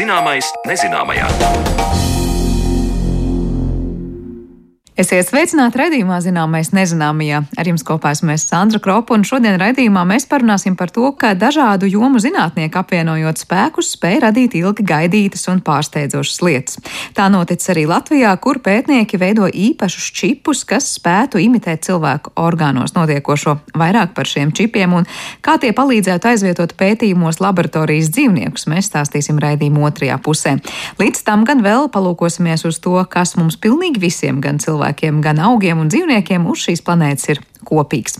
Zināmais 0.00 0.48
nezināmajā. 0.64 2.09
Esiet 5.00 5.30
sveicināti 5.30 5.78
raidījumā, 5.80 6.18
zināmais 6.20 6.74
nezināmajā. 6.76 7.38
Ar 7.56 7.68
jums 7.70 7.80
kopā 7.88 8.10
esmu 8.12 8.34
Sandra 8.36 8.76
Kropa, 8.84 9.14
un 9.16 9.22
šodien 9.24 9.54
raidījumā 9.56 10.02
mēs 10.04 10.26
parunāsim 10.28 10.74
par 10.76 10.90
to, 10.92 11.06
kā 11.16 11.30
dažādu 11.32 11.88
jomu 11.88 12.20
zinātnieki 12.20 12.76
apvienojot 12.76 13.40
spēkus 13.40 13.94
spēj 13.94 14.18
radīt 14.26 14.58
ilgi 14.60 14.84
gaidītas 14.84 15.46
un 15.48 15.62
pārsteidzošas 15.64 16.42
lietas. 16.44 16.76
Tā 17.16 17.30
notic 17.32 17.64
arī 17.72 17.86
Latvijā, 17.88 18.34
kur 18.44 18.60
pētnieki 18.60 19.16
veido 19.22 19.48
īpašus 19.48 20.10
čipus, 20.20 20.66
kas 20.68 20.90
spētu 20.98 21.40
imitēt 21.40 21.88
cilvēku 21.88 22.34
orgānos 22.36 22.92
notiekošo. 22.92 23.56
Vairāk 23.80 24.12
par 24.18 24.28
šiem 24.28 24.52
čipiem 24.52 24.98
un 25.00 25.08
kā 25.40 25.56
tie 25.64 25.72
palīdzētu 25.72 26.28
aizvietot 26.34 26.76
pētījumos 26.76 27.40
laboratorijas 27.40 28.12
dzīvniekus, 28.18 28.68
mēs 28.68 28.92
stāstīsim 28.92 29.40
raidījuma 29.40 29.88
otrajā 29.88 30.20
pusē. 30.20 30.58
Līdz 31.00 31.24
tam 31.24 31.48
gan 31.48 31.64
vēl 31.64 31.88
palūkosimies 31.88 32.68
uz 32.68 32.84
to, 32.84 32.98
kas 33.08 33.38
mums 33.40 33.56
pilnīgi 33.56 34.04
visiem, 34.04 34.44
gan 34.44 34.60
cilvēkiem, 34.60 34.89
cilvēkiem, 34.90 35.20
gan 35.22 35.38
augiem 35.38 35.78
un 35.78 35.88
dzīvniekiem 35.88 36.46
uz 36.50 36.66
šīs 36.66 36.82
planētas 36.82 37.28
ir 37.30 37.40
kopīgs. 37.64 38.18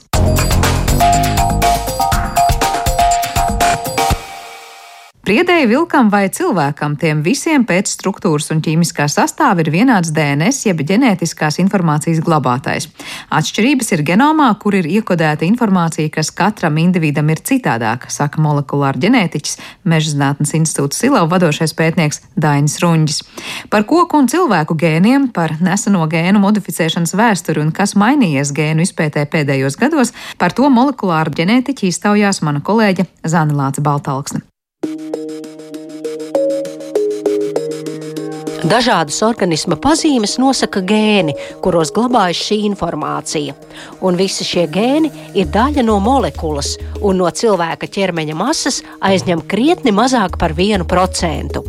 Priedēji 5.21 5.67
vilkam 5.69 6.09
vai 6.09 6.31
cilvēkam 6.33 6.95
tiem 6.97 7.19
visiem 7.21 7.67
pēc 7.69 7.91
struktūras 7.93 8.47
un 8.55 8.63
ķīmiskā 8.65 9.05
sastāva 9.13 9.61
ir 9.61 9.69
vienāds 9.71 10.15
DNS 10.17 10.65
jeb 10.65 10.81
ģenētiskās 10.89 11.59
informācijas 11.61 12.23
glabātais. 12.25 12.87
Atšķirības 13.29 13.93
ir 13.93 14.03
genomā, 14.09 14.49
kur 14.63 14.79
ir 14.79 14.89
iekodēta 14.89 15.45
informācija, 15.45 16.09
kas 16.15 16.33
katram 16.33 16.81
individam 16.81 17.29
ir 17.29 17.45
citādāka, 17.45 18.09
saka 18.09 18.41
molekulāra 18.41 18.97
ģenētiķis, 19.05 19.59
Meža 19.85 20.15
zinātnes 20.15 20.55
institūta 20.57 20.97
Silau 20.97 21.27
vadošais 21.29 21.77
pētnieks 21.77 22.25
Dainis 22.41 22.81
Runģis. 22.81 23.21
Par 23.69 23.85
koku 23.85 24.23
un 24.25 24.29
cilvēku 24.33 24.73
gēniem, 24.81 25.29
par 25.37 25.59
neseno 25.61 26.09
gēnu 26.09 26.41
modificēšanas 26.41 27.13
vēsturi 27.21 27.61
un 27.61 27.75
kas 27.77 27.93
mainījies 27.93 28.55
gēnu 28.57 28.89
izpētē 28.89 29.29
pēdējos 29.29 29.77
gados, 29.77 30.17
par 30.41 30.57
to 30.57 30.73
molekulāra 30.73 31.29
ģenētiķi 31.43 31.93
iztaujās 31.93 32.41
mana 32.41 32.65
kolēģe 32.65 33.11
Zana 33.29 33.67
Lāca 33.67 33.85
Baltalksne. 33.85 34.50
Dažādas 38.61 39.23
organisma 39.25 39.79
pazīmes 39.81 40.35
nosaka 40.37 40.83
gēni, 40.85 41.33
kuros 41.65 41.89
glabājas 41.97 42.43
šī 42.45 42.59
informācija. 42.69 43.55
Un 44.05 44.19
visi 44.21 44.45
šie 44.45 44.67
gēni 44.69 45.09
ir 45.33 45.49
daļa 45.49 45.85
no 45.87 45.97
molekulas, 46.05 46.75
un 47.01 47.23
no 47.23 47.31
cilvēka 47.33 47.89
ķermeņa 47.89 48.37
masas 48.37 48.83
aizņem 49.01 49.47
krietni 49.49 49.95
mazāk 49.97 50.37
par 50.37 50.53
1%. 50.53 51.63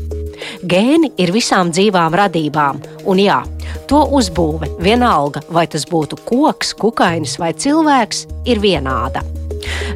Gēni 0.67 1.13
ir 1.21 1.31
visām 1.31 1.71
dzīvām 1.71 2.17
radībām, 2.17 2.81
un 3.07 3.23
jā, 3.23 3.39
to 3.87 4.03
uzbūve, 4.19 4.73
vienalga 4.83 5.45
vai 5.47 5.69
tas 5.71 5.87
būtu 5.87 6.19
koks, 6.27 6.75
kukainis 6.75 7.39
vai 7.39 7.53
cilvēks, 7.55 8.25
ir 8.51 8.59
vienāda. 8.59 9.23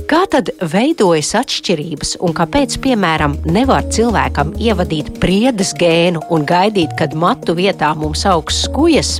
Kā 0.10 0.22
tad 0.30 0.52
veidojas 0.62 1.32
atšķirības 1.40 2.16
un 2.26 2.36
kāpēc, 2.38 2.78
piemēram, 2.84 3.40
nevar 3.50 3.88
cilvēkam 3.94 4.54
ievadīt 4.62 5.16
priedes 5.22 5.74
gēnu 5.80 6.22
un 6.34 6.46
gaidīt, 6.48 6.94
kad 7.00 7.16
matu 7.18 7.56
vietā 7.58 7.94
mums 7.98 8.26
augs 8.30 8.66
skujas? 8.68 9.18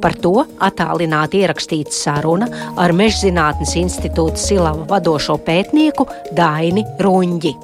Par 0.00 0.14
to 0.22 0.44
attālināti 0.62 1.42
ierakstīta 1.42 1.92
saruna 1.94 2.48
ar 2.80 2.94
Mežzinātnes 2.96 3.74
institūta 3.80 4.40
Silava 4.40 4.86
vadošo 4.94 5.36
pētnieku 5.44 6.06
Daini 6.36 6.86
Ruņģi. 7.02 7.54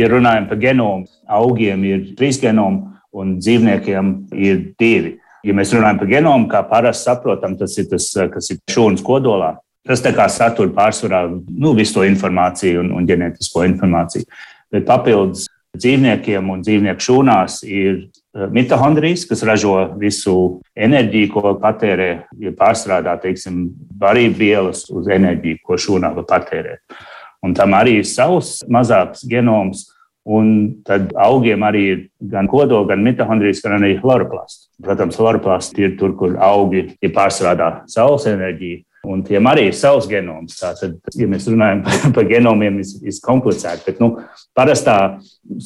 Ja 0.00 0.08
runājam 0.08 0.48
par 0.48 0.60
genomu, 0.60 1.08
augiem 1.28 1.84
ir 1.88 2.06
trīs 2.18 2.40
genomi 2.40 2.86
un 3.12 3.36
dzīvniekiem 3.40 4.14
ir 4.40 4.62
divi. 4.80 5.18
Ja 5.42 5.56
mēs 5.58 5.72
runājam 5.74 5.98
par 6.00 6.10
genomu, 6.12 6.48
kā 6.48 6.62
parasti 6.70 7.08
saprotam, 7.08 7.56
tas 7.58 7.74
ir 7.80 7.88
tas, 7.90 8.06
kas 8.32 8.52
ir 8.54 8.62
šūnas 8.70 9.02
kodolā. 9.04 9.56
Tas 9.88 10.02
tā 10.02 10.12
kā 10.14 10.28
satur 10.30 10.70
pārsvarā 10.74 11.24
nu, 11.32 11.72
visu 11.74 11.96
to 11.96 12.04
informāciju 12.06 12.84
un, 12.84 12.92
un 12.98 13.06
ģenētisko 13.08 13.64
informāciju. 13.66 14.28
Bet 14.72 14.86
papildus 14.86 15.48
dzīvniekiem 15.76 16.50
un 16.52 16.60
dzīvnieku 16.62 17.02
šūnās 17.02 17.62
ir 17.66 17.94
eh, 17.96 18.44
mitohondrijas, 18.52 19.24
kas 19.28 19.42
ražo 19.48 19.74
visu 20.00 20.36
enerģiju, 20.76 21.30
ko 21.32 21.54
patērē, 21.62 22.10
ja 22.44 22.52
pārstrādā, 22.58 23.16
teiksim, 23.22 23.64
barību 24.02 24.38
vielas 24.38 24.84
uz 24.92 25.10
enerģiju, 25.10 25.62
ko 25.66 25.80
šūnā 25.80 26.12
var 26.18 26.28
patērēt. 26.30 27.02
Un 27.42 27.56
tam 27.58 27.74
arī 27.74 27.98
ir 28.00 28.06
savs 28.06 28.60
mazāks 28.70 29.24
genoms, 29.26 29.88
un 30.22 30.76
tad 30.86 31.10
augiem 31.18 31.64
arī 31.66 31.82
ir 31.90 32.02
gan 32.30 32.46
kodola, 32.46 32.92
gan 32.92 33.02
mitohondrijas, 33.02 33.64
gan 33.64 33.80
arī 33.80 33.96
chloroplasts. 33.98 34.68
Protams, 34.82 35.18
chloroplasts 35.18 35.74
ir 35.82 35.96
tur, 35.98 36.14
kur 36.14 36.36
augi 36.38 36.92
ja 37.02 37.10
pārstrādā 37.10 37.72
saules 37.90 38.28
enerģiju 38.30 38.84
Un 39.02 39.24
tiem 39.26 39.46
arī 39.50 39.64
ir 39.66 39.74
savs 39.74 40.06
genoms. 40.06 40.60
Tātad, 40.60 40.94
ja 41.18 41.26
mēs 41.26 41.48
runājam 41.50 41.80
par, 41.86 42.12
par 42.14 42.28
genomiem, 42.30 42.78
ir, 42.84 42.92
ir 43.10 43.16
komplicēti. 43.24 43.82
Bet 43.88 43.98
nu, 44.02 44.12
parastā 44.54 44.96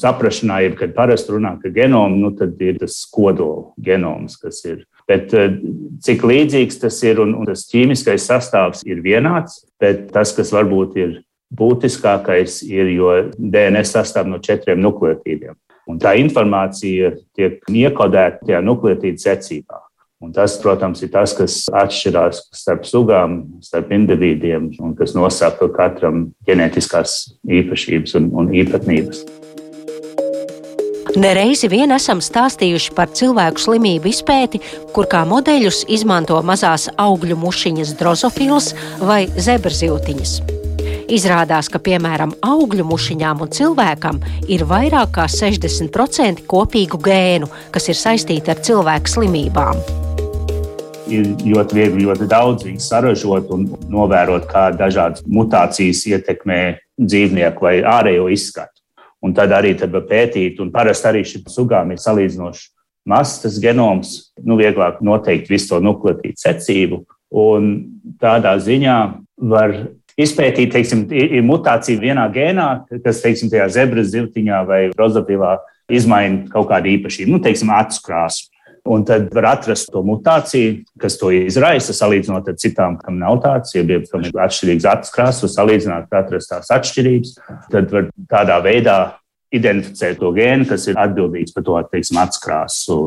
saprāšanā, 0.01 0.63
ja 0.65 0.73
kad 0.79 0.95
parasti 0.97 1.35
runā 1.35 1.53
par 1.61 1.75
genomu, 1.75 2.17
nu, 2.23 2.33
tad 2.37 2.57
ir 2.65 2.79
tas 2.81 2.97
kodola 3.13 3.69
genoms, 3.77 4.39
kas 4.41 4.63
ir. 4.65 4.81
Bet 5.07 5.35
eh, 5.37 5.53
cik 6.03 6.25
līdzīgs 6.27 6.81
tas 6.81 6.97
ir 7.05 7.21
un, 7.23 7.35
un 7.37 7.47
tas 7.47 7.67
ķīmiskais 7.69 8.25
sastāvs 8.27 8.81
ir 8.89 9.05
vienāds, 9.05 9.61
bet 9.79 10.09
tas, 10.15 10.33
kas 10.35 10.51
varbūt 10.55 10.97
ir 10.99 11.15
būtiskākais, 11.53 12.59
ir, 12.67 12.89
jo 12.97 13.13
DNS 13.37 13.93
sastāv 13.93 14.27
no 14.27 14.41
četriem 14.43 14.81
nukleotīdiem. 14.83 15.55
Un 15.87 16.01
tā 16.01 16.17
informācija 16.19 17.13
tiek 17.37 17.61
iekodēta 17.71 18.43
tajā 18.43 18.59
nukleotīdu 18.65 19.23
secībā. 19.23 19.86
Un 20.17 20.31
tas, 20.33 20.55
protams, 20.57 21.03
ir 21.05 21.11
tas, 21.13 21.29
kas 21.37 21.67
atšķirās 21.69 22.47
starp 22.57 22.87
sugām, 22.89 23.43
starp 23.61 23.91
individiem 23.93 24.71
un 24.81 24.95
kas 24.97 25.13
nosaka 25.13 25.67
katram 25.75 26.31
ģenētiskās 26.49 27.19
īpašības 27.45 28.17
un, 28.17 28.31
un 28.33 28.49
īpatnības. 28.49 29.21
Nereizi 31.17 31.69
vien 31.69 31.93
esam 31.93 32.17
stāstījuši 32.21 32.95
par 32.97 33.13
cilvēku 33.13 33.61
slimību 33.61 34.09
izpēti, 34.09 34.61
kur 34.93 35.05
kā 35.09 35.21
modeļus 35.29 35.83
izmanto 35.93 36.41
mazās 36.45 36.89
augļu 36.97 37.37
mušiņas 37.41 37.93
drozofils 38.01 38.73
vai 39.01 39.23
zebrziltiņas. 39.37 40.35
Izrādās, 41.13 41.69
ka 41.71 41.79
piemēram 41.79 42.33
augļu 42.43 42.89
mušiņām 42.89 43.45
un 43.45 43.53
cilvēkam 43.53 44.19
ir 44.49 44.65
vairāk 44.67 45.13
kā 45.21 45.29
60% 45.29 46.43
kopīgu 46.49 46.99
gēnu, 47.05 47.53
kas 47.71 47.87
ir 47.93 48.01
saistīti 48.01 48.53
ar 48.53 48.65
cilvēku 48.65 49.15
slimībām 49.15 50.06
ir 51.11 51.27
ļoti 51.41 51.77
viegli, 51.77 52.05
ļoti 52.07 52.27
daudz 52.29 52.65
viņus 52.67 52.87
saražot 52.91 53.51
un 53.55 53.67
novērot, 53.91 54.47
kā 54.49 54.69
dažādas 54.75 55.25
mutācijas 55.27 56.05
ietekmē 56.09 56.61
dzīvnieku 56.97 57.67
vai 57.67 57.77
ārējo 57.81 58.27
izskatu. 58.33 58.81
Un 59.25 59.33
tad 59.33 59.51
arī 59.55 59.73
tad 59.77 59.95
pētīt, 60.09 60.59
un 60.61 60.71
parasti 60.71 61.09
arī 61.09 61.23
šim 61.25 61.47
sugām 61.49 61.91
ir 61.91 62.01
salīdzinoši 62.01 62.67
mazs 63.07 63.41
tas 63.41 63.59
genoms, 63.63 64.17
nu, 64.43 64.57
vieglāk 64.59 64.99
noteikt 65.05 65.49
visu 65.51 65.71
to 65.71 65.79
nukleotīdu 65.83 66.37
secību. 66.41 67.01
Un 67.37 67.71
tādā 68.21 68.53
ziņā 68.63 68.97
var 69.51 69.73
izpētīt, 70.19 70.73
teiksim, 70.75 71.05
ir 71.13 71.43
mutācija 71.45 72.01
vienā 72.01 72.27
gēnā, 72.33 72.67
kas, 73.05 73.21
teiksim, 73.23 73.51
tajā 73.53 73.67
zebras 73.79 74.11
zivtiņā 74.13 74.61
vai 74.67 74.81
rozapilā 74.97 75.57
izmaina 75.93 76.47
kaut 76.51 76.69
kādu 76.71 76.91
īpašību, 76.95 77.35
nu, 77.35 77.41
teiksim, 77.43 77.71
acu 77.75 78.03
krāsu. 78.05 78.49
Un 78.87 79.03
tad 79.07 79.27
var 79.35 79.49
atrast 79.51 79.91
to 79.91 80.01
mutāciju, 80.05 80.81
kas 81.01 81.17
to 81.19 81.29
izraisa, 81.35 81.95
salīdzinot 81.95 82.47
ar 82.47 82.57
citām, 82.61 82.97
kam 83.01 83.19
nav 83.19 83.41
tāds, 83.43 83.75
ja 83.75 83.83
bija 83.87 84.05
kam 84.07 84.23
ir 84.23 84.41
atšķirīgs 84.47 84.87
acu 84.87 85.13
krāsas, 85.15 85.55
salīdzināt, 85.57 86.07
atrast 86.15 86.53
tās 86.53 86.71
atšķirības. 86.77 87.33
Tad 87.73 87.91
var 87.93 88.11
tādā 88.31 88.59
veidā 88.63 88.97
identificēt 89.53 90.17
to 90.19 90.31
gēnu, 90.35 90.67
kas 90.67 90.87
ir 90.91 90.97
atbildīgs 90.99 91.53
par 91.55 91.63
to 91.67 91.77
teiksim, 91.91 92.19
atskrāsu. 92.19 92.97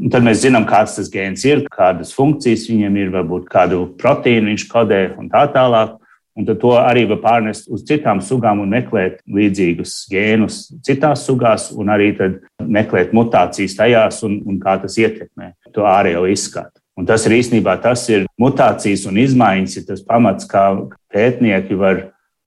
Un 0.00 0.12
tad 0.12 0.24
mēs 0.24 0.40
zinām, 0.44 0.64
kāds 0.68 0.96
tas 0.98 1.10
gēns 1.12 1.44
ir, 1.48 1.64
kādas 1.72 2.14
funkcijas 2.16 2.68
viņam 2.70 2.96
ir, 3.00 3.12
varbūt 3.12 3.50
kādu 3.52 3.84
proteīnu 4.00 4.52
viņš 4.52 4.66
kodē 4.70 5.02
un 5.20 5.28
tā 5.32 5.44
tālāk. 5.52 5.98
Un 6.34 6.46
to 6.46 6.72
arī 6.74 7.04
var 7.06 7.20
pārnest 7.22 7.68
uz 7.70 7.84
citām 7.86 8.18
sugām 8.24 8.64
un 8.64 8.72
meklēt 8.74 9.20
līdzīgus 9.30 9.92
gēnus 10.10 10.64
citās 10.82 11.22
sugās, 11.28 11.68
un 11.70 11.92
arī 11.94 12.10
meklēt 12.58 13.14
mutācijas 13.14 13.76
tajās 13.78 14.22
un, 14.26 14.40
un 14.42 14.58
kā 14.58 14.74
tas 14.82 14.98
ietekmē 14.98 15.52
to 15.74 15.86
ārējo 15.86 16.26
izskatu. 16.32 16.80
Un 16.98 17.06
tas 17.06 17.24
ir 17.26 17.36
īstenībā 17.38 17.76
tas 17.82 18.02
ir 18.10 18.26
mutācijas 18.38 19.06
un 19.10 19.18
izmaiņas, 19.18 19.78
ir 19.78 19.86
tas 19.86 20.02
pamats, 20.06 20.46
kā 20.50 20.66
pētnieki 21.14 21.78
var 21.78 22.02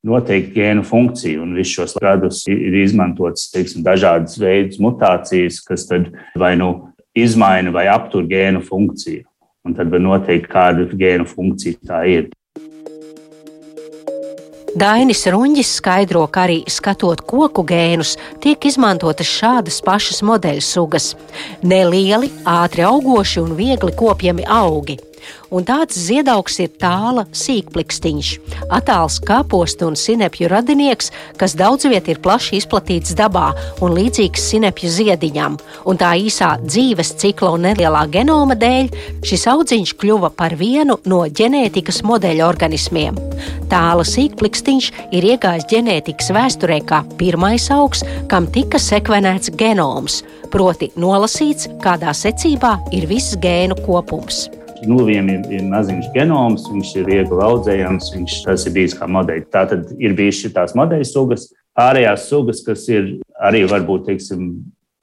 noteikt 0.07 0.53
gēnu 0.55 0.83
funkciju. 0.87 1.43
Un 1.43 1.55
visus 1.57 1.75
šos 1.75 1.95
gadus 2.01 2.43
ir 2.51 2.75
izmantotas 2.83 3.49
dažādas 3.83 4.37
veidas 4.39 4.79
mutācijas, 4.83 5.59
kas 5.67 5.87
vai 6.35 6.55
nu 6.59 6.93
izmaina 7.17 7.73
vai 7.75 7.87
aptur 7.91 8.27
gēnu 8.29 8.63
funkciju. 8.63 9.25
Un 9.67 9.75
tad 9.75 9.91
var 9.91 9.99
noteikt, 9.99 10.47
kāda 10.51 10.87
gēnu 10.95 11.27
funkcija 11.27 11.81
tā 11.87 12.03
ir. 12.07 12.29
Dainis 14.77 15.23
Runģis 15.25 15.69
skaidro, 15.79 16.19
ka 16.29 16.43
arī 16.45 16.59
skatot 16.69 17.23
koku 17.25 17.63
gēnus, 17.65 18.11
tiek 18.43 18.61
izmantotas 18.69 19.25
šādas 19.25 19.79
pašas 19.81 20.21
modeļu 20.21 20.61
sugas- 20.61 21.15
nelieli, 21.71 22.29
ātri 22.45 22.85
augoši 22.85 23.41
un 23.41 23.55
viegli 23.57 23.95
kopjami 23.97 24.45
augi 24.45 24.99
un 25.51 25.65
tāds 25.67 25.97
ziedaugs 26.07 26.59
ir 26.63 26.71
tāla 26.81 27.25
sīkplikstiņš, 27.35 28.31
attāls 28.73 29.19
kāpostu 29.27 29.87
un 29.89 29.97
sinepju 29.99 30.49
radinieks, 30.51 31.11
kas 31.39 31.55
daudz 31.59 31.87
viet 31.91 32.09
ir 32.11 32.21
plaši 32.23 32.57
izplatīts 32.61 33.15
dabā 33.17 33.49
un 33.81 33.95
līdzīgs 33.97 34.47
sinepju 34.51 34.91
ziediņam, 34.97 35.57
un 35.87 35.99
tā 35.99 36.13
īsā 36.19 36.55
dzīves 36.65 37.15
cikla 37.21 37.53
un 37.55 37.67
nelielā 37.67 38.05
genoma 38.13 38.57
dēļ 38.59 38.91
šis 39.27 39.47
audziņš 39.53 39.95
kļuva 40.01 40.33
par 40.37 40.57
vienu 40.59 40.99
no 41.05 41.23
ģenētikas 41.27 42.03
modeļa 42.07 42.47
organismiem. 42.47 43.17
Tāla 43.71 44.05
sīkplikstiņš 44.07 44.91
ir 45.17 45.27
iegājis 45.33 45.67
ģenētikas 45.71 46.31
vēsturē 46.35 46.79
kā 46.87 47.03
pirmais 47.19 47.67
augs, 47.73 48.03
kam 48.31 48.47
tika 48.53 48.79
sekvenēts 48.81 49.51
genoms, 49.59 50.21
proti 50.53 50.91
nolasīts, 50.99 51.69
kādā 51.83 52.15
secībā 52.15 52.77
ir 52.95 53.09
viss 53.11 53.37
gēnu 53.43 53.79
kopums. 53.85 54.47
Nu, 54.87 55.01
viņam 55.07 55.29
ir, 55.33 55.43
ir 55.57 55.67
maziņš 55.67 56.09
genoms, 56.15 56.67
viņš 56.71 56.93
ir 57.01 57.09
viegli 57.11 57.43
audzējams, 57.43 58.13
viņš 58.15 58.39
tas 58.45 58.65
ir 58.67 58.75
bijis 58.77 58.95
kā 58.97 59.09
modeļs. 59.11 59.49
Tā 59.53 59.65
tad 59.73 59.91
ir 59.99 60.15
bijušas 60.17 60.55
šīs 60.55 60.75
modeļu 60.79 61.07
sugas, 61.09 61.49
pārējās 61.77 62.27
sugas, 62.31 62.63
kas 62.65 62.87
ir 62.91 63.17
arī 63.49 63.65
varbūt, 63.69 64.07
teiksim, 64.07 64.49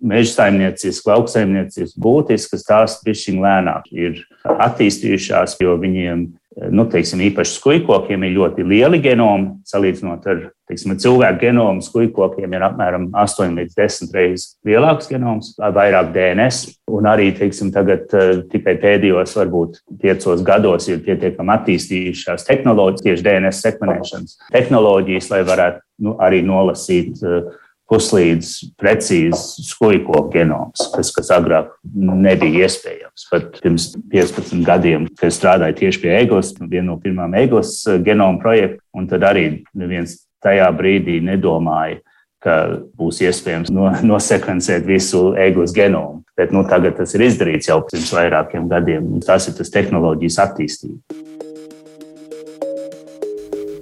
meža 0.05 0.33
saimniecības, 0.33 1.01
lauksaimniecības 1.09 1.95
būtiskas, 2.01 2.65
tās 2.67 2.99
pišķiņ 3.05 3.41
lēnāk 3.45 3.89
ir 3.95 4.21
attīstījušās, 4.45 5.57
jo 5.63 5.77
viņiem 5.81 6.27
nu, 6.71 6.85
teiksim, 6.91 7.23
īpaši 7.29 7.57
skujkokiem 7.59 8.25
ir 8.27 8.35
ļoti 8.37 8.65
lieli 8.67 9.01
genomi. 9.03 9.57
Salīdzinot 9.67 10.27
ar 10.31 10.43
teiksim, 10.71 10.95
cilvēku 11.01 11.41
genomu, 11.43 11.83
skujkokiem 11.85 12.55
ir 12.55 12.67
apmēram 12.69 13.09
8 13.21 13.59
līdz 13.59 13.77
10 13.79 14.15
reizes 14.15 14.55
lielāks 14.67 15.11
genoms, 15.11 15.53
vairāk 15.59 16.13
DNS. 16.15 16.77
Un 16.95 17.09
arī 17.11 17.31
teiksim, 17.37 17.73
tagad, 17.75 18.07
eh, 18.15 18.45
tikai 18.53 18.77
pēdējos, 18.83 19.35
varbūt 19.41 19.81
piecos 20.03 20.45
gados, 20.47 20.89
ir 20.89 21.03
pietiekami 21.05 21.57
attīstījušās 21.59 22.47
tehnoloģijas, 22.47 23.05
tieši 23.09 23.27
DNS 23.27 23.65
sekvenēšanas 23.67 24.39
tehnoloģijas, 24.55 25.31
lai 25.35 25.43
varētu 25.43 25.83
nu, 26.05 26.17
arī 26.19 26.43
nolasīt 26.43 27.23
uh, 27.23 27.53
puslīdz 27.91 28.51
precīzi 28.81 29.65
skujko 29.69 30.25
genoms, 30.33 30.87
kas, 30.95 31.11
kas 31.15 31.31
agrāk 31.35 31.75
nebija 31.95 32.69
iespējams. 32.69 33.27
Pat 33.31 33.61
pirms 33.61 33.91
15 34.13 34.65
gadiem, 34.67 35.07
kad 35.21 35.35
strādāju 35.35 35.79
tieši 35.83 36.03
pie 36.05 36.15
EGOS, 36.23 36.55
viena 36.63 36.93
no 36.93 36.99
pirmām 37.03 37.37
EGOS 37.45 37.77
eh, 37.93 38.01
genoma 38.07 38.41
projekta, 38.43 38.83
un 38.97 39.09
tad 39.11 39.27
arī 39.29 39.47
neviens 39.77 40.23
tajā 40.45 40.69
brīdī 40.77 41.21
nedomāja, 41.25 42.01
ka 42.45 42.57
būs 42.99 43.23
iespējams 43.25 43.73
no, 43.73 43.89
nosekvencēt 44.13 44.87
visu 44.89 45.33
egos 45.41 45.77
genomu. 45.77 46.23
Bet 46.39 46.51
nu, 46.53 46.65
tagad 46.69 46.97
tas 46.99 47.15
ir 47.15 47.29
izdarīts 47.29 47.71
jau 47.71 47.79
pirms 47.87 48.11
vairākiem 48.17 48.67
gadiem. 48.71 49.13
Tas 49.25 49.47
ir 49.49 49.55
tas 49.61 49.71
tehnoloģijas 49.73 50.41
attīstība. 50.49 51.14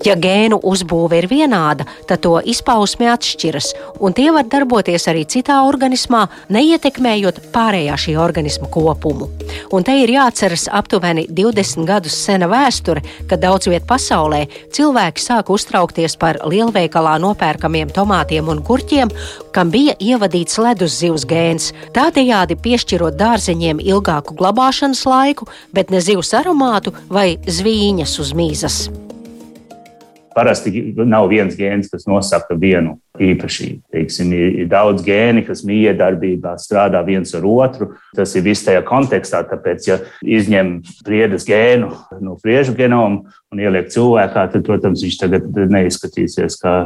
Ja 0.02 0.16
gēnu 0.18 0.56
uzbūve 0.66 1.20
ir 1.20 1.28
vienāda, 1.30 1.84
tad 2.10 2.24
to 2.24 2.32
izpausme 2.42 3.06
atšķiras, 3.12 3.68
un 4.02 4.14
tie 4.16 4.32
var 4.34 4.48
darboties 4.50 5.06
arī 5.10 5.22
citā 5.30 5.60
organismā, 5.62 6.24
neietekmējot 6.50 7.38
pārējā 7.54 7.98
šī 8.04 8.16
organisma 8.18 8.66
kopumu. 8.72 9.28
Un 9.70 9.86
te 9.86 9.94
ir 10.00 10.10
jāatceras 10.10 10.66
aptuveni 10.74 11.28
20 11.30 11.86
gadus 11.86 12.16
sena 12.18 12.48
vēsture, 12.50 13.04
kad 13.30 13.44
daudz 13.44 13.70
vietā 13.70 13.86
pasaulē 13.92 14.40
cilvēki 14.74 15.22
sāka 15.22 15.54
uztraukties 15.54 16.18
par 16.18 16.40
lielveikalā 16.50 17.14
nopērkamiem 17.22 17.94
tomātiem 17.94 18.50
un 18.50 18.64
gurķiem, 18.66 19.12
kam 19.54 19.70
bija 19.70 19.94
ievadīts 20.02 20.58
ledus 20.58 20.98
zivs 20.98 21.28
gēns, 21.30 21.70
tādējādi 21.94 22.58
piešķirot 22.64 23.20
dārzeņiem 23.22 23.84
ilgāku 23.86 24.34
glabāšanas 24.34 25.06
laiku, 25.06 25.46
bet 25.70 25.94
ne 25.94 26.02
zivs 26.02 26.34
aromātu 26.42 26.96
vai 27.06 27.36
zvīņas 27.46 28.18
uz 28.18 28.34
mīzes. 28.34 28.82
Parasti 30.32 30.94
nav 30.96 31.28
viens 31.30 31.56
gēns, 31.58 31.90
kas 31.92 32.06
nosaka 32.08 32.56
vienu 32.58 32.96
īpašību. 33.20 33.82
Teiksim, 33.92 34.32
ir, 34.32 34.56
daudz 34.70 35.04
gēni, 35.04 35.44
kas 35.46 35.64
miedarbībā 35.68 36.54
strādā 36.60 37.02
viens 37.06 37.34
ar 37.36 37.44
otru. 37.48 37.90
Tas 38.16 38.32
ir 38.38 38.46
viss 38.46 38.64
tajā 38.66 38.82
kontekstā, 38.88 39.42
tāpēc, 39.50 39.88
ja 39.90 39.98
izņem 40.24 40.78
priedes 41.06 41.46
gēnu 41.48 41.90
no 42.24 42.38
priežu 42.42 42.74
genoma 42.78 43.34
un 43.52 43.60
ieliek 43.60 43.92
cilvēkā, 43.92 44.46
tad, 44.54 44.64
protams, 44.66 45.04
viņš 45.04 45.20
tagad 45.20 45.60
neizskatīsies 45.74 46.58
kā 46.62 46.76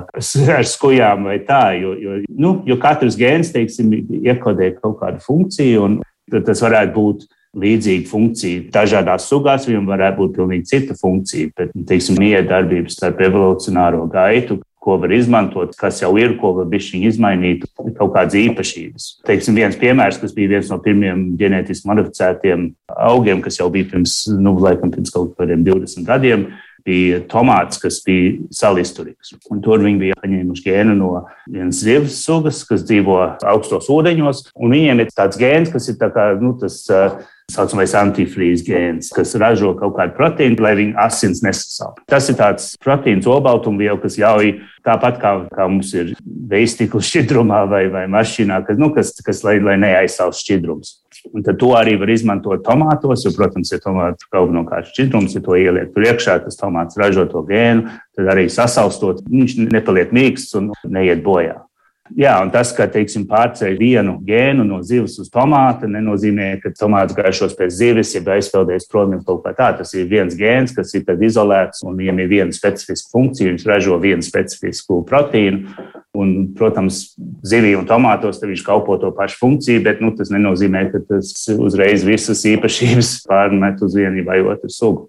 ar 0.59 0.67
skujām 0.67 1.31
vai 1.31 1.39
tā, 1.47 1.63
jo, 1.79 1.95
jo, 2.01 2.19
nu, 2.35 2.59
jo 2.67 2.79
katrs 2.83 3.19
gēns, 3.19 3.55
teiksim, 3.55 3.95
iekodē 4.27 4.73
kaut 4.81 4.99
kādu 5.03 5.23
funkciju, 5.23 5.87
un 5.87 6.43
tas 6.43 6.63
varētu 6.65 6.95
būt 6.97 7.27
līdzīga 7.56 8.08
funkcija. 8.11 8.69
Dažādās 8.75 9.29
sugās 9.31 9.67
viņam 9.69 9.88
varētu 9.91 10.23
būt 10.23 10.38
pilnīgi 10.38 10.70
cita 10.73 10.97
funkcija, 11.00 11.53
bet, 11.56 11.75
teiksim, 11.88 12.19
miedarbības 12.20 12.99
starp 12.99 13.23
evolucionāro 13.26 14.05
gaitu, 14.12 14.61
ko 14.87 15.00
var 15.03 15.11
izmantot, 15.11 15.73
kas 15.75 15.99
jau 15.99 16.12
ir, 16.20 16.37
ko 16.38 16.53
var 16.61 16.69
bišķiņ 16.70 17.06
izmainīt, 17.08 17.64
kaut 17.75 18.12
kādas 18.14 18.37
īpašības. 18.38 19.08
Teiksim, 19.26 19.56
viens 19.58 19.75
piemērs, 19.81 20.20
kas 20.23 20.35
bija 20.37 20.53
viens 20.55 20.70
no 20.70 20.79
pirmiem 20.85 21.32
ģenētiski 21.41 21.91
modificētiem 21.91 22.69
augiem, 23.08 23.43
kas 23.43 23.59
jau 23.59 23.67
bija 23.75 23.91
pirms, 23.91 24.20
nu, 24.38 24.55
laikam, 24.62 24.94
pirms 24.94 25.11
kaut 25.14 25.35
kādiem 25.41 25.67
20 25.67 26.06
gadiem, 26.06 26.47
bija 26.87 27.19
tomāts, 27.26 27.81
kas 27.82 27.99
bija 28.06 28.37
salisturīgs. 28.55 29.35
Un 29.50 29.59
tur 29.64 29.82
viņi 29.82 30.05
bija 30.05 30.19
paņēmuši 30.23 30.67
gēnu 30.69 30.94
no 30.94 31.11
vienas 31.50 31.82
zivs 31.82 32.20
sugas, 32.23 32.62
kas 32.69 32.87
dzīvo 32.87 33.19
augstos 33.43 33.91
ūdeņos. 33.91 34.52
Viņiem 34.55 35.02
ir 35.02 35.11
tāds 35.11 35.41
gēns, 35.41 35.73
kas 35.75 35.91
ir 35.91 35.99
tā 35.99 36.12
kā, 36.14 36.29
nu, 36.38 36.55
tas 36.61 36.85
uh, 36.94 37.19
saucamais 37.53 37.93
antifrīzes 37.95 38.65
gēns, 38.67 39.11
kas 39.15 39.37
ražo 39.39 39.71
kaut 39.79 39.95
kādu 39.97 40.17
proteīnu, 40.17 40.59
lai 40.63 40.73
viņa 40.81 40.97
asins 41.07 41.43
nesasauc. 41.45 42.01
Tas 42.11 42.27
ir 42.31 42.39
tāds 42.41 42.73
proteīns, 42.83 43.29
olbaltumviela, 43.31 43.99
kas 44.03 44.19
ļauj 44.19 44.57
tāpat 44.87 45.21
kā, 45.23 45.33
kā 45.55 45.67
mums 45.71 45.93
ir 45.95 46.15
veistiklis 46.51 47.07
šķidrumā 47.07 47.63
vai, 47.71 47.85
vai 47.93 48.05
mašīnā, 48.11 48.61
kas, 48.67 48.81
nu, 48.83 48.91
kas, 48.95 49.15
kas 49.25 49.45
lai, 49.47 49.61
lai 49.63 49.77
neaizsauc 49.83 50.35
šķidrums. 50.39 50.97
Un 51.35 51.47
tad 51.47 51.59
to 51.59 51.73
arī 51.79 51.97
var 51.99 52.11
izmantot 52.13 52.63
tomātos, 52.67 53.25
jo, 53.26 53.33
protams, 53.35 53.71
ja 53.75 53.81
tomāts 53.83 54.26
galvenokārt 54.35 54.91
šķidrums, 54.91 55.38
ja 55.38 55.43
to 55.43 55.57
ieliek 55.59 55.95
tur 55.95 56.07
iekšā, 56.07 56.41
tas 56.45 56.59
tomāts 56.59 56.99
ražo 56.99 57.29
to 57.31 57.43
gēnu, 57.47 57.95
tad 58.19 58.35
arī 58.35 58.49
sasaustot, 58.53 59.23
viņš 59.31 59.57
nepaliek 59.71 60.15
mīksts 60.15 60.59
un 60.59 60.71
neiet 60.83 61.23
bojā. 61.26 61.65
Jā, 62.15 62.37
un 62.39 62.53
tas, 62.55 62.71
ka 62.77 62.87
teiksim, 62.91 63.25
pārceļ 63.27 63.75
vienu 63.81 64.15
gēnu 64.27 64.63
no 64.67 64.79
zivs 64.87 65.17
uz 65.19 65.31
tomātu, 65.33 65.89
nenozīmē, 65.91 66.53
ka 66.63 66.71
tomāts 66.77 67.17
gaišos 67.17 67.57
pēc 67.59 67.73
zivis, 67.75 68.13
ja 68.15 68.23
aizpildīs 68.37 68.87
prom 68.91 69.17
kaut 69.27 69.43
kā 69.43 69.55
tā. 69.57 69.73
Tas 69.81 69.91
ir 69.97 70.07
viens 70.11 70.37
gēns, 70.39 70.75
kas 70.77 70.95
ir 70.95 71.09
izolēts, 71.27 71.83
un 71.83 71.99
viņam 71.99 72.23
ir 72.23 72.31
viena 72.31 72.55
specifiska 72.55 73.11
funkcija. 73.17 73.51
Viņš 73.51 73.67
ražo 73.67 73.99
vienu 74.03 74.23
specifisku 74.23 75.03
proteīnu. 75.09 75.75
Un, 76.17 76.31
protams, 76.57 77.17
zivī 77.45 77.75
un 77.77 77.85
tomātos 77.89 78.39
viņš 78.41 78.63
kalpo 78.65 78.97
to 79.03 79.11
pašu 79.13 79.37
funkciju, 79.43 79.83
bet 79.85 79.99
nu, 80.01 80.15
tas 80.17 80.31
nenozīmē, 80.33 80.87
ka 80.95 81.03
tas 81.11 81.35
uzreiz 81.53 82.07
visas 82.07 82.47
īpašības 82.49 83.13
pārmet 83.29 83.83
uz 83.85 83.99
vienu 83.99 84.25
vai 84.25 84.41
otru 84.47 84.73
sugu. 84.73 85.09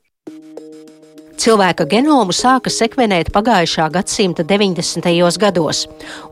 Cilvēka 1.38 1.86
genomu 1.86 2.34
sāka 2.34 2.72
sekvenēt 2.74 3.28
pagājušā 3.30 3.86
gadsimta 3.94 4.42
90. 4.42 5.06
gados, 5.38 5.84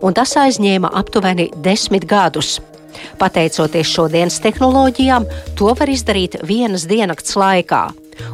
un 0.02 0.16
tas 0.18 0.34
aizņēma 0.42 0.90
aptuveni 0.98 1.52
desmit 1.62 2.08
gadus. 2.10 2.56
Pateicoties 3.20 3.92
šodienas 3.92 4.40
tehnoloģijām, 4.42 5.28
to 5.60 5.70
var 5.78 5.92
izdarīt 5.94 6.40
vienas 6.42 6.88
diennakts 6.90 7.38
laikā. 7.38 7.84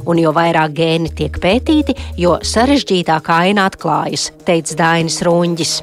Un 0.07 0.21
jo 0.21 0.31
vairāk 0.31 0.71
gēni 0.77 1.11
tiek 1.17 1.41
pētīti, 1.43 1.97
jo 2.15 2.37
sarežģītākā 2.39 3.41
aina 3.49 3.67
atklājas, 3.67 4.29
teica 4.47 4.79
Dainis 4.85 5.19
Runģis. 5.27 5.75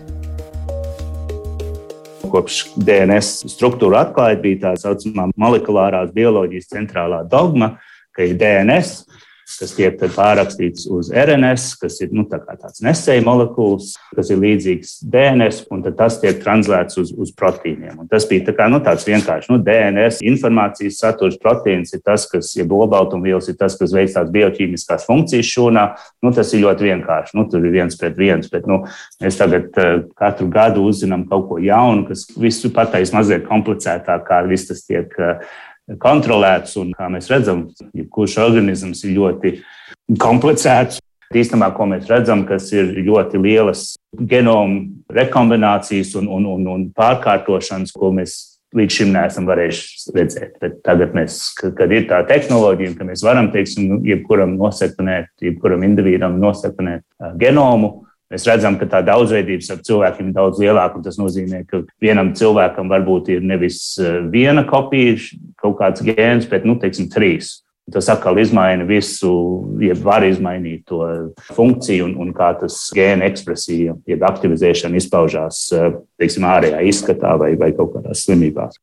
Kopš 2.33 2.65
DNS 2.81 3.53
struktūra 3.53 4.07
atklājuma 4.07 4.45
bija 4.45 4.65
tā 4.65 4.77
saucamā 4.81 5.29
molekulārās 5.37 6.17
bioloģijas 6.17 6.73
centrālā 6.73 7.25
dogma, 7.29 7.75
ka 8.17 8.25
ir 8.25 8.41
DNS, 8.41 9.03
kas 9.57 9.73
tiek 9.77 9.97
pārrakstīts 10.15 10.87
uz 10.93 11.09
RNS, 11.15 11.71
kas 11.81 11.99
ir 12.05 12.13
nu, 12.15 12.27
tā 12.29 12.41
tāds 12.45 12.83
nesēja 12.85 13.25
molekulas, 13.25 13.95
kas 14.17 14.31
ir 14.33 14.41
līdzīgs 14.43 14.99
DNS, 15.09 15.63
un 15.73 15.85
tas 15.97 16.19
tiek 16.21 16.41
translēts 16.43 17.01
uz, 17.01 17.13
uz 17.17 17.33
proteīniem. 17.37 17.97
Un 18.03 18.11
tas 18.11 18.27
bija 18.29 18.49
tā 18.49 18.55
kā, 18.59 18.69
nu, 18.71 18.81
tāds 18.85 19.07
vienkārši 19.09 19.53
nu, 19.53 19.61
DNS 19.65 20.21
informācijas 20.29 21.01
saturs. 21.03 21.39
Proteīns 21.41 21.95
ir 21.97 22.03
tas, 22.05 22.27
kas 22.31 22.53
ir 22.59 22.69
olbaltumvielas, 22.69 23.49
ir 23.49 23.59
tas, 23.61 23.79
kas 23.81 23.95
veic 23.97 24.13
tās 24.15 24.29
bioķīmiskās 24.35 25.09
funkcijas 25.09 25.49
šūnā. 25.49 25.87
Nu, 26.25 26.35
tas 26.37 26.53
ir 26.53 26.65
ļoti 26.67 26.91
vienkārši. 26.91 27.37
Nu, 27.39 27.47
tur 27.51 27.65
ir 27.65 27.75
viens 27.79 27.97
pret 27.99 28.19
viens, 28.19 28.51
bet 28.53 28.69
nu, 28.69 28.83
mēs 29.23 29.41
tagad 29.41 29.73
uh, 29.81 30.03
katru 30.19 30.51
gadu 30.53 30.85
uzzinām 30.91 31.25
kaut 31.31 31.49
ko 31.49 31.63
jaunu, 31.63 32.05
kas 32.11 32.27
visu 32.37 32.73
pateiks 32.75 33.15
mazliet 33.17 33.49
komplicētāk, 33.49 34.27
kā 34.29 34.43
viss 34.51 34.69
tas 34.71 34.85
tiek. 34.85 35.13
Uh, 35.19 35.65
kontrolēts. 36.03 36.77
Un, 36.81 36.93
kā 36.97 37.09
mēs 37.13 37.31
redzam, 37.33 37.69
jebkurš 37.97 38.39
organisms 38.45 39.05
ir 39.07 39.17
ļoti 39.17 39.55
komplicēts. 40.21 41.01
Īstenībā, 41.37 41.75
ko 41.77 41.85
mēs 41.91 42.07
redzam, 42.09 42.47
kas 42.49 42.71
ir 42.73 42.95
ļoti 43.05 43.41
lielas 43.45 43.91
genoma 44.17 44.87
rekombinācijas 45.13 46.15
un, 46.17 46.29
un, 46.33 46.47
un, 46.49 46.71
un 46.73 46.87
pārkārtošanas, 46.97 47.93
ko 47.93 48.15
mēs 48.17 48.39
līdz 48.77 48.97
šim 49.01 49.13
neesam 49.13 49.49
varējuši 49.49 50.15
redzēt. 50.17 50.57
Bet 50.63 50.81
tagad, 50.85 51.13
mēs, 51.17 51.39
kad 51.57 51.93
ir 51.93 52.09
tā 52.09 52.23
tehnoloģija, 52.29 52.97
ka 52.97 53.07
mēs 53.09 53.25
varam, 53.25 53.51
teiksim, 53.53 54.01
jebkuram 54.09 54.57
nosekvenēt, 54.61 55.31
jebkuram 55.45 55.85
individam 55.89 56.37
nosekvenēt 56.41 57.05
genomu, 57.41 58.08
Mēs 58.29 58.45
redzam, 58.45 58.75
ka 58.77 58.85
tā 58.91 58.99
daudzveidība 59.07 59.65
starp 59.65 59.87
cilvēkiem 59.87 60.29
ir 60.29 60.35
daudz 60.37 60.61
lielāka. 60.61 61.01
Tas 61.05 61.17
nozīmē, 61.17 61.63
ka 61.69 61.81
vienam 62.03 62.35
cilvēkam 62.37 62.91
varbūt 62.93 63.31
ir 63.33 63.47
nevis 63.47 63.81
viena 64.33 64.67
kopija, 64.69 65.17
kaut 65.61 65.79
kāds 65.81 66.05
gēns, 66.05 66.49
bet, 66.51 66.69
nu, 66.69 66.77
teiksim, 66.81 67.09
trīs. 67.13 67.63
Tas 67.89 68.11
atkal 68.13 68.37
izmaina 68.37 68.85
visu, 68.85 69.31
jeb 69.81 70.03
var 70.05 70.27
izmainīt 70.29 70.85
to 70.91 71.01
funkciju 71.57 72.11
un, 72.11 72.19
un 72.21 72.35
kā 72.37 72.51
tas 72.61 72.77
gēna 72.93 73.25
ekspresija, 73.31 73.97
jeb 74.13 74.29
aktivizēšana 74.29 75.01
izpaužās, 75.01 75.65
teiksim, 76.21 76.45
ārējā 76.53 76.85
izskatā 76.91 77.33
vai, 77.41 77.55
vai 77.57 77.73
kaut 77.73 77.97
kādās 77.97 78.29
slimībās. 78.29 78.77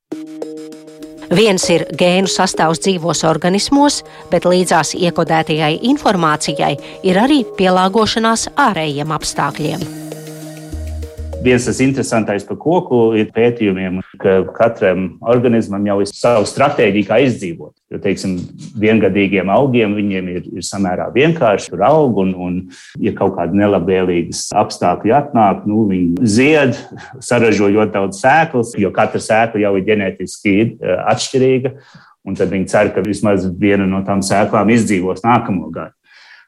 Viens 1.34 1.66
ir 1.74 1.88
gēnu 1.98 2.30
sastāvs 2.30 2.84
dzīvos 2.86 3.24
organismos, 3.26 4.04
bet 4.32 4.46
līdzās 4.46 4.94
iekodētajai 5.00 5.74
informācijai 5.90 6.76
ir 7.04 7.22
arī 7.22 7.44
pielāgošanās 7.58 8.50
ārējiem 8.70 9.14
apstākļiem 9.16 10.05
viens 11.46 11.66
tas 11.68 11.80
interesantais 11.84 12.44
par 12.46 12.58
koku 12.60 13.00
ir 13.20 13.30
pētījumiem, 13.36 14.02
ka 14.22 14.38
katram 14.56 15.08
organismam 15.26 15.86
jau 15.88 16.00
ir 16.04 16.10
sava 16.12 16.46
stratēģija, 16.50 17.08
kā 17.10 17.20
izdzīvot. 17.26 17.74
Jo, 17.94 18.00
teiksim, 18.02 18.36
viengadīgiem 18.82 19.52
augiem 19.54 19.94
viņiem 19.98 20.32
ir, 20.34 20.48
ir 20.60 20.66
samērā 20.66 21.08
vienkārši 21.16 21.72
tur 21.74 21.86
aug, 21.88 22.18
un, 22.24 22.34
un 22.48 22.58
ja 23.02 23.14
kaut 23.18 23.36
kādi 23.38 23.62
nelabvēlīgas 23.62 24.48
apstākļi 24.58 25.14
atnāk, 25.16 25.64
nu, 25.70 25.86
viņi 25.92 26.32
zied, 26.36 26.80
saražo 27.30 27.70
ļoti 27.72 27.96
daudz 27.96 28.22
sēklas, 28.24 28.74
jo 28.82 28.92
katra 28.96 29.22
sēkla 29.24 29.64
jau 29.68 29.76
ir 29.80 29.88
ģenētiski 29.90 30.58
eh, 30.60 30.98
atšķirīga. 31.14 31.76
Un 32.26 32.34
tad 32.38 32.50
viņi 32.50 32.66
cer, 32.72 32.90
ka 32.90 33.04
vismaz 33.06 33.46
viena 33.62 33.86
no 33.86 34.02
tām 34.06 34.24
sēklām 34.26 34.72
izdzīvos 34.74 35.22
nākamo 35.24 35.70
gadu. 35.70 35.95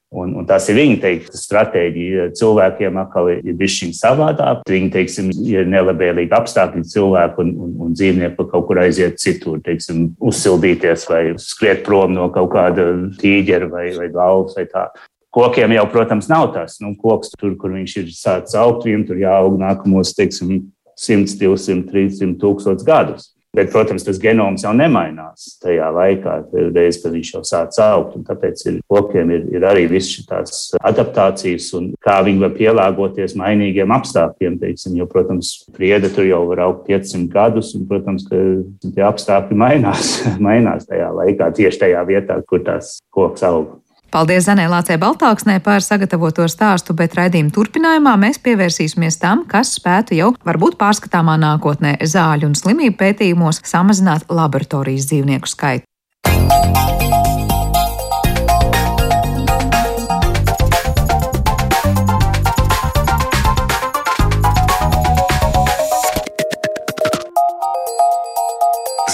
Un, 0.08 0.32
un 0.40 0.46
tas 0.48 0.64
ir 0.72 0.78
viņa 0.78 1.00
teikta 1.04 1.36
stratēģija. 1.36 2.30
Cilvēkiem 2.40 3.00
atkal 3.02 3.28
ir 3.34 3.58
bijis 3.60 3.74
šī 3.82 3.90
savādāk. 3.98 4.62
Viņi, 4.72 4.88
teiksim, 4.94 5.34
ir 5.44 5.68
nelabvēlīgi 5.68 6.32
apstākļi 6.38 6.86
cilvēku 6.88 7.44
un, 7.44 7.52
un, 7.66 7.74
un 7.84 7.98
dzīvnieku 7.98 8.48
kaut 8.48 8.70
kur 8.70 8.80
aiziet 8.86 9.20
citur, 9.20 9.60
teiksim, 9.66 10.14
uzsildīties 10.24 11.04
vai 11.12 11.22
skriet 11.44 11.84
prom 11.84 12.16
no 12.16 12.30
kaut 12.32 12.54
kāda 12.56 12.88
tīģera 13.20 13.68
vai, 13.74 13.90
vai 14.00 14.08
galvas 14.14 14.56
vai 14.56 14.64
tā. 14.72 14.88
Kokiem 15.36 15.76
jau, 15.76 15.84
protams, 15.92 16.32
nav 16.32 16.54
tas. 16.56 16.80
Nu, 16.80 16.96
koks 16.98 17.36
tur, 17.36 17.58
kur 17.60 17.76
viņš 17.76 18.00
ir 18.00 18.12
sācis 18.16 18.56
augt, 18.58 18.88
viņam 18.88 19.04
tur 19.10 19.20
jāaug 19.22 19.60
nākamos, 19.60 20.16
teiksim, 20.16 20.70
100, 20.98 21.36
200, 21.38 21.84
300 21.92 22.40
tūkstošus 22.42 22.88
gadus. 22.88 23.34
Bet, 23.58 23.72
protams, 23.74 24.04
tas 24.06 24.20
genoms 24.22 24.62
jau 24.62 24.72
nemainās 24.78 25.56
tajā 25.64 25.88
laikā, 25.96 26.36
reiz, 26.76 27.00
kad 27.02 27.16
viņš 27.16 27.32
jau 27.34 27.42
sāk 27.48 27.74
augt. 27.82 28.20
Tāpēc 28.28 28.62
ir, 28.70 28.76
kokiem 28.92 29.32
ir, 29.34 29.48
ir 29.58 29.66
arī 29.66 29.88
visas 29.90 30.12
šīs 30.14 30.78
adaptācijas 30.86 31.72
un 31.78 31.88
kā 32.04 32.20
viņi 32.26 32.44
var 32.44 32.54
pielāgoties 32.58 33.34
mainīgiem 33.40 33.96
apstākļiem. 33.98 34.60
Teiksim, 34.62 35.00
jo, 35.00 35.08
protams, 35.10 35.56
priede 35.74 36.12
tur 36.14 36.30
jau 36.30 36.44
var 36.52 36.68
augt 36.68 36.86
500 36.86 37.26
gadus, 37.34 37.74
un, 37.78 37.88
protams, 37.90 38.28
ka 38.30 38.44
tie 38.86 39.08
apstākļi 39.10 39.58
mainās, 39.58 40.14
mainās 40.48 40.86
tajā 40.90 41.10
laikā, 41.18 41.50
tieši 41.58 41.88
tajā 41.88 42.06
vietā, 42.14 42.38
kur 42.46 42.62
tās 42.68 43.00
koks 43.10 43.46
aug. 43.50 43.74
Paldies 44.12 44.46
Zanē 44.48 44.70
Lācē 44.72 44.96
Baltāksnē 45.02 45.58
par 45.64 45.84
sagatavoto 45.84 46.46
stāstu, 46.48 46.96
bet 46.96 47.18
raidījuma 47.18 47.52
turpinājumā 47.52 48.14
mēs 48.22 48.40
pievērsīsimies 48.40 49.20
tam, 49.20 49.44
kas 49.52 49.74
spētu 49.76 50.16
jau 50.16 50.32
varbūt 50.48 50.80
pārskatāmā 50.80 51.36
nākotnē 51.42 51.98
zāļu 52.00 52.48
un 52.52 52.56
slimību 52.56 52.96
pētījumos 53.02 53.62
samazināt 53.68 54.30
laboratorijas 54.32 55.12
dzīvnieku 55.12 55.52
skaitu. 55.52 55.86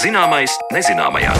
Zināmais 0.04 0.52
nezināmajā. 0.70 1.32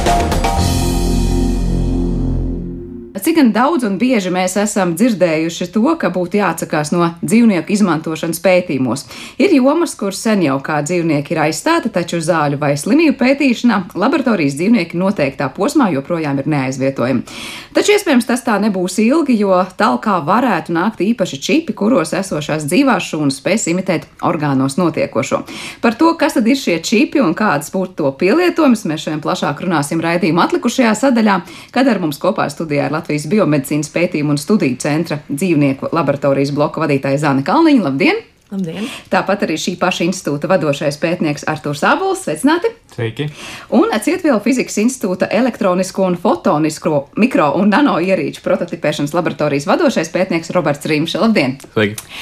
Cik 3.24 3.38
daudz 3.56 3.86
un 3.88 3.94
bieži 3.96 4.28
mēs 4.28 4.52
esam 4.60 4.90
dzirdējuši 5.00 5.70
to, 5.72 5.84
ka 5.96 6.10
būtu 6.12 6.36
jāatsakās 6.36 6.90
no 6.92 7.06
dzīvnieku 7.24 7.72
izmantošanas 7.72 8.42
pētījumos. 8.44 9.06
Ir 9.40 9.54
jomas, 9.56 9.94
kur 9.96 10.12
sen 10.12 10.42
jau 10.44 10.58
kā 10.60 10.82
dzīvnieki 10.84 11.32
ir 11.32 11.40
aizstāti, 11.46 11.88
taču 11.94 12.20
zāļu 12.20 12.58
vai 12.60 12.74
slimību 12.76 13.16
pētīšanā 13.22 13.78
laboratorijas 13.96 14.58
dzīvnieki 14.58 15.00
noteiktā 15.00 15.48
posmā 15.56 15.86
joprojām 15.94 16.42
ir 16.42 16.50
neaizvietojami. 16.52 17.24
Taču 17.72 17.94
iespējams 17.94 18.28
tas 18.28 18.44
tā 18.44 18.58
nebūs 18.60 18.98
ilgi, 19.06 19.38
jo 19.40 19.56
talkā 19.80 20.18
varētu 20.28 20.76
nākt 20.76 21.00
īpaši 21.06 21.40
čipi, 21.48 21.72
kuros 21.80 22.12
esošās 22.20 22.68
dzīvās 22.68 23.08
šūnas 23.08 23.40
spēs 23.40 23.66
imitēt 23.72 24.04
orgānos 24.20 24.76
notiekošo. 24.76 25.40
Par 25.80 25.96
to, 25.96 26.12
kas 26.20 26.36
tad 26.36 26.52
ir 26.52 26.60
šie 26.60 26.76
čipi 26.84 27.24
un 27.24 27.32
kādas 27.32 27.72
būtu 27.72 27.96
to 28.02 28.12
pielietojumus, 28.20 28.84
mēs 28.84 29.08
šodien 29.08 29.24
plašāk 29.24 29.64
runāsim 29.64 30.04
raidījuma 30.04 30.44
atlikušajā 30.44 30.92
sadaļā, 31.06 31.40
kad 31.72 31.88
ar 31.88 32.04
mums 32.04 32.20
kopā 32.20 32.50
studijā 32.52 32.92
ir 32.92 32.92
Latvijas. 32.92 33.13
Latvijas 33.14 33.30
Biomedicīnas 33.30 33.92
pētījumu 33.94 34.34
un 34.34 34.38
studiju 34.42 34.74
centra 34.82 35.20
dzīvnieku 35.28 35.92
laboratorijas 35.94 36.50
bloka 36.50 36.82
vadītāja 36.82 37.20
Zāne 37.22 37.44
Kalniņa. 37.46 37.84
Labdien! 37.86 38.16
Labdien. 38.50 38.88
Tāpat 39.12 39.44
arī 39.46 39.54
šī 39.54 39.76
paša 39.78 40.08
institūta 40.08 40.50
vadošais 40.50 40.98
pētnieks 40.98 41.46
Artūrs 41.46 41.84
Abols. 41.86 42.24
Sveicināti! 42.26 42.72
Sveiki! 42.94 43.26
Un 43.74 43.90
Cietvielu 44.04 44.38
fizikas 44.44 44.76
institūta 44.78 45.26
elektronisko 45.34 46.06
un 46.06 46.18
fotonisko 46.20 47.08
mikro 47.18 47.50
un 47.58 47.72
nano 47.74 47.96
ierīču 47.98 48.44
prototipēšanas 48.44 49.16
laboratorijas 49.16 49.66
vadošais 49.66 50.12
pētnieks 50.14 50.54
Roberts 50.54 50.86
Rīmša. 50.90 51.22
Labdien! 51.26 51.58
Sveiki! 51.72 52.12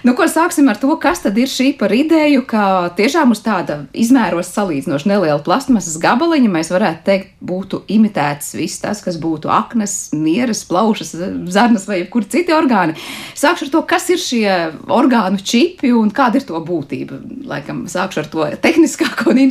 Nu, 0.00 0.14
ko 0.16 0.24
sāksim 0.32 0.68
ar 0.72 0.78
to, 0.80 0.94
kas 0.96 1.20
tad 1.20 1.36
ir 1.36 1.48
šī 1.50 1.74
par 1.76 1.92
ideju, 1.92 2.46
ka 2.48 2.88
tiešām 2.96 3.34
uz 3.34 3.42
tāda 3.44 3.82
izmēros 3.92 4.48
salīdzinoši 4.54 5.10
neliela 5.10 5.42
plastmasas 5.44 5.98
gabaliņa 6.00 6.48
mēs 6.54 6.70
varētu 6.72 7.04
teikt, 7.04 7.34
būtu 7.44 7.82
imitēts 7.92 8.54
viss 8.56 8.80
tas, 8.80 9.02
kas 9.04 9.18
būtu 9.20 9.50
aknas, 9.52 10.14
nieras, 10.16 10.62
plaušas, 10.68 11.12
zarnas 11.52 11.84
vai 11.88 11.98
jebkur 12.00 12.24
citi 12.32 12.54
orgāni. 12.56 12.96
Sākšu 13.36 13.68
ar 13.68 13.72
to, 13.74 13.82
kas 13.92 14.08
ir 14.14 14.22
šie 14.24 14.54
orgānu 14.88 15.42
čipi 15.44 15.92
un 15.92 16.08
kāda 16.16 16.40
ir 16.40 16.48
to 16.48 16.62
būtība. 16.64 17.20
Laikam 17.50 17.84
sākšu 17.90 18.24
ar 18.24 18.32
to 18.32 18.48
tehniskāko 18.64 19.28
un 19.34 19.44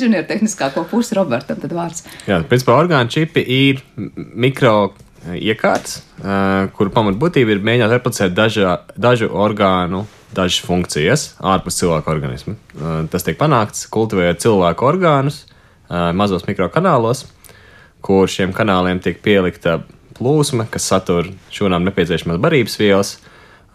inženiertehniskāko 0.70 0.90
pusi 0.90 1.16
Robertam. 1.16 1.60
Tad 1.60 1.74
vārds. 1.74 2.04
Jā, 2.28 2.42
principā 2.48 2.78
orgānu 2.78 3.10
čipi 3.10 3.44
ir 3.44 3.82
mikro 4.16 4.94
iekārtas, 5.36 6.04
kuru 6.76 6.94
pamatbūtība 6.96 7.52
ir 7.56 7.64
mēģināt 7.64 7.92
replicēt 7.92 8.34
daža, 8.34 8.86
dažu 8.98 9.30
orgānu 9.30 10.06
dažas 10.34 10.62
funkcijas 10.64 11.36
ārpus 11.42 11.80
cilvēka 11.80 12.12
organisma. 12.12 12.56
Tas 13.10 13.26
tiek 13.26 13.38
panākts 13.38 13.88
kultivējot 13.90 14.40
cilvēku 14.46 14.86
orgānus 14.86 15.46
mazos 15.90 16.46
mikrokanālos, 16.48 17.26
kur 18.02 18.30
šiem 18.30 18.54
kanāliem 18.54 19.02
tiek 19.02 19.20
pielikta 19.22 19.82
plūsma, 20.20 20.68
kas 20.70 20.86
satur 20.88 21.32
šūnām 21.52 21.84
nepieciešamās 21.88 22.40
barības 22.40 22.78
vielas. 22.80 23.18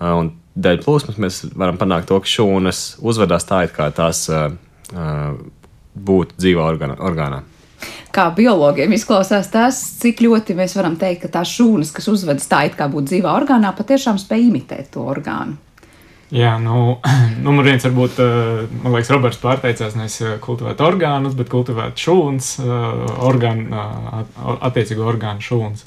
Un 0.01 0.31
dēļ 0.55 0.81
plūsmas 0.85 1.19
mēs 1.21 1.43
varam 1.59 1.77
panākt 1.81 2.09
to, 2.09 2.21
ka 2.23 2.31
šūnas 2.31 3.01
uzvedās 3.03 3.47
tā, 3.49 3.65
it 3.67 3.75
kā 3.75 3.91
tās 3.95 4.29
būtu 5.95 6.39
dzīvā 6.39 6.71
orgānā 6.99 7.43
kā 8.15 8.29
biologiem 8.35 8.95
izklausās 8.95 9.51
tas, 9.51 9.81
cik 9.99 10.23
ļoti 10.23 10.55
mēs 10.55 10.77
varam 10.79 10.95
teikt, 11.01 11.25
ka 11.25 11.33
tās 11.41 11.51
šūnas, 11.57 11.91
kas 11.95 12.07
uzvedas 12.13 12.47
tā, 12.51 12.65
it 12.69 12.77
kā 12.79 12.87
būtu 12.91 13.11
dzīvā 13.11 13.33
orgānā, 13.41 13.75
patiešām 13.75 14.21
spēj 14.23 14.49
imitēt 14.53 14.93
to 14.95 15.03
orgānu. 15.11 15.59
Jā, 16.35 16.55
nu, 16.63 16.99
numur 17.47 17.67
viens 17.67 17.85
varbūt, 17.85 18.19
eh, 18.23 18.65
man 18.83 18.97
liekas, 18.97 19.13
Roberts 19.15 19.43
pārteicās 19.43 19.99
nevis 19.99 20.21
eh, 20.23 20.37
kultivēt 20.43 20.81
orgānus, 20.83 21.37
bet 21.39 21.51
kultivēt 21.53 22.01
šūnas, 22.01 22.55
eh, 22.63 23.15
orgānu, 23.29 23.85
attiecīgo 24.71 25.07
orgānu 25.11 25.45
šūnas. 25.45 25.87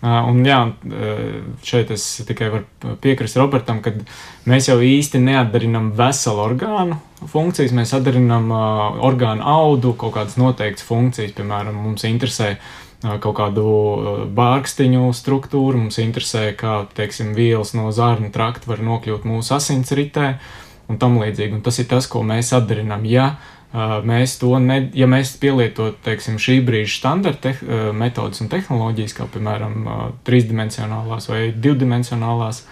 Un 0.00 0.38
jā, 0.48 0.58
šeit 1.66 1.90
es 1.92 2.04
tikai 2.24 2.46
varu 2.48 2.96
piekrist 3.04 3.36
Robertam, 3.36 3.82
ka 3.84 3.92
mēs 4.48 4.70
jau 4.70 4.78
īsti 4.80 5.20
neatdarinām 5.20 5.90
veselu 5.98 6.40
orgānu 6.40 6.96
funkcijas, 7.28 7.74
mēs 7.76 7.92
atdarinām 7.98 8.48
orgānu 9.04 9.44
audu, 9.44 9.92
kaut 10.00 10.14
kādas 10.16 10.38
noteiktas 10.40 10.86
funkcijas, 10.88 11.34
piemēram, 11.36 11.76
mums 11.84 12.06
interesē 12.08 12.54
kaut 13.00 13.36
kādu 13.38 13.66
bārkstiņu 14.36 15.12
struktūru. 15.16 15.84
Mums 15.84 16.00
interesē, 16.02 16.50
kā 16.56 16.82
teiksim, 16.96 17.32
vielas 17.36 17.72
no 17.76 17.88
zārna 17.96 18.32
trakta 18.32 18.68
var 18.72 18.82
nokļūt 18.84 19.28
mūsu 19.28 19.56
asinsritē 19.56 20.34
un 20.90 21.00
tam 21.00 21.16
līdzīgi. 21.20 21.56
Un 21.56 21.64
tas 21.64 21.80
ir 21.80 21.88
tas, 21.92 22.08
ko 22.10 22.24
mēs 22.26 22.52
atdarinām. 22.56 23.06
Ja 23.08 23.34
mēs 23.72 24.36
to 24.40 24.56
ne, 24.58 24.80
ja 24.98 25.06
mēs 25.10 25.36
pielietotu 25.40 26.00
teiksim, 26.04 26.40
šī 26.42 26.58
brīža 26.66 26.96
standarta 26.96 27.54
metodas 27.94 28.42
un 28.42 28.50
tehnoloģijas, 28.50 29.14
kā 29.14 29.28
piemēram 29.30 29.86
trīsdimensionālās 30.26 31.30
vai 31.30 31.44
divdimensionālās, 31.54 32.64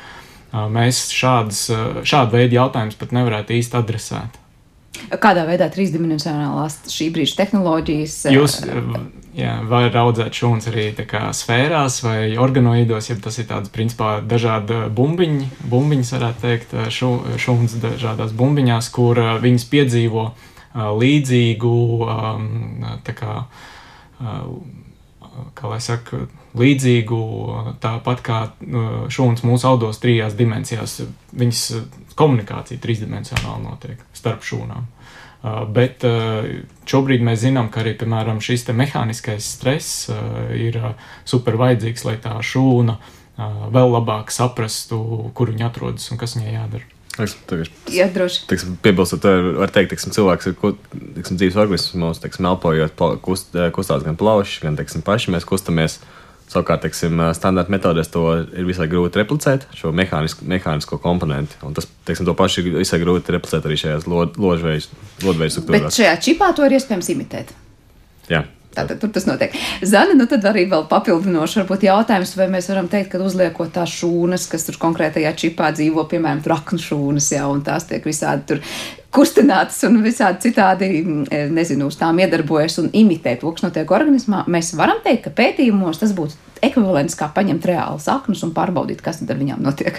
mēs 0.75 1.07
šādas, 1.15 1.65
šādu 2.03 2.39
veidu 2.39 2.59
jautājumus 2.59 2.99
pat 2.99 3.15
nevarētu 3.15 3.59
īsti 3.61 3.79
adresēt. 3.79 4.43
Kādā 5.23 5.45
veidā 5.47 5.69
trīsdimensionālās 5.71 6.81
šī 6.91 7.13
brīža 7.15 7.37
tehnoloģijas? 7.45 8.15
Jūs 8.35 8.57
jā, 9.39 9.53
varat 9.69 9.95
audzēt 10.01 10.35
šūnas 10.35 10.67
arī 10.73 10.89
sfērās 11.37 12.01
vai 12.03 12.35
organoīdos, 12.41 13.13
ja 13.13 13.17
tas 13.23 13.39
ir 13.39 13.47
tāds 13.47 13.71
principā 13.71 14.17
dažādi 14.27 14.89
bumbiņi, 14.91 15.47
bumbiņas 15.71 16.13
varētu 16.17 16.43
teikt, 16.43 16.75
šūnas 16.91 17.79
dažādās 17.85 18.35
bumbiņās, 18.35 18.91
kur 18.91 19.23
viņas 19.45 19.69
piedzīvo 19.71 20.25
līdzīgu, 20.79 21.75
kā, 23.19 23.35
kā 25.59 25.71
lai 25.73 25.81
saka, 25.83 26.27
līdzīgu, 26.59 27.23
tāpat 27.83 28.23
kā 28.25 28.39
šūnas 29.11 29.43
mūsu 29.47 29.69
audos 29.69 29.99
trijās 30.03 30.37
dimensijās. 30.39 31.01
Viņas 31.39 31.65
komunikācija 32.19 32.81
trīsdimensionāli 32.83 33.67
notiek 33.67 34.07
starp 34.17 34.47
šūnām. 34.47 34.87
Bet 35.75 36.03
šobrīd 36.91 37.23
mēs 37.23 37.45
zinām, 37.45 37.69
ka 37.71 37.85
arī 37.85 37.93
piemēram, 38.01 38.41
šis 38.43 38.67
mehāniskais 38.75 39.47
stress 39.59 40.09
ir 40.55 40.81
super 41.29 41.59
vajadzīgs, 41.61 42.05
lai 42.09 42.17
tā 42.23 42.35
šūna 42.43 42.99
vēl 43.71 43.93
labāk 43.95 44.33
saprastu, 44.35 44.99
kur 45.39 45.53
viņa 45.55 45.69
atrodas 45.71 46.11
un 46.11 46.19
kas 46.19 46.35
viņai 46.35 46.57
jādara. 46.57 46.98
Jā, 47.93 48.07
droši. 48.15 48.45
Teiksim, 48.51 48.77
piebilstot, 48.85 49.25
var 49.59 49.73
teikt, 49.75 49.95
ka 49.95 50.13
cilvēks 50.15 50.51
ir 50.51 50.57
teiksim, 50.61 51.39
dzīves 51.41 51.59
organisms, 51.59 51.99
mūsu 51.99 52.23
teiksim, 52.25 52.47
elpojot, 52.51 53.03
kust, 53.25 53.59
kustās 53.75 54.07
gan 54.07 54.19
plauši, 54.21 54.63
gan 54.67 54.79
teiksim, 54.79 55.05
paši 55.07 55.35
mēs 55.35 55.49
kustamies. 55.49 55.99
Savukārt, 56.49 56.81
teiksim, 56.87 57.21
standarta 57.37 57.69
metodēs 57.75 58.09
to 58.09 58.23
ir 58.41 58.65
visai 58.65 58.87
grūti 58.89 59.21
replicēt, 59.21 59.67
šo 59.77 59.91
mehānisko, 59.93 60.47
mehānisko 60.49 60.97
komponentu. 61.03 61.59
Un 61.69 61.75
tas, 61.77 61.85
teiksim, 62.09 62.25
to 62.25 62.33
pašu 62.39 62.63
ir 62.63 62.79
visai 62.79 63.03
grūti 63.03 63.35
replicēt 63.35 63.69
arī 63.69 63.77
šajās 63.83 64.09
ložveida 64.09 64.81
struktūrās. 64.89 65.91
Bet 65.91 65.99
šajā 65.99 66.15
čipā 66.25 66.49
to 66.57 66.65
ir 66.65 66.79
iespējams 66.79 67.11
imitēt. 67.13 67.53
Jā. 68.33 68.47
Tātad 68.79 69.01
tur 69.03 69.11
tas 69.15 69.27
notiek. 69.27 69.55
Zana, 69.83 70.15
nu 70.19 70.29
tad 70.31 70.45
arī 70.47 70.69
vēl 70.71 70.87
papildinoši 70.91 71.63
varbūt 71.63 71.89
jautājums, 71.89 72.37
vai 72.39 72.47
mēs 72.53 72.71
varam 72.71 72.91
teikt, 72.91 73.11
ka 73.15 73.23
uzliekot 73.25 73.73
tās 73.75 73.93
šūnas, 73.99 74.47
kas 74.53 74.69
tur 74.69 74.79
konkrētajā 74.85 75.35
čipā 75.43 75.73
dzīvo, 75.75 76.07
piemēram, 76.11 76.45
traknu 76.45 76.79
šūnas, 76.83 77.33
jā, 77.35 77.45
un 77.51 77.65
tās 77.67 77.89
tiek 77.91 78.07
visādi 78.07 78.47
tur 78.53 78.63
kustinātas 79.15 79.81
un 79.89 80.03
visādi 80.05 80.49
citādi, 80.49 80.91
mm, 81.01 81.51
nezinu, 81.57 81.89
uz 81.89 81.99
tām 81.99 82.21
iedarbojas 82.23 82.79
un 82.83 82.91
imitē 82.93 83.39
to, 83.41 83.51
kas 83.57 83.67
notiek 83.67 83.91
organismā, 83.99 84.45
mēs 84.51 84.75
varam 84.79 85.01
teikt, 85.05 85.27
ka 85.27 85.35
pētījumos 85.43 86.03
tas 86.03 86.15
būtu 86.17 86.37
ekvivalents 86.65 87.17
kā 87.19 87.31
paņemt 87.35 87.67
reāli 87.71 88.03
saknus 88.03 88.45
un 88.47 88.55
pārbaudīt, 88.57 89.03
kas 89.05 89.23
tad 89.23 89.33
ar 89.35 89.41
viņām 89.41 89.65
notiek. 89.65 89.99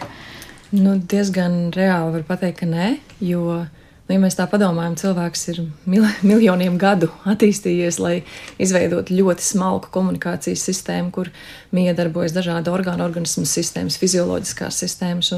Nu, 0.75 0.99
diezgan 1.01 1.71
reāli 1.73 2.19
var 2.19 2.25
pateikt, 2.27 2.61
ka 2.61 2.69
nē, 2.69 2.91
jo 3.25 3.63
Nu, 4.09 4.15
ja 4.15 4.21
mēs 4.23 4.33
tā 4.33 4.47
padomājam, 4.49 4.95
cilvēks 4.97 5.43
ir 5.51 5.57
mil 5.85 6.07
miljoniem 6.31 6.79
gadu 6.81 7.11
attīstījies, 7.29 7.99
lai 8.01 8.15
izveidotu 8.57 9.13
ļoti 9.13 9.45
smalku 9.45 9.91
komunikācijas 9.93 10.63
sistēmu, 10.65 11.11
kur 11.13 11.29
miedarbojas 11.77 12.33
dažādi 12.33 12.73
orgānu 12.73 13.05
organismu 13.05 13.45
sistēmas, 13.45 13.99
fizioloģiskās 14.01 14.81
sistēmas. 14.81 15.29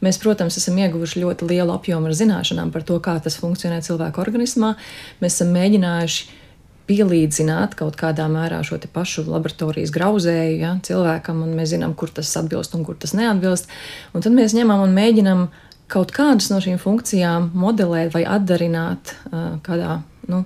Mēs, 0.00 0.20
protams, 0.22 0.56
esam 0.56 0.80
ieguvuši 0.80 1.20
ļoti 1.26 1.50
lielu 1.50 1.76
apjomu 1.76 2.08
ar 2.08 2.16
zināšanām 2.16 2.72
par 2.72 2.88
to, 2.88 2.96
kā 3.04 3.18
tas 3.20 3.36
funkcionē 3.36 3.82
cilvēka 3.84 4.24
organismā. 4.24 4.72
Mēs 5.20 5.36
esam 5.36 5.52
mēģinājuši 5.52 6.42
pielīdzināt 6.86 7.76
kaut 7.76 7.98
kādā 8.00 8.30
mērā 8.32 8.62
šo 8.64 8.78
pašu 8.94 9.26
laboratorijas 9.26 9.92
grauzēju 9.92 10.56
ja, 10.62 10.72
cilvēkam, 10.86 11.44
un 11.44 11.52
mēs 11.58 11.74
zinām, 11.74 11.92
kur 11.98 12.08
tas 12.14 12.32
atbilst 12.40 12.78
un 12.78 12.86
kur 12.86 12.96
tas 12.96 13.12
neatbilst. 13.18 13.68
Un 14.14 14.24
tad 14.24 14.32
mēs 14.32 14.56
ņemam 14.56 14.86
un 14.86 14.96
mēģinām 14.96 15.48
kaut 15.92 16.12
kādas 16.14 16.50
no 16.50 16.60
šīm 16.62 16.80
funkcijām 16.82 17.52
modelēt 17.54 18.14
vai 18.16 18.24
atdarināt 18.26 19.14
uh, 19.30 19.56
kādā 19.66 20.00
nu, 20.30 20.44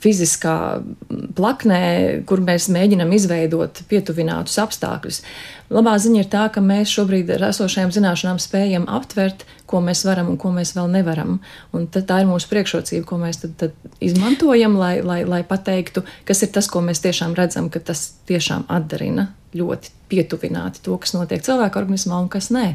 fiziskā 0.00 0.56
plaknē, 1.36 1.80
kur 2.28 2.40
mēs 2.44 2.68
mēģinām 2.72 3.12
izveidot 3.16 3.82
pietuvinātus 3.90 4.58
apstākļus. 4.62 5.20
Labā 5.72 5.96
ziņa 6.00 6.20
ir 6.22 6.28
tā, 6.30 6.44
ka 6.52 6.62
mēs 6.62 6.92
šobrīd 6.94 7.32
ar 7.34 7.48
esošajām 7.48 7.92
zināšanām 7.94 8.38
spējam 8.42 8.86
aptvert, 8.92 9.44
ko 9.66 9.80
mēs 9.82 10.04
varam 10.06 10.30
un 10.32 10.38
ko 10.40 10.52
mēs 10.54 10.76
vēl 10.76 10.90
nevaram. 10.92 11.40
Un 11.74 11.88
tā 11.90 12.20
ir 12.22 12.28
mūsu 12.28 12.50
priekšrocība, 12.52 13.06
ko 13.08 13.18
mēs 13.22 13.42
tad, 13.42 13.56
tad 13.62 13.98
izmantojam, 14.04 14.78
lai, 14.78 15.00
lai, 15.06 15.22
lai 15.28 15.42
pateiktu, 15.46 16.04
kas 16.28 16.44
ir 16.46 16.52
tas, 16.54 16.70
ko 16.70 16.84
mēs 16.86 17.02
tiešām 17.04 17.34
redzam, 17.38 17.70
ka 17.72 17.82
tas 17.82 18.08
tiešām 18.30 18.68
atdarina 18.72 19.30
ļoti 19.56 19.94
pietuvināti 20.12 20.84
to, 20.84 20.96
kas 21.02 21.16
notiek 21.16 21.42
cilvēka 21.42 21.82
organismā 21.82 22.20
un 22.22 22.30
kas 22.30 22.52
nē. 22.54 22.68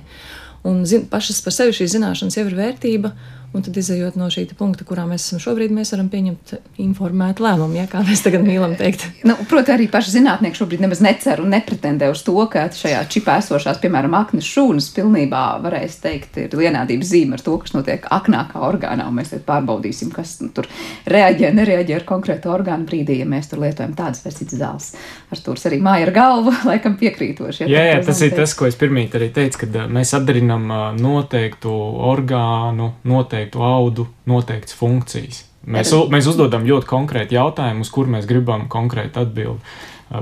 Un 0.67 0.83
zin, 0.85 1.07
pašas 1.09 1.41
par 1.41 1.55
sevi 1.55 1.73
šīs 1.73 1.95
zināšanas 1.95 2.37
jau 2.37 2.45
ir 2.45 2.57
vērtība, 2.57 3.13
Un 3.51 3.65
tad, 3.65 3.75
izējot 3.75 4.15
no 4.15 4.29
šī 4.31 4.45
punkta, 4.55 4.85
kurā 4.87 5.03
mēs 5.09 5.25
esam 5.25 5.41
šobrīd, 5.43 5.73
mēs 5.75 5.89
varam 5.91 6.07
pieņemt 6.11 6.53
informētu 6.79 7.43
lēmumu, 7.43 7.75
ja, 7.81 7.83
kā 7.91 7.99
mēs 8.07 8.21
tagad 8.23 8.45
mīlam 8.47 8.77
teikt. 8.79 9.03
Nu, 9.27 9.35
Protams, 9.49 9.73
arī 9.73 9.89
paši 9.91 10.13
zinātnieki 10.13 10.55
šobrīd 10.55 10.85
nemaz 10.85 11.01
necer 11.03 11.41
un 11.43 11.51
nepretendē 11.51 12.07
uz 12.13 12.21
to, 12.23 12.37
ka 12.51 12.69
šajā 12.71 13.01
čipā 13.11 13.35
esošās, 13.41 13.81
piemēram, 13.83 14.15
aknas 14.21 14.47
šūnas 14.47 14.87
pilnībā 14.95 15.41
varēs 15.65 15.97
teikt, 15.99 16.39
ir 16.39 16.55
vienādības 16.55 17.11
zīme 17.11 17.35
ar 17.35 17.43
to, 17.43 17.57
kas 17.59 17.75
notiek 17.75 18.07
aknākā 18.07 18.61
orgānā. 18.69 19.09
Mēs 19.11 19.35
pārbaudīsim, 19.43 20.13
kas 20.15 20.37
nu, 20.45 20.47
tur 20.55 20.71
reaģē, 21.11 21.51
nereaģē 21.59 21.99
ar 21.99 22.07
konkrētu 22.07 22.53
orgānu 22.55 22.87
brīdī, 22.87 23.19
ja 23.19 23.27
mēs 23.27 23.51
tur 23.51 23.59
lietojam 23.65 23.97
tādas 23.99 24.23
vai 24.23 24.31
citas 24.37 24.61
zāles. 24.63 24.89
Ar 25.27 25.43
to 25.43 25.57
arī 25.67 25.81
māja 25.83 26.07
ar 26.07 26.13
galvu, 26.15 26.55
laikam 26.71 26.95
piekrītoši. 27.03 27.67
Ja, 27.67 27.83
jā, 27.83 27.97
jā, 27.97 28.01
tas 28.07 28.23
ir 28.23 28.31
tas, 28.39 28.55
ko 28.55 28.71
es 28.71 28.79
pirmīt 28.79 29.19
arī 29.19 29.27
teicu, 29.35 29.65
kad 29.65 29.79
mēs 29.91 30.15
atdarinam 30.15 30.71
noteiktu 31.03 31.75
orgānu, 32.13 32.93
noteiktu 33.11 33.40
noteiktu 33.41 33.63
audu 33.63 34.07
noteikts 34.29 34.75
funkcijas. 34.77 35.45
Mēs, 35.65 35.93
mēs 36.09 36.27
uzdodam 36.27 36.65
ļoti 36.65 36.87
konkrēti 36.89 37.35
jautājumu, 37.35 37.81
uz 37.81 37.89
kur 37.93 38.07
mēs 38.09 38.25
gribam 38.25 38.67
konkrēti 38.69 39.19
atbildēt. 39.21 39.61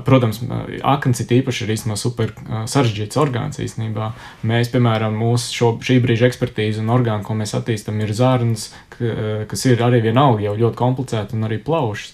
Protams, 0.06 0.44
akns 0.86 1.24
ir 1.24 1.32
īpaši 1.40 1.64
arī 1.66 1.76
super 1.98 2.34
sarežģīts 2.70 3.18
orgāns 3.18 3.58
īstenībā. 3.58 4.12
Mēs, 4.46 4.70
piemēram, 4.70 5.16
mūsu 5.18 5.56
šo, 5.56 5.70
šī 5.82 5.98
brīža 6.04 6.28
ekspertīze 6.30 6.84
un 6.84 6.92
orgānu, 6.94 7.24
ko 7.26 7.34
mēs 7.34 7.56
attīstām, 7.58 7.98
ir 8.04 8.14
zārns, 8.14 8.68
kas 9.00 9.66
ir 9.66 9.82
arī 9.82 10.04
vienalga 10.06 10.46
jau 10.46 10.54
ļoti 10.60 10.78
komplicēti 10.78 11.36
un 11.36 11.48
arī 11.50 11.58
plaušas. 11.58 12.14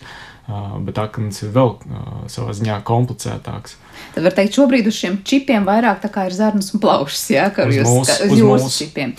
Bet 0.86 1.02
akns 1.02 1.44
ir 1.44 1.52
vēl 1.52 1.76
savā 2.32 2.56
ziņā 2.56 2.80
komplicētāks. 2.88 3.76
Tad 4.14 4.24
var 4.24 4.36
teikt, 4.38 4.56
šobrīd 4.56 4.86
uz 4.88 4.96
šiem 5.00 5.18
čipiem 5.28 5.66
vairāk 5.68 6.04
tā 6.04 6.12
kā 6.14 6.28
ir 6.30 6.36
zarnas 6.36 6.70
un 6.76 6.84
plaušas, 6.84 7.24
jā, 7.34 7.48
ka 7.56 7.66
uz, 7.68 7.80
jūs, 7.80 7.90
mūsu, 7.90 8.18
uz 8.30 8.40
jūsu 8.40 8.68
mūsu. 8.68 8.78
čipiem. 8.84 9.16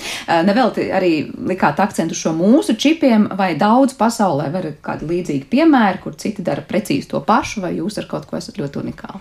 Nevēl 0.46 0.72
arī 0.96 1.10
likāt 1.50 1.82
akcentu 1.84 2.16
šo 2.16 2.32
mūsu 2.36 2.76
čipiem, 2.80 3.26
vai 3.36 3.50
daudz 3.60 3.96
pasaulē 3.98 4.48
var 4.54 4.70
kādi 4.84 5.08
līdzīgi 5.10 5.50
piemēri, 5.52 6.00
kur 6.04 6.16
citi 6.20 6.44
dara 6.46 6.64
precīzi 6.64 7.10
to 7.10 7.20
pašu, 7.24 7.64
vai 7.66 7.74
jūs 7.76 7.98
ar 8.00 8.08
kaut 8.08 8.28
ko 8.30 8.38
esat 8.38 8.60
ļoti 8.62 8.84
unikāli? 8.84 9.20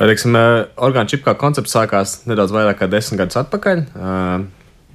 Teiksim, 0.00 0.36
orgānu 0.80 1.12
čipu 1.12 1.26
kā 1.28 1.36
koncepts 1.36 1.74
sākās 1.76 2.20
nedaudz 2.24 2.54
vairāk 2.56 2.78
kā 2.80 2.86
desmit 2.88 3.20
gadus 3.20 3.36
atpakaļ 3.42 3.82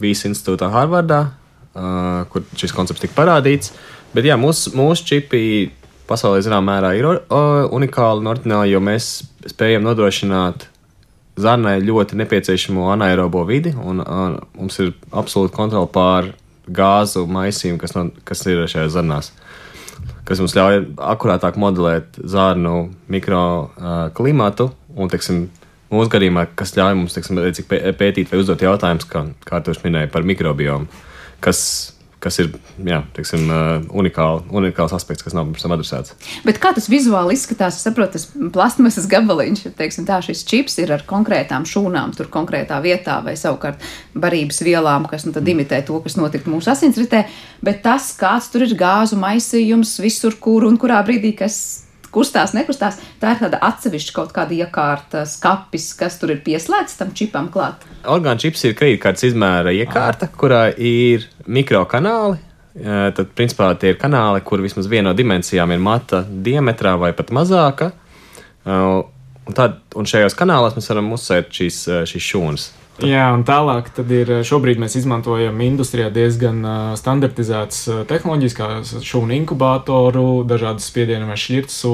Vīsas 0.02 0.32
institūtā 0.32 0.71
Harvardā, 0.74 1.19
kur 2.34 2.43
šis 2.58 2.74
koncepts 2.76 3.06
tika 3.06 3.13
parādīts. 3.19 3.71
Bet 4.15 4.26
jā, 4.26 4.36
mūsu, 4.39 4.74
mūsu 4.76 5.06
čipi 5.06 5.41
pasaulē 6.10 6.41
zināmā 6.45 6.74
mērā 6.74 6.91
ir 6.98 7.08
unikāli 7.76 8.24
un 8.24 8.32
ordināli, 8.34 8.74
jo 8.74 8.82
mēs 8.84 9.12
spējam 9.49 9.86
nodrošināt 9.86 10.67
zarnai 11.41 11.79
ļoti 11.84 12.17
nepieciešamo 12.19 12.88
anaerobo 12.93 13.43
vidi, 13.47 13.73
un, 13.75 13.99
un 14.01 14.38
mums 14.55 14.79
ir 14.84 14.93
absolūta 15.12 15.55
kontrola 15.55 15.89
pār 15.91 16.31
gāzu 16.65 17.25
maisīm, 17.29 17.79
kas, 17.81 17.93
no, 17.97 18.08
kas 18.25 18.45
ir 18.49 18.63
šajās 18.71 18.95
zarnās. 18.95 19.31
Kas 20.25 20.41
mums 20.41 20.55
ļauj 20.58 20.79
akurātāk 21.13 21.60
modelēt 21.62 22.17
zārnu 22.17 22.89
mikroklimatu 23.12 24.71
un, 24.95 25.12
teiksim, 25.12 25.45
mūsu 25.93 26.12
gadījumā, 26.15 26.47
kas 26.58 26.73
ļauj 26.77 26.95
mums 26.97 27.15
teiksim, 27.15 27.41
pētīt 27.99 28.31
vai 28.31 28.41
uzdot 28.41 28.63
jautājumus, 28.65 29.05
kā, 29.10 29.27
kā 29.45 29.62
jūs 29.67 29.84
minējāt, 29.86 30.13
par 30.15 30.25
mikrobiomu, 30.27 30.89
kas 31.43 31.62
kas 32.25 32.39
ir 32.41 32.49
jā, 32.81 33.03
teiksim, 33.13 33.45
unikāli, 33.93 34.41
unikāls 34.57 34.95
aspekts, 34.97 35.25
kas 35.25 35.35
nav 35.38 35.51
tam 35.61 35.75
adresēts. 35.75 36.15
Bet 36.47 36.57
kā 36.63 36.71
tas 36.75 36.89
vizuāli 36.89 37.38
izskatās? 37.38 37.77
Es 37.77 37.85
saprotu, 37.85 38.17
tas 38.17 38.25
plasmasas 38.55 39.05
gabaliņš, 39.11 39.67
teiksim, 39.77 40.07
tā 40.09 40.17
šis 40.25 40.41
čips 40.49 40.79
ir 40.81 40.95
ar 40.95 41.05
konkrētām 41.07 41.67
šūnām, 41.69 42.15
tur 42.17 42.31
konkrētā 42.33 42.81
vietā, 42.83 43.19
vai 43.25 43.38
savukārt 43.39 43.85
barības 44.17 44.63
vielām, 44.65 45.05
kas 45.11 45.27
nu, 45.29 45.35
imitē 45.38 45.83
to, 45.85 46.01
kas 46.01 46.17
notika 46.17 46.49
mūsu 46.49 46.73
asinsritē. 46.73 47.25
Bet 47.65 47.83
tas, 47.85 48.09
kāds 48.17 48.49
tur 48.53 48.65
ir 48.65 48.73
gāzu 48.79 49.19
maisījums, 49.21 49.99
visur, 50.01 50.39
kur 50.41 50.65
un 50.65 50.81
kurā 50.81 51.03
brīdī, 51.05 51.35
kas 51.38 51.85
kustās, 52.15 52.56
nekustās. 52.56 52.97
Tā 53.21 53.36
ir 53.36 53.43
tāda 53.43 53.60
atsevišķa 53.67 54.15
kaut 54.15 54.34
kāda 54.36 54.56
iekārta, 54.56 55.25
skapis, 55.30 55.91
kas 55.99 56.17
tur 56.21 56.34
ir 56.34 56.41
pieslēgts 56.45 56.97
tam 56.99 57.12
čipam 57.17 57.51
klāt. 57.54 57.84
Orgāna 58.08 58.41
čips 58.41 58.65
ir 58.65 58.78
kredītkartes 58.80 59.30
izmēra 59.30 59.75
iekārta, 59.75 60.32
kurā 60.32 60.69
ir 60.71 61.28
mikrokanāli. 61.45 62.41
Tad, 62.75 63.28
principā, 63.38 63.69
tie 63.80 63.93
ir 63.93 63.99
kanāli, 63.99 64.41
kur 64.43 64.60
vismaz 64.63 64.89
viena 64.91 65.12
no 65.12 65.15
dimensijām 65.15 65.71
ir 65.71 65.84
mata 65.84 66.25
diametrā 66.28 66.97
vai 66.99 67.13
pat 67.15 67.32
mazāka. 67.36 67.93
Un, 68.65 69.54
tad, 69.56 69.78
un 69.95 70.10
šajos 70.10 70.36
kanālos 70.36 70.75
mēs 70.75 70.89
varam 70.91 71.13
uzsvērt 71.15 71.54
šīs, 71.56 71.78
šīs 72.12 72.34
šūnas. 72.34 72.65
Jā, 73.03 73.25
un 73.36 73.41
tālāk 73.43 73.89
ir 74.15 74.29
šobrīd 74.47 74.79
mēs 74.79 74.93
izmantojam 74.95 75.58
industrijā 75.65 76.08
diezgan 76.15 76.62
standartizētas 76.95 78.08
tehnoloģijas, 78.08 78.55
kā 78.55 78.69
šūnu 79.03 79.36
inkubatoru, 79.36 80.45
dažādas 80.47 80.88
spiedienu 80.88 81.27
vai 81.27 81.36
šķirtsu. 81.36 81.91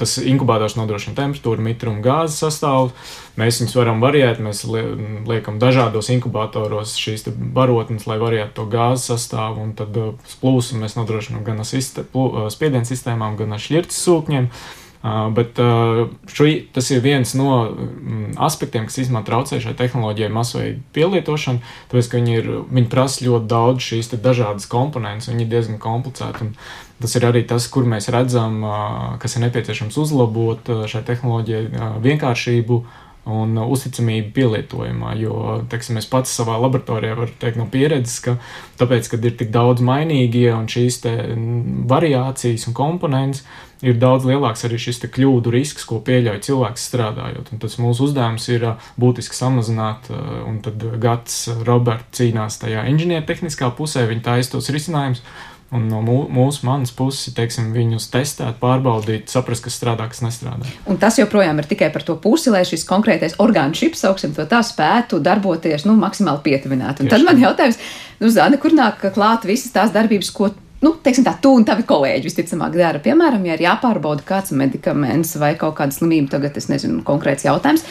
Tas 0.00 0.16
inkubators 0.18 0.74
nodrošina 0.74 1.14
temperatūru, 1.20 1.62
mitrumu, 1.62 2.02
gāzes 2.02 2.42
sastāvu. 2.42 2.90
Mēs 3.38 3.62
viņus 3.62 3.76
varam 3.78 4.02
variēt, 4.02 4.42
mēs 4.42 4.64
liekam 4.66 5.62
dažādos 5.62 6.10
inkubatoros 6.16 6.96
šīs 6.98 7.28
barotnes, 7.30 8.08
lai 8.10 8.18
variētu 8.18 8.58
to 8.58 8.66
gāzes 8.74 9.06
sastāvu, 9.12 9.68
un 9.68 9.72
tad 9.78 9.94
plūsmu 10.42 10.82
mēs 10.82 10.98
nodrošinām 10.98 11.46
gan 11.46 11.62
ar 11.62 12.50
spiedienu 12.50 12.90
sistēmām, 12.90 13.38
gan 13.38 13.54
ar 13.54 13.62
šķirtsu 13.62 14.02
sūkņiem. 14.02 14.50
Uh, 15.00 15.30
bet 15.32 15.56
uh, 15.56 16.10
šo, 16.28 16.44
tas 16.76 16.90
ir 16.92 17.00
viens 17.00 17.30
no 17.32 17.54
mm, 17.72 18.34
aspektiem, 18.44 18.84
kas 18.84 18.98
īstenībā 19.00 19.22
traucē 19.24 19.56
šai 19.64 19.72
tehnoloģijai 19.78 20.28
masveida 20.34 20.82
pielietošanu, 20.92 21.62
tāpēc, 21.88 22.10
ka 22.12 22.20
viņi, 22.20 22.34
ir, 22.36 22.50
viņi 22.68 22.90
prasa 22.92 23.24
ļoti 23.24 23.48
daudz 23.48 23.86
šīs 23.86 24.12
dažādas 24.20 24.68
komponentes, 24.68 25.30
viņi 25.32 25.46
ir 25.46 25.52
diezgan 25.54 25.80
komplicēti. 25.80 26.50
Tas 27.00 27.16
ir 27.16 27.24
arī 27.30 27.46
tas, 27.48 27.64
kur 27.72 27.88
mēs 27.88 28.10
redzam, 28.12 28.60
uh, 28.60 28.98
kas 29.22 29.38
ir 29.38 29.46
nepieciešams 29.46 29.96
uzlabot 30.04 30.68
šai 30.92 31.00
tehnoloģijai 31.08 31.94
vienkāršību 32.04 32.82
un 33.32 33.56
uzticamību 33.62 34.34
pielietojumā. 34.36 35.14
Jo 35.20 35.60
teiksim, 35.70 35.98
es 36.00 36.08
pats 36.10 36.34
savā 36.36 36.58
laboratorijā 36.60 37.16
varu 37.18 37.34
teikt 37.40 37.60
no 37.60 37.66
pieredzes, 37.70 38.18
ka 38.24 38.36
tāpēc, 38.80 39.10
kad 39.14 39.24
ir 39.24 39.38
tik 39.40 39.52
daudz 39.54 39.82
mainīgie 39.84 40.50
un 40.54 40.68
šīs 40.70 41.02
variācijas 41.90 42.68
un 42.70 42.76
komponentes, 42.76 43.44
ir 43.80 43.96
daudz 44.00 44.26
lielāks 44.28 44.66
arī 44.68 44.78
šis 44.80 45.00
kļūdu 45.08 45.52
risks, 45.54 45.86
ko 45.88 46.00
pieļauj 46.04 46.42
cilvēks 46.48 46.88
strādājot. 46.90 47.52
Un 47.54 47.62
tas 47.62 47.78
mūsu 47.80 48.10
uzdevums 48.10 48.48
ir 48.52 48.66
būtiski 49.00 49.36
samazināt, 49.36 50.10
un 50.46 50.60
tad 50.64 50.84
Gats 51.00 51.46
Roberts 51.64 52.20
cīnās 52.20 52.60
tajā 52.60 52.84
inženiertehniskā 52.92 53.72
pusē, 53.78 54.04
viņi 54.10 54.26
taisa 54.26 54.56
tos 54.56 54.68
risinājumus. 54.74 55.24
Un 55.70 55.84
no 55.86 56.00
mūsu 56.02 56.64
manas 56.66 56.90
puses, 56.90 57.30
teiksim, 57.36 57.68
viņus 57.70 58.08
testēt, 58.10 58.56
pārbaudīt, 58.58 59.28
saprast, 59.30 59.62
kas 59.62 59.76
strādā, 59.78 60.08
kas 60.10 60.22
nestrādā. 60.24 60.66
Un 60.90 60.98
tas 60.98 61.20
joprojām 61.20 61.60
ir 61.62 61.68
tikai 61.70 61.92
par 61.94 62.02
to 62.06 62.16
pusi, 62.18 62.50
lai 62.50 62.64
šis 62.66 62.82
konkrētais 62.88 63.36
orgānu 63.42 63.78
čips, 63.78 64.02
sauksim 64.02 64.34
to 64.34 64.48
tā, 64.50 64.64
spētu 64.66 65.20
darboties 65.22 65.86
nu, 65.86 65.94
maksimāli 66.00 66.42
pietuvināti. 66.48 67.04
Un 67.04 67.10
Tieši. 67.10 67.14
tad 67.14 67.28
man 67.28 67.44
jautājums, 67.44 67.78
nu, 68.18 68.32
Zana, 68.34 68.58
kur 68.58 68.74
nāk 68.74 69.06
klāt 69.14 69.46
visas 69.46 69.70
tās 69.76 69.94
darbības, 69.94 70.32
ko 70.34 70.50
nu, 70.82 70.96
teiksim, 71.04 71.26
tā, 71.28 71.36
tu 71.38 71.52
un 71.54 71.66
tavi 71.68 71.84
kolēģi 71.86 72.26
visticamāk 72.26 72.74
dara. 72.74 73.02
Piemēram, 73.04 73.44
ja 73.46 73.54
ir 73.54 73.66
jāpārbauda 73.68 74.26
kāds 74.26 74.54
medikaments 74.56 75.36
vai 75.38 75.52
kaut 75.60 75.76
kāda 75.78 75.94
slimība, 75.94 76.32
tagad 76.34 76.58
es 76.58 76.66
nezinu, 76.72 77.04
konkrēts 77.06 77.46
jautājums. 77.46 77.86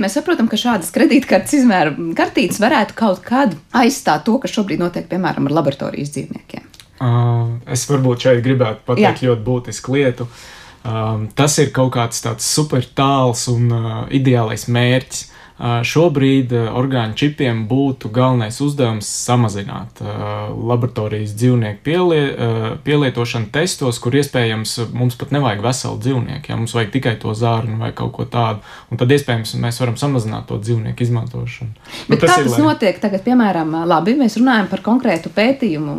Mēs 0.00 0.14
saprotam, 0.16 0.48
ka 0.48 0.58
šādas 0.58 0.90
kredītkartes 0.94 1.60
izmēra 1.60 1.94
kartītes 2.16 2.58
varētu 2.62 2.96
kaut 2.98 3.22
kad 3.26 3.54
aizstāt 3.76 4.24
to, 4.26 4.38
kas 4.42 4.54
šobrīd 4.54 4.80
notiek, 4.80 5.06
piemēram, 5.10 5.50
ar 5.50 5.58
laboratorijas 5.60 6.14
dzīvniekiem. 6.14 6.79
Uh, 7.00 7.56
es 7.72 7.86
varbūt 7.88 8.26
šeit 8.26 8.42
gribētu 8.44 8.84
pateikt 8.84 9.22
Jā. 9.22 9.30
ļoti 9.30 9.44
būtisku 9.46 9.94
lietu. 9.96 10.26
Um, 10.84 11.26
tas 11.36 11.56
ir 11.60 11.72
kaut 11.76 11.94
kāds 11.96 12.20
tāds 12.24 12.44
super 12.44 12.84
tāls 12.96 13.46
un 13.52 13.72
uh, 13.72 14.02
ideālais 14.12 14.66
mērķis. 14.68 15.26
Šobrīd 15.60 16.54
orgānu 16.56 17.12
čipiem 17.20 17.66
būtu 17.68 18.08
galvenais 18.14 18.56
uzdevums 18.64 19.08
samazināt 19.26 20.00
laboratorijas 20.00 21.34
dzīvnieku 21.36 21.82
pielie, 21.84 22.22
pielietošanu 22.86 23.50
testos, 23.52 23.98
kur 24.00 24.16
iespējams 24.16 24.76
mums 24.96 25.18
pat 25.20 25.34
nevajag 25.36 25.60
veselu 25.64 25.98
dzīvnieku, 26.00 26.48
ja 26.48 26.56
mums 26.56 26.72
vajag 26.76 26.94
tikai 26.94 27.12
to 27.20 27.34
zārnu 27.36 27.76
vai 27.82 27.90
kaut 27.96 28.14
ko 28.16 28.24
tādu. 28.24 28.64
Un 28.88 29.00
tad 29.00 29.12
iespējams 29.12 29.52
mēs 29.60 29.82
varam 29.82 29.98
samazināt 30.00 30.48
to 30.48 30.56
dzīvnieku 30.62 31.04
izmantošanu. 31.04 31.76
Nu, 31.76 32.14
Bet 32.14 32.16
nu, 32.16 32.20
tas 32.24 32.32
kā 32.32 32.46
tas 32.46 32.56
ir, 32.56 32.64
notiek 32.64 33.02
tagad, 33.02 33.24
piemēram, 33.26 33.76
labi, 33.90 34.16
mēs 34.16 34.38
runājam 34.40 34.70
par 34.72 34.84
konkrētu 34.86 35.32
pētījumu 35.36 35.96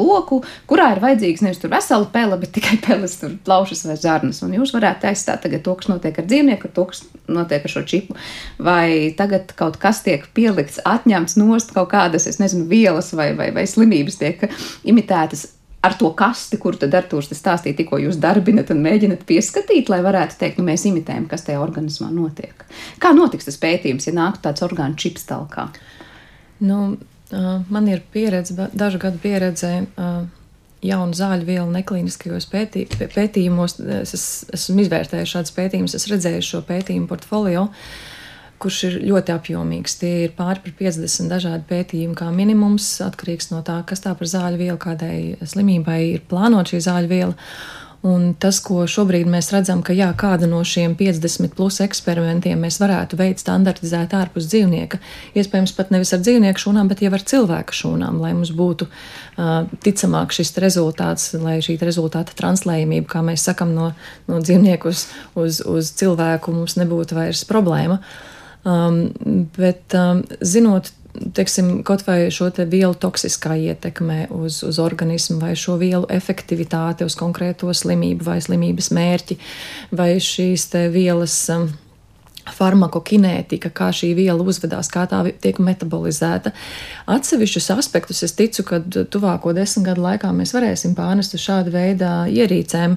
loku, 0.00 0.40
kurā 0.70 0.94
ir 0.94 1.02
vajadzīgs 1.04 1.44
nevis 1.44 1.60
tur 1.60 1.72
vesela 1.74 2.08
pele, 2.12 2.40
bet 2.40 2.54
tikai 2.56 2.78
peles, 2.80 3.18
tur 3.20 3.36
plaušas 3.44 3.84
vai 3.90 3.98
zārnas. 4.00 4.40
Un 4.46 4.56
jūs 4.56 4.72
varētu 4.72 5.10
aizstāt 5.12 5.44
tagad 5.44 5.64
to, 5.66 5.76
kas 5.76 5.92
notiek 5.92 6.16
ar 6.16 6.28
dzīvnieku, 6.28 6.70
ar 6.70 6.76
to, 6.78 6.88
kas 6.92 7.04
notiek 7.32 7.68
ar 7.68 7.74
šo 7.76 7.84
čipu. 7.88 8.16
Vai 8.62 9.01
tagad 9.18 9.54
kaut 9.58 9.78
kas 9.82 10.04
tiek 10.06 10.28
pielikts, 10.36 10.80
atņemts 10.88 11.38
nost 11.40 11.74
kaut 11.74 11.90
kādas, 11.92 12.28
es 12.30 12.38
nezinu, 12.42 12.68
vielas 12.70 13.10
vai, 13.18 13.32
vai, 13.38 13.50
vai 13.54 13.66
slimības 13.68 14.20
tiek 14.20 14.46
imitētas 14.88 15.48
ar 15.82 15.94
to 15.98 16.12
kasti, 16.14 16.58
kur 16.62 16.76
tad 16.78 16.94
Arthurs 16.94 17.32
stāstīja, 17.34 17.76
tikko 17.80 17.98
jūs 18.04 18.20
darbinat 18.22 18.70
un 18.70 18.82
mēģinat 18.84 19.24
pieskatīt, 19.26 19.90
lai 19.90 19.98
varētu 20.04 20.38
teikt, 20.38 20.60
nu 20.60 20.66
mēs 20.68 20.86
imitējam, 20.86 21.26
kas 21.30 21.42
tajā 21.48 21.58
organismā 21.62 22.10
notiek. 22.14 22.62
Kā 23.02 23.10
notiks 23.16 23.48
tas 23.48 23.58
pētījums, 23.62 24.06
ja 24.06 24.14
nāktu 24.14 24.44
tāds 24.46 24.62
orgānu 24.62 24.98
čips 25.02 25.26
talkā? 25.26 25.66
Nu, 26.62 26.78
man 27.32 27.90
ir 27.90 28.04
pieredze, 28.14 28.54
dažu 28.78 29.02
gadu 29.02 29.18
pieredze. 29.22 29.80
Jaunu 30.82 31.14
zāļu 31.14 31.46
vielu 31.46 31.68
neklīniskajos 31.70 32.48
pētī, 32.50 32.88
pētījumos. 32.90 33.76
Es 34.02 34.14
esmu 34.54 34.82
izvērtējis 34.82 35.34
šādus 35.34 35.54
pētījumus, 35.54 35.94
es 35.98 36.08
redzēju 36.10 36.46
šo 36.46 36.62
pētījumu 36.66 37.10
portfolio. 37.10 37.68
Uh, 37.68 38.11
kurš 38.62 38.78
ir 38.88 38.96
ļoti 39.10 39.34
apjomīgs. 39.34 39.98
Tie 40.00 40.12
ir 40.26 40.34
pāri 40.38 40.62
par 40.64 40.74
50 40.78 41.30
dažādi 41.32 41.68
pētījumi, 41.68 42.16
kā 42.18 42.30
minimums, 42.34 42.94
atkarīgs 43.04 43.52
no 43.52 43.62
tā, 43.66 43.80
kas 43.88 44.04
tā 44.04 44.14
par 44.18 44.30
zāļu 44.30 44.60
vielu, 44.62 44.80
kādai 44.80 45.14
slimībai 45.42 46.00
ir 46.14 46.26
plānota 46.30 46.74
šī 46.74 46.84
zāļu 46.88 47.12
viela. 47.12 47.38
Un 48.02 48.32
tas, 48.34 48.56
ko 48.58 48.82
šobrīd 48.90 49.28
mēs 49.30 49.52
redzam, 49.54 49.78
ka 49.86 49.94
jā, 49.94 50.08
kāda 50.18 50.48
no 50.50 50.58
šiem 50.66 50.96
50 50.98 51.52
plus 51.54 51.76
eksperimentiem 51.84 52.58
mēs 52.58 52.80
varētu 52.82 53.14
veikt 53.20 53.44
standartizēt 53.44 54.16
ārpus 54.18 54.48
dzīvnieka, 54.50 54.98
iespējams 55.38 55.74
pat 55.76 55.92
nevis 55.94 56.10
ar 56.10 56.24
dzīvnieku 56.24 56.64
šūnām, 56.64 56.90
bet 56.90 57.04
jau 57.04 57.12
ar 57.14 57.22
cilvēku 57.22 57.78
šūnām, 57.78 58.18
lai 58.24 58.32
mums 58.34 58.50
būtu 58.58 58.88
uh, 58.90 59.70
ticamāk 59.86 60.34
šis 60.34 60.50
rezultāts, 60.66 61.30
lai 61.38 61.60
šī 61.62 61.78
rezultāta 61.78 62.34
translējumība, 62.42 63.06
kā 63.14 63.22
mēs 63.22 63.46
sakam, 63.46 63.70
no, 63.78 63.92
no 64.26 64.42
dzīvnieku 64.42 64.90
uz, 64.90 65.06
uz, 65.38 65.62
uz 65.62 65.94
cilvēku 66.02 66.58
mums 66.58 66.74
nebūtu 66.82 67.22
vairs 67.22 67.46
problēma. 67.46 68.02
Uh, 68.02 68.41
Um, 68.62 69.08
bet 69.56 69.94
um, 69.98 70.20
zinot 70.38 70.92
teiksim, 71.34 71.82
kaut 71.84 72.04
vai 72.06 72.30
šo 72.32 72.48
te 72.54 72.64
vielu 72.68 72.94
toksiskā 72.94 73.56
ietekme 73.68 74.26
uz, 74.32 74.62
uz 74.66 74.78
organismu, 74.80 75.40
vai 75.42 75.52
šo 75.58 75.76
vielu 75.80 76.06
efektivitāti 76.12 77.06
uz 77.06 77.16
konkrēto 77.18 77.72
slimību 77.74 78.26
vai 78.26 78.38
slimības 78.44 78.92
mērķi, 78.94 79.38
vai 79.98 80.14
šīs 80.22 80.70
vielas. 80.94 81.38
Um, 81.52 81.72
farmakokinētika, 82.42 83.70
kā 83.70 83.92
šī 83.94 84.08
viela 84.18 84.42
uzvedās, 84.42 84.88
kā 84.90 85.04
tā 85.06 85.20
tiek 85.44 85.60
metabolizēta. 85.62 86.50
Atsevišķus 87.14 87.68
aspektus 87.76 88.24
es 88.26 88.34
ticu, 88.34 88.64
ka 88.66 88.80
tuvāko 88.82 89.52
desmit 89.54 89.86
gadu 89.86 90.02
laikā 90.02 90.32
mēs 90.34 90.50
varēsim 90.56 90.96
pārnest 90.98 91.36
uz 91.38 91.44
šādu 91.44 91.70
veidu 91.70 92.08
ierīcēm, 92.34 92.96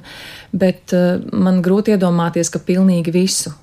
bet 0.50 0.96
uh, 0.98 1.22
man 1.30 1.62
grūti 1.66 1.94
iedomāties, 1.94 2.50
ka 2.50 2.64
pilnīgi 2.66 3.14
visu 3.14 3.54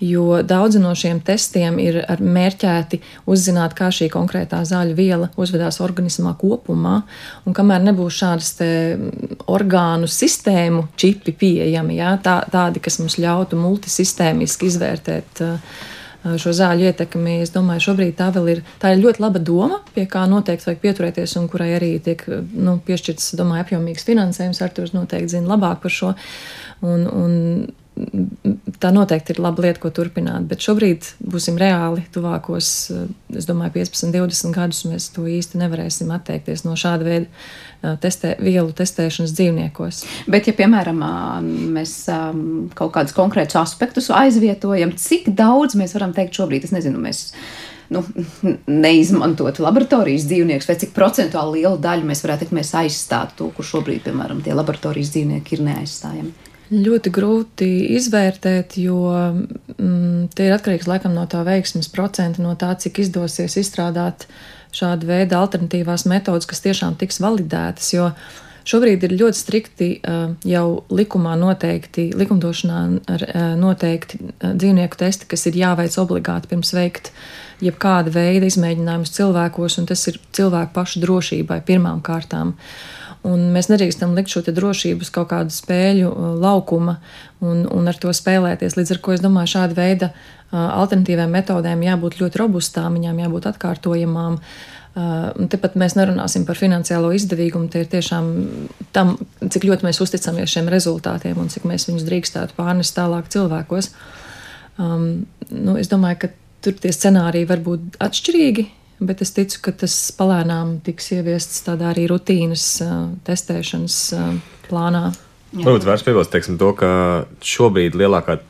jo 0.00 0.42
daudzi 0.42 0.80
no 0.82 0.92
šiem 0.98 1.20
testiem 1.24 1.78
ir 1.82 1.98
mērķēti 2.20 3.00
uzzināt, 3.30 3.76
kā 3.78 3.90
šī 3.94 4.10
konkrētā 4.12 4.62
zāļu 4.68 4.96
viela 4.98 5.30
uzvedās 5.40 5.80
organismā 5.84 6.34
kopumā, 6.40 7.00
un 7.46 7.56
kamēr 7.56 7.84
nebūs 7.88 8.20
šādas 8.20 8.54
orgānu 9.46 10.10
sistēmu 10.10 10.86
čipi 11.00 11.34
pieejami, 11.36 12.00
jā, 12.00 12.16
tā, 12.22 12.40
tādi, 12.52 12.82
kas 12.84 13.00
mums 13.02 13.18
ļautu 13.22 13.58
multisistēmiski 13.60 14.72
izvērtēt 14.72 15.44
uh, 15.46 15.76
šo 16.40 16.52
zāļu 16.56 16.88
ietekmi. 16.90 17.38
Es 17.44 17.52
domāju, 17.54 17.84
šobrīd 17.88 18.16
tā 18.18 18.28
ir, 18.50 18.62
tā 18.82 18.92
ir 18.94 19.02
ļoti 19.04 19.22
laba 19.22 19.42
doma, 19.42 19.80
pie 19.94 20.06
kā 20.10 20.24
noteikti 20.30 20.70
vajag 20.70 20.82
pieturēties 20.82 21.36
un 21.40 21.48
kurai 21.52 21.72
arī 21.76 21.92
tiek 22.02 22.22
nu, 22.26 22.78
piešķirts, 22.86 23.34
domāju, 23.38 23.66
apjomīgs 23.66 24.06
finansējums. 24.08 24.62
Artūrs 24.66 24.94
noteikti 24.96 25.36
zina 25.36 25.54
labāk 25.54 25.82
par 25.84 25.94
šo. 25.94 26.14
Un, 26.84 27.06
un 27.06 27.36
tā 28.82 28.90
noteikti 28.92 29.32
ir 29.32 29.40
laba 29.40 29.64
lieta, 29.64 29.80
ko 29.80 29.90
turpināt. 29.94 30.48
Bet 30.50 30.64
šobrīd 30.64 31.06
būsim 31.24 31.56
reāli 31.60 32.04
tuvākos, 32.12 32.70
es 33.32 33.48
domāju, 33.48 33.78
15, 33.78 34.12
20 34.14 34.56
gadus 34.56 34.82
mēs 34.88 35.08
to 35.14 35.24
īsti 35.30 35.60
nevarēsim 35.62 36.12
atteikties 36.14 36.66
no 36.66 36.76
šāda 36.78 37.06
veida 37.06 37.96
testē, 38.02 38.34
vielu 38.42 38.72
testēšanas 38.76 39.32
dzīvniekos. 39.36 40.02
Bet, 40.32 40.48
ja, 40.50 40.56
piemēram, 40.56 41.00
mēs 41.76 41.94
kaut 42.76 42.92
kādus 42.96 43.16
konkrētus 43.16 43.60
aspektus 43.62 44.10
aizvietojam, 44.12 44.92
cik 45.00 45.30
daudz 45.36 45.78
mēs 45.78 45.96
varam 45.96 46.12
teikt 46.16 46.36
šobrīd, 46.36 46.68
es 46.68 46.74
nezinu, 46.76 47.00
mēs 47.00 47.30
nu, 47.94 48.02
neizmantotu 48.86 49.64
laboratorijas 49.64 50.26
dzīvniekus, 50.28 50.68
vai 50.68 50.76
cik 50.82 50.92
procentuāli 50.96 51.62
lielu 51.62 51.80
daļu 51.80 52.10
mēs 52.10 52.24
varētu 52.26 52.44
teikt, 52.44 52.58
mēs 52.60 52.74
aizstātu 52.82 53.40
to, 53.40 53.48
kur 53.56 53.70
šobrīd, 53.72 54.04
piemēram, 54.04 54.44
tie 54.44 54.56
laboratorijas 54.56 55.14
dzīvnieki 55.16 55.56
ir 55.56 55.64
neaizstājami. 55.70 56.34
Ļoti 56.72 57.12
grūti 57.14 57.68
izvērtēt, 57.94 58.74
jo 58.82 58.98
mm, 59.12 60.32
tie 60.34 60.48
ir 60.48 60.56
atkarīgs 60.56 60.88
laikam 60.90 61.14
no 61.14 61.26
tā 61.30 61.44
veiksmes 61.46 61.90
procenta, 61.94 62.42
no 62.42 62.56
tā, 62.58 62.72
cik 62.74 63.04
izdosies 63.04 63.54
izstrādāt 63.60 64.26
šādu 64.76 65.06
veidu 65.08 65.38
alternatīvās 65.38 66.08
metodas, 66.10 66.48
kas 66.48 66.64
tiešām 66.64 66.98
tiks 66.98 67.22
validētas. 67.22 67.92
Jo 67.94 68.10
Šobrīd 68.66 69.04
ir 69.06 69.14
ļoti 69.14 69.38
strikti 69.38 69.88
jau 70.50 70.66
likumā 70.90 71.36
noteikti, 71.38 72.08
likumdošanā 72.18 72.80
noteikti 73.60 74.18
dzīvnieku 74.42 74.98
testi, 74.98 75.28
kas 75.30 75.46
ir 75.46 75.58
jāveic 75.60 75.94
obligāti 76.02 76.50
pirms 76.50 76.72
veikt 76.74 77.12
jebkāda 77.62 78.10
veida 78.10 78.48
izmēģinājumus 78.50 79.14
cilvēkos, 79.14 79.78
un 79.78 79.86
tas 79.86 80.02
ir 80.10 80.18
cilvēku 80.34 80.74
pašu 80.74 81.04
drošībai 81.04 81.60
pirmām 81.68 82.02
kārtām. 82.04 82.56
Un 83.26 83.48
mēs 83.54 83.70
nedrīkstam 83.72 84.14
likt 84.14 84.30
šo 84.30 84.44
drošību 84.46 85.02
uz 85.02 85.10
kaut 85.14 85.30
kādu 85.32 85.54
spēļu 85.54 86.12
laukuma 86.42 86.98
un, 87.42 87.64
un 87.66 87.90
ar 87.90 87.98
to 87.98 88.12
spēlēties. 88.14 88.78
Līdz 88.78 88.94
ar 88.94 89.02
to 89.02 89.16
es 89.16 89.24
domāju, 89.24 89.54
šāda 89.56 89.78
veida 89.78 90.12
alternatīvām 90.52 91.32
metodēm 91.34 91.82
jābūt 91.82 92.20
ļoti 92.20 92.42
robustām, 92.42 92.98
viņām 93.00 93.24
jābūt 93.24 93.50
atkārtojamām. 93.50 94.38
Uh, 94.38 94.76
Tepat 94.96 95.74
mēs 95.76 95.92
nerunāsim 95.98 96.46
par 96.48 96.56
finansiālo 96.56 97.10
izdevīgumu. 97.12 97.68
Tie 97.68 97.82
ir 97.84 97.88
tiešām 97.92 98.30
tam, 98.96 99.12
cik 99.44 99.66
ļoti 99.68 99.84
mēs 99.84 100.00
uzticamies 100.00 100.54
šiem 100.54 100.70
rezultātiem 100.72 101.36
un 101.36 101.50
cik 101.52 101.66
mēs 101.68 101.84
viņus 101.90 102.06
drīkstētu 102.06 102.56
pārnest 102.56 102.96
tālāk 102.96 103.28
cilvēkos. 103.34 103.90
Um, 104.80 105.26
nu, 105.50 105.76
es 105.76 105.92
domāju, 105.92 106.22
ka 106.22 106.30
tur 106.64 106.80
tie 106.80 106.94
scenāriji 106.96 107.48
var 107.50 107.60
būt 107.66 108.00
atšķirīgi, 108.06 108.64
bet 109.00 109.22
es 109.24 109.32
ticu, 109.36 109.60
ka 109.66 109.74
tas 109.84 109.94
palēnām 110.16 110.78
tiks 110.86 111.12
ieviests 111.16 111.64
tādā 111.66 111.90
arī 111.92 112.06
rutīnas 112.10 112.66
testēšanas 113.26 113.98
plānā. 114.68 115.08
Varbūt 115.56 115.86
vērts 115.88 116.04
piebilst 116.06 116.32
teiksim, 116.34 116.58
to, 116.60 116.72
ka 116.76 116.90
šobrīd 117.44 117.96
lielākā 117.96 118.40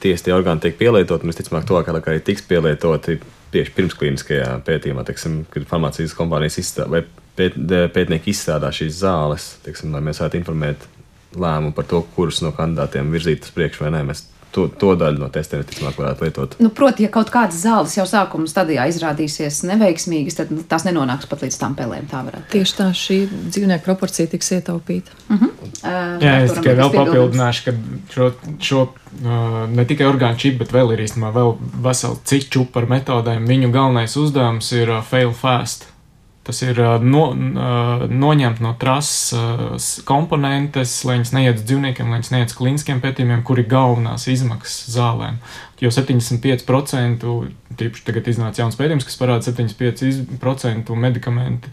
tiesa 0.00 0.26
tie 0.26 0.34
orgāni 0.34 0.64
tiek 0.64 0.78
pielietoti, 0.80 1.24
un 1.24 1.32
visticamāk, 1.32 1.68
laikā 1.70 1.94
arī 2.00 2.22
tiks 2.24 2.44
pielietoti 2.48 3.20
tieši 3.54 3.74
pirmskliniskajā 3.76 4.50
pētījumā, 4.66 5.04
teiksim, 5.06 5.42
kad 5.50 5.66
farmācijas 5.70 6.14
kompānijas 6.16 6.60
izstrādā 6.62 6.90
vai 6.94 7.02
pēt, 7.38 7.56
pētnieki 7.94 8.32
izstrādā 8.32 8.70
šīs 8.74 9.00
zāles, 9.02 9.48
teiksim, 9.64 9.94
lai 9.94 10.02
mēs 10.06 10.22
varētu 10.22 10.40
informēt 10.40 10.86
lēmumu 11.40 11.74
par 11.76 11.86
to, 11.90 12.02
kurus 12.14 12.40
no 12.44 12.52
kandidātiem 12.56 13.10
virzīt 13.12 13.46
uz 13.46 13.54
priekšu 13.54 13.84
vai 13.84 13.92
nē. 13.96 14.04
Mēs 14.10 14.24
to, 14.54 14.66
to 14.80 14.94
daļu 14.98 15.22
no 15.22 15.28
testiem 15.32 15.62
ticamāk 15.66 15.98
varētu 16.00 16.26
lietot. 16.26 16.56
Nu, 16.62 16.70
proti, 16.74 17.04
ja 17.06 17.10
kaut 17.12 17.30
kādas 17.32 17.60
zāles 17.62 17.94
jau 17.96 18.06
sākuma 18.08 18.50
stadijā 18.50 18.86
izrādīsies 18.90 19.62
neveiksmīgas, 19.68 20.38
tad 20.40 20.54
nu, 20.54 20.64
tās 20.66 20.86
nenonāks 20.86 21.28
pat 21.30 21.44
līdz 21.46 21.58
tam 21.60 21.76
pelēm. 21.78 22.08
Tā 22.10 22.24
Tieši 22.52 22.76
tā, 22.78 22.88
šī 22.96 23.18
dzīvnieku 23.30 23.86
proporcija 23.86 24.30
tiks 24.30 24.50
ietaupīta. 24.58 25.14
Uh 25.28 25.36
-huh. 25.36 25.52
uh, 25.82 26.22
Jā, 26.22 26.34
es 26.44 26.56
tikai 26.58 26.74
vēl 26.78 26.94
papildināšu, 26.94 27.64
ka 27.64 27.76
šo, 28.14 28.32
šo 28.58 28.82
uh, 28.82 29.70
ne 29.70 29.84
tikai 29.84 30.06
orgānu 30.06 30.36
čipu, 30.36 30.64
bet 30.64 30.72
vēl 30.72 30.92
ir 30.94 31.04
īstenībā 31.06 31.32
vēl 31.34 31.56
veseli 31.82 32.16
citi 32.24 32.50
čupi 32.50 32.72
par 32.72 32.86
metodēm. 32.90 33.46
Viņu 33.46 33.70
galvenais 33.70 34.16
uzdevums 34.16 34.72
ir 34.72 34.90
uh, 34.90 35.02
fail 35.04 35.32
fast. 35.32 35.86
Tas 36.50 36.64
ir 36.64 36.80
no, 37.06 37.28
noņemt 38.10 38.58
no 38.64 38.72
trases 38.80 39.84
komponentes, 40.08 40.96
lai 41.06 41.20
viņas 41.20 41.30
neiet 41.36 41.60
uz 41.60 41.66
dzīvniekiem, 41.68 42.08
lai 42.10 42.18
viņas 42.18 42.30
neiet 42.34 42.50
uz 42.50 42.56
klīniskiem 42.58 42.98
pētījumiem, 43.04 43.44
kur 43.46 43.60
ir 43.62 43.68
galvenās 43.70 44.26
izmaksas 44.32 44.90
zālēm. 44.96 45.38
Jo 45.78 45.92
75% 45.94 47.28
tīpaši 47.78 48.02
tagad 48.08 48.32
iznāca 48.32 48.64
jauns 48.64 48.80
pētījums, 48.80 49.06
kas 49.06 49.20
parāda 49.20 49.46
75% 49.46 50.98
medikamentu 51.06 51.70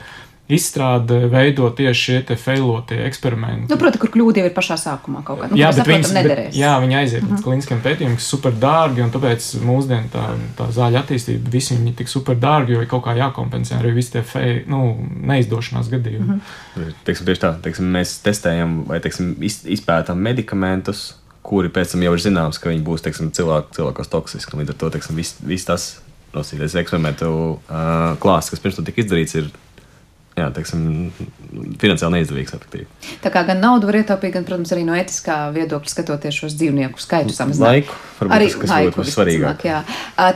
izstrāde 0.47 1.27
veido 1.27 1.67
tieši 1.75 2.03
šie 2.23 2.35
failotie 2.39 3.01
eksperimenti. 3.03 3.67
Nu, 3.67 3.77
proti, 3.79 3.99
kur 3.99 4.11
kļūda 4.13 4.41
jau 4.41 4.47
ir 4.47 4.53
pašā 4.55 4.77
sākumā 4.79 5.23
kaut 5.27 5.41
kāda. 5.41 5.51
Nu, 5.51 5.59
jā, 5.59 5.73
bet 5.75 5.89
viņas 5.89 6.13
nederēs. 6.15 6.53
Bet, 6.53 6.59
jā, 6.61 6.71
viņi 6.83 6.97
aiziet 7.01 7.19
līdz 7.19 7.27
mm 7.27 7.35
-hmm. 7.35 7.43
kliniskiem 7.43 7.81
pētījumiem, 7.83 8.15
kas 8.15 8.27
ir 8.27 8.31
super 8.31 8.55
dārgi, 8.61 9.03
un 9.03 9.11
tāpēc 9.11 9.49
mūsdienu 9.67 10.11
tā, 10.13 10.23
tā 10.55 10.69
zāļu 10.77 11.01
attīstība 11.01 11.51
visi 11.51 11.75
viņi 11.75 11.93
tik 11.99 12.11
super 12.11 12.39
dārgi, 12.39 12.77
jo 12.77 12.81
ir 12.81 12.87
kaut 12.87 13.03
kā 13.03 13.17
jākompensē 13.19 13.81
arī 13.81 13.93
visi 13.99 14.15
tie 14.15 14.23
fei, 14.23 14.63
nu, 14.67 14.95
neizdošanās 15.33 15.91
gadījumi. 15.91 16.25
Mm 16.25 16.41
-hmm. 16.75 16.93
teiksim, 17.03 17.25
tieši 17.25 17.41
tā, 17.41 17.53
teiksim, 17.61 17.91
mēs 17.91 18.17
testējam 18.23 18.83
vai 18.87 18.99
teiksim, 18.99 19.35
izpētām 19.77 20.15
medikamentus, 20.15 21.15
kuri 21.43 21.69
pēc 21.69 21.91
tam 21.91 22.03
jau 22.03 22.13
ir 22.13 22.19
zināms, 22.19 22.59
ka 22.59 22.69
viņi 22.69 22.83
būs 22.83 23.03
teiksim, 23.03 23.31
cilvēku, 23.31 23.75
cilvēkos 23.75 24.07
toksiski. 24.07 24.57
Līdz 24.57 24.69
ar 24.69 24.75
to 24.75 24.89
teiksim, 24.89 25.15
viss 25.15 25.35
vis 25.43 25.65
tas 25.65 25.99
nosīties 26.35 26.75
eksperimentu 26.75 27.29
uh, 27.29 28.17
klāsts, 28.19 28.51
kas 28.51 28.59
pirms 28.59 28.75
tam 28.75 28.85
tika 28.85 29.01
izdarīts, 29.01 29.35
ir 29.35 29.51
jā, 30.37 30.47
teiksim, 30.55 30.83
finansiāli 31.81 32.19
neizdevīgs. 32.19 32.53
Efektīvi. 32.57 32.87
Tā 33.23 33.31
kā 33.33 33.43
gan 33.47 33.59
naudu 33.61 33.89
var 33.89 33.99
ietaupīt, 33.99 34.33
gan, 34.35 34.45
protams, 34.47 34.71
arī 34.75 34.83
no 34.87 34.95
etiskā 34.97 35.37
viedokļa 35.55 35.91
skatoties 35.91 36.37
šos 36.41 36.55
dzīvnieku 36.59 37.01
skaitu 37.01 37.35
samazināt. 37.35 37.87
Laiku, 37.87 37.97
arī 38.27 38.49
tas, 38.51 38.71
laiku 38.71 39.05
svarīgāk. 39.07 39.65
Jā. 39.67 39.81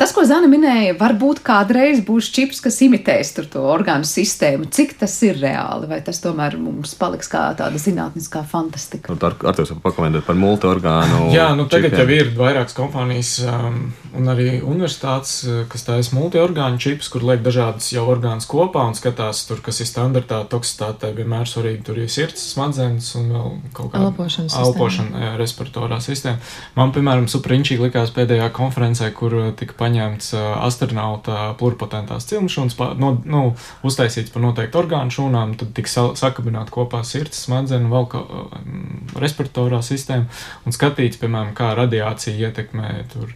Tas, 0.01 0.13
ko 0.15 0.25
Zana 0.27 0.49
minēja, 0.51 0.95
varbūt 0.99 1.41
kādreiz 1.45 2.01
būs 2.05 2.31
čips, 2.33 2.61
kas 2.63 2.79
imitēs 2.85 3.33
to 3.37 3.63
orgānu 3.63 4.07
sistēmu. 4.07 4.69
Cik 4.73 4.97
tas 5.01 5.15
ir 5.27 5.39
reāli, 5.41 5.89
vai 5.89 6.01
tas 6.05 6.21
tomēr 6.23 6.57
mums 6.61 6.93
paliks 6.99 7.29
kā 7.31 7.47
tāda 7.59 7.81
zinātniskā 7.81 8.43
fantastika? 8.49 9.13
Ar, 9.15 9.37
ar 9.49 9.57
to 9.57 9.79
pakomentēt 9.83 10.27
par 10.27 10.37
multiorgānu. 10.39 11.31
Jā, 11.35 11.51
nu 11.57 11.67
tagad 11.71 11.95
čipiem. 11.95 12.13
jau 12.13 12.19
ir 12.19 12.31
vairākas 12.37 12.77
kompānijas 12.77 13.33
um, 13.45 13.81
un 14.17 14.31
arī 14.31 14.59
universitātes, 14.59 15.41
kas 15.71 15.85
taisa 15.87 16.15
multiorgānu 16.17 16.81
čipus, 16.81 17.09
kur 17.11 17.25
liek 17.27 17.43
dažādas 17.45 17.91
jau 17.93 18.05
orgānus 18.11 18.49
kopā 18.49 18.85
un 18.89 18.97
skatās 18.97 19.45
tur, 19.49 19.61
kas 19.65 19.81
ir 19.83 19.90
standartā 19.91 20.41
toksitātei 20.49 21.11
vienmēr 21.17 21.49
svarīgi 21.49 21.83
tur 21.87 21.99
ir 22.01 22.09
sirds, 22.11 22.43
smadzenes 22.53 23.09
un 23.19 23.29
vēl 23.35 23.49
kaut 23.75 23.91
kāda 23.93 24.09
elpošanas 24.09 24.55
elpošana, 24.61 25.33
respiratorā 25.39 25.99
sistēma. 26.03 26.39
Man, 26.77 26.93
piemēram, 26.95 27.27
superinčīgi 27.31 27.85
likās 27.85 28.13
pēdējā 28.15 28.49
konferencē, 28.55 29.11
kur 29.15 29.37
uh, 29.37 29.49
tika 29.57 29.77
paņemts 29.79 30.33
uh, 30.37 30.47
astronauta 30.65 31.51
pluripotentās 31.59 32.27
cilmšūnas, 32.31 32.77
no, 33.01 33.13
nu, 33.25 33.43
uztaisīts 33.87 34.33
par 34.33 34.45
noteiktu 34.47 34.81
orgānu 34.83 35.13
šūnām, 35.17 35.55
tad 35.59 35.73
tika 35.77 36.07
sakabināt 36.19 36.71
kopā 36.73 37.03
sirds, 37.07 37.43
smadzenes, 37.47 37.91
vēl 37.91 38.07
kā 38.11 38.23
um, 38.23 38.85
respiratorā 39.21 39.83
sistēma 39.85 40.29
un 40.65 40.75
skatīts, 40.75 41.19
piemēram, 41.21 41.53
kā 41.57 41.73
radiācija 41.77 42.49
ietekmē 42.49 42.95
tur. 43.13 43.35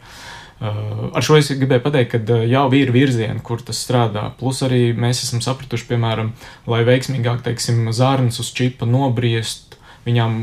Uh, 0.55 1.09
ar 1.11 1.23
šo 1.25 1.35
es 1.35 1.49
gribēju 1.51 1.83
pateikt, 1.83 2.13
ka 2.13 2.37
uh, 2.37 2.45
jau 2.47 2.69
ir 2.77 2.93
virzieni, 2.95 3.41
kur 3.43 3.59
tas 3.59 3.81
strādā. 3.83 4.29
Plus 4.39 4.61
arī 4.63 4.93
mēs 4.95 5.25
esam 5.25 5.41
sapratuši, 5.43 5.89
piemēram, 5.89 6.29
lai 6.71 6.79
veiksmīgāk, 6.87 7.41
teiksim, 7.43 7.89
zārnas 7.91 8.39
uz 8.39 8.53
čipa 8.55 8.87
nobriest, 8.87 9.75
viņām 10.05 10.37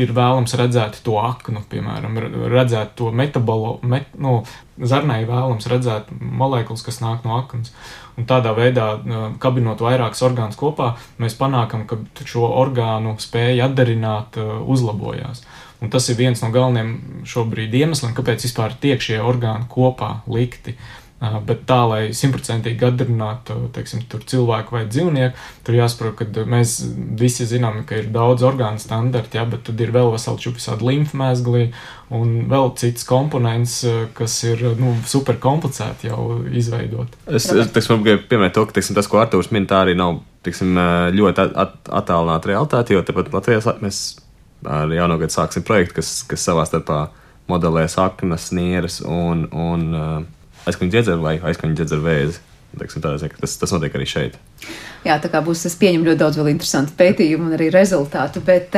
ir 0.00 0.14
vēlams 0.16 0.56
redzēt 0.56 1.02
to 1.04 1.18
aknu, 1.20 1.60
piemēram, 1.68 2.16
redzēt 2.54 2.94
to 2.96 3.12
metabolo, 3.12 3.76
met, 3.84 4.08
nu, 4.16 4.38
zarnai 4.80 5.26
vēlams 5.28 5.68
redzēt 5.68 6.08
molekulas, 6.16 6.86
kas 6.86 7.02
nāk 7.04 7.28
no 7.28 7.36
aknas. 7.42 7.74
Un 8.16 8.24
tādā 8.30 8.56
veidā, 8.56 8.94
uh, 8.96 9.30
kabinot 9.44 9.84
vairākus 9.84 10.24
orgānus 10.24 10.56
kopā, 10.56 10.94
mēs 11.20 11.36
panākam, 11.36 11.84
ka 11.84 12.00
šo 12.24 12.48
orgānu 12.48 13.18
spēja 13.20 13.68
atdarināt 13.68 14.40
uzlabojās. 14.40 15.44
Un 15.80 15.92
tas 15.92 16.08
ir 16.12 16.18
viens 16.18 16.42
no 16.42 16.50
galvenajiem 16.52 17.24
šobrīd 17.28 17.76
iemesliem, 17.82 18.12
kāpēc 18.16 18.44
vispār 18.44 18.74
tiek 18.82 19.00
šie 19.00 19.20
orgāni 19.24 19.68
kopā 19.72 20.18
likti. 20.28 20.76
Uh, 20.76 21.00
bet 21.20 21.66
tā, 21.68 21.78
lai 21.84 22.00
simtprocentīgi 22.16 22.86
atdarinātu 22.86 23.56
teiksim, 23.74 24.06
cilvēku 24.08 24.72
vai 24.72 24.86
dzīvnieku, 24.88 25.36
tur 25.66 25.76
jāsaprot, 25.76 26.16
ka 26.16 26.44
mēs 26.48 26.78
visi 27.20 27.44
zinām, 27.48 27.82
ka 27.88 27.98
ir 28.00 28.08
daudz 28.14 28.44
orgānu 28.48 28.80
standarti, 28.80 29.36
jā, 29.36 29.44
bet 29.50 29.66
tad 29.68 29.82
ir 29.84 29.92
vēl 29.92 30.08
vesela 30.14 30.40
čūpa, 30.40 30.62
tāda 30.64 30.88
limfmēzglī 30.88 31.66
un 32.16 32.32
vēl 32.50 32.72
cits 32.80 33.04
komponents, 33.08 33.82
kas 34.16 34.38
ir 34.48 34.64
nu, 34.80 34.94
super 35.08 35.36
komplicēti 35.42 36.08
jau 36.08 36.40
izveidot. 36.56 37.20
Es, 37.28 37.50
teiksim, 37.52 38.00
gribēju 38.00 38.24
pieminēt 38.30 38.56
to, 38.56 38.64
ka 38.64 38.78
teiksim, 38.80 38.96
tas, 38.96 39.10
ko 39.10 39.20
Artūrs 39.20 39.52
min, 39.52 39.68
tā 39.68 39.84
arī 39.84 39.98
nav 40.00 40.22
teiksim, 40.46 40.72
ļoti 41.20 41.50
at, 41.52 41.76
attālināta 42.00 42.54
realitāte, 42.54 42.96
jo 42.96 43.04
tepat 43.04 43.28
Latvijā 43.36 43.76
mēs 43.84 44.00
ar 44.68 44.92
jauno 44.92 45.16
gadu 45.20 45.34
sāksim 45.34 45.64
projektu, 45.66 45.98
kas, 46.00 46.20
kas 46.28 46.44
savā 46.44 46.66
starpā 46.68 47.06
modelē 47.50 47.86
saknas, 47.90 48.50
nieres 48.56 49.00
un, 49.06 49.46
un 49.50 49.86
uh, 49.96 50.20
aizkuņa 50.70 50.94
dziedzeru 50.94 51.24
vai 51.24 51.38
aizkuņa 51.50 51.78
dziedzeru 51.78 52.06
vēzi. 52.06 52.42
Teiksim, 52.78 53.02
tā, 53.02 53.16
tas, 53.18 53.56
tas 53.58 53.72
notiek 53.74 53.94
arī 53.98 54.06
šeit. 54.06 54.38
Jā, 55.00 55.14
tā 55.16 55.30
kā 55.32 55.40
būs, 55.40 55.62
es 55.64 55.74
pieņemu 55.80 56.10
ļoti 56.10 56.20
daudz 56.20 56.36
vēl 56.36 56.50
interesantu 56.52 56.92
pētījumu 56.98 57.48
un 57.48 57.54
arī 57.56 57.70
rezultātu, 57.72 58.42
bet, 58.44 58.74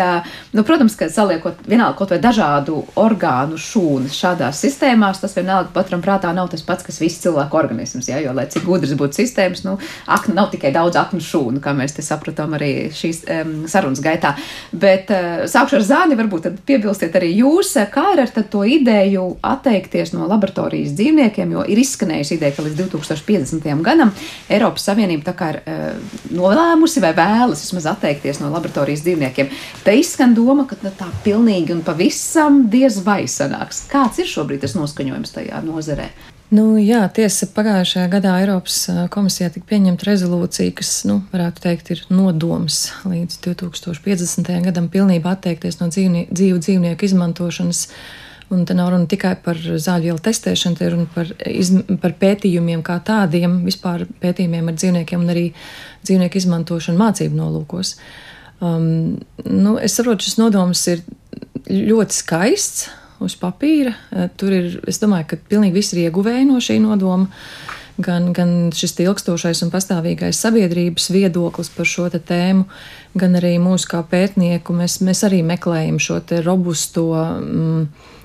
nu, 0.55 0.63
protams, 0.63 0.95
ka 0.95 1.09
saliekot 1.11 1.65
vienalga 1.67 1.97
kaut 1.99 2.13
vai 2.15 2.21
dažādu 2.23 2.77
orgānu 3.03 3.59
šūnas 3.59 4.15
šādās 4.15 4.61
sistēmās, 4.63 5.19
tas 5.19 5.35
vienalga 5.35 5.73
patram 5.75 6.05
prātā 6.05 6.31
nav 6.37 6.53
tas 6.53 6.63
pats, 6.63 6.87
kas 6.87 7.01
viss 7.03 7.19
cilvēku 7.25 7.59
organisms, 7.59 8.07
jā, 8.13 8.21
jo, 8.23 8.35
lai 8.39 8.47
cik 8.53 8.69
gudrs 8.69 8.95
būtu 9.01 9.19
sistēmas, 9.19 9.65
nu, 9.67 9.75
akna 10.07 10.37
nav 10.39 10.53
tikai 10.55 10.71
daudz 10.77 11.01
aknu 11.01 11.19
šūnu, 11.27 11.63
kā 11.65 11.75
mēs 11.75 11.99
te 11.99 12.07
sapratām 12.07 12.55
arī 12.55 12.71
šīs 12.95 13.25
um, 13.27 13.53
sarunas 13.71 14.05
gaitā. 14.05 14.37
Bet 14.71 15.11
uh, 15.11 15.43
sākšu 15.51 15.81
ar 15.81 15.87
zāni, 15.91 16.19
varbūt 16.23 16.47
tad 16.47 16.63
piebilstiet 16.71 17.19
arī 17.19 17.33
jūs, 17.41 17.75
kā 17.91 18.13
ir 18.15 18.23
ar 18.23 18.31
to 18.31 18.63
ideju 18.63 19.27
atteikties 19.43 20.15
no 20.15 20.31
laboratorijas 20.31 20.95
dzīvniekiem, 20.95 21.59
jo 21.59 21.67
ir 21.67 21.83
izskanējusi 21.83 22.39
ideja, 22.39 22.55
ka 22.55 22.69
līdz 22.69 22.79
2050. 22.87 23.82
Gadam 23.87 24.13
Eiropas 24.53 24.89
Savienība 24.89 25.31
tā 25.31 25.37
kā 25.39 25.53
ir 25.55 25.61
uh, 25.63 26.19
nolēmusi 26.35 27.03
vai 27.05 27.13
vēlas 27.17 27.65
vismaz 27.67 27.89
atteikties 27.95 28.43
no 28.43 28.51
laboratorijas 28.53 29.05
dzīvniekiem. 29.07 29.51
Te 29.87 29.97
izskan 29.99 30.37
doma, 30.39 30.67
ka 30.71 30.79
tā 30.83 31.09
pilnīgi 31.25 31.77
un 31.77 31.83
pavisam 31.87 32.65
diez 32.73 33.01
vai 33.07 33.25
sanāks. 33.31 33.87
Kāds 33.93 34.23
ir 34.23 34.31
šobrīd 34.31 34.65
tas 34.65 34.77
noskaņojums 34.79 35.37
tajā 35.39 35.65
nozarē? 35.67 36.11
Nu, 36.53 36.75
jā, 36.77 37.01
tiesa 37.17 37.47
pagājušajā 37.49 38.11
gadā 38.13 38.35
Eiropas 38.43 38.83
komisijā 39.15 39.49
tika 39.55 39.71
pieņemta 39.71 40.05
rezolūcija, 40.05 40.75
kas, 40.77 40.91
nu, 41.09 41.23
varētu 41.33 41.63
teikt, 41.65 41.93
ir 41.95 42.03
nodoms 42.13 42.91
līdz 43.09 43.39
2050. 43.47 44.51
gadam 44.67 44.91
pilnībā 44.93 45.33
atteikties 45.33 45.81
no 45.81 45.89
dzīvnie, 45.89 46.27
dzīvu 46.29 46.61
dzīvnieku 46.61 47.09
izmantošanas. 47.09 47.87
Un 48.53 48.67
te 48.69 48.77
nav 48.77 48.91
runa 48.93 49.09
tikai 49.09 49.35
par 49.45 49.57
zāļvielu 49.57 50.21
testēšanu, 50.23 50.77
te 50.77 50.87
ir 50.87 50.97
runa 50.97 51.09
par, 51.15 51.31
iz, 51.49 51.73
par 52.03 52.17
pētījumiem 52.21 52.83
kā 52.85 52.99
tādiem, 53.07 53.63
vispār 53.65 54.05
pētījumiem 54.21 54.69
ar 54.69 54.77
dzīvniekiem 54.77 55.25
un 55.25 55.33
arī 55.33 55.47
dzīvnieku 56.05 56.43
izmantošanu 56.43 57.01
mācību 57.01 57.39
nolūkos. 57.39 57.95
Um, 58.63 59.23
nu, 59.49 59.79
es 59.81 59.97
saprotu, 59.97 60.29
šis 60.29 60.37
nodoms 60.39 60.85
ir 60.93 61.01
ļoti 61.73 62.21
skaists, 62.21 62.91
uz 63.25 63.37
papīra. 63.39 63.95
Eh, 64.11 64.29
tur 64.37 64.55
ir, 64.55 64.81
es 64.89 65.01
domāju, 65.03 65.33
ka 65.33 65.41
pilnīgi 65.51 65.79
visi 65.79 65.97
ir 65.97 66.09
ieguvēji 66.09 66.49
no 66.51 66.61
šī 66.63 66.81
nodoma. 66.83 67.31
Gan, 68.03 68.31
gan 68.33 68.71
šis 68.73 68.95
ilgstošais 69.05 69.61
un 69.67 69.71
pastāvīgais 69.71 70.39
sabiedrības 70.41 71.11
viedoklis 71.13 71.69
par 71.75 71.87
šo 71.87 72.07
tēmu, 72.09 72.65
gan 73.21 73.37
arī 73.37 73.59
mūsu 73.61 73.91
kā 73.91 74.01
pētnieku. 74.09 74.73
Mēs, 74.75 75.03
mēs 75.05 75.21
arī 75.29 75.43
meklējam 75.45 76.01
šo 76.01 76.23
robusto 76.41 77.05
mm, 77.13 77.85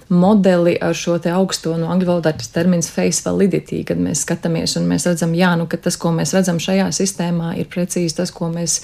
modeli 0.09 0.77
ar 0.81 0.95
šo 0.95 1.17
augsto, 1.33 1.75
no 1.77 1.91
angļu 1.91 2.07
valodā 2.07 2.33
tas 2.37 2.49
termins 2.53 2.89
face 2.93 3.25
validity, 3.25 3.83
kad 3.87 3.99
mēs 3.99 4.23
skatāmies 4.23 4.77
un 4.79 4.87
mēs 4.87 5.07
redzam, 5.09 5.35
jā, 5.35 5.53
nu, 5.59 5.67
ka 5.67 5.77
tas, 5.77 5.99
ko 5.99 6.13
mēs 6.15 6.35
redzam 6.37 6.59
šajā 6.63 6.89
sistēmā, 6.95 7.55
ir 7.59 7.71
precīzi 7.71 8.19
tas, 8.21 8.31
ko 8.31 8.51
mēs 8.53 8.81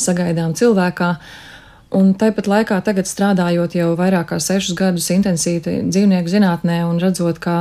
sagaidām 0.00 0.56
cilvēkā. 0.58 1.16
Uh, 1.16 1.48
Un 1.92 2.14
tāpat 2.16 2.48
laikā, 2.48 2.78
tagad 2.84 3.08
strādājot 3.08 3.74
jau 3.76 3.90
vairāk 3.98 4.30
kā 4.30 4.38
sešus 4.40 4.76
gadus 4.78 5.10
intensīvi 5.12 5.82
dzīvnieku 5.90 6.30
zinātnē 6.32 6.78
un 6.88 7.00
redzot, 7.02 7.36
kā, 7.42 7.56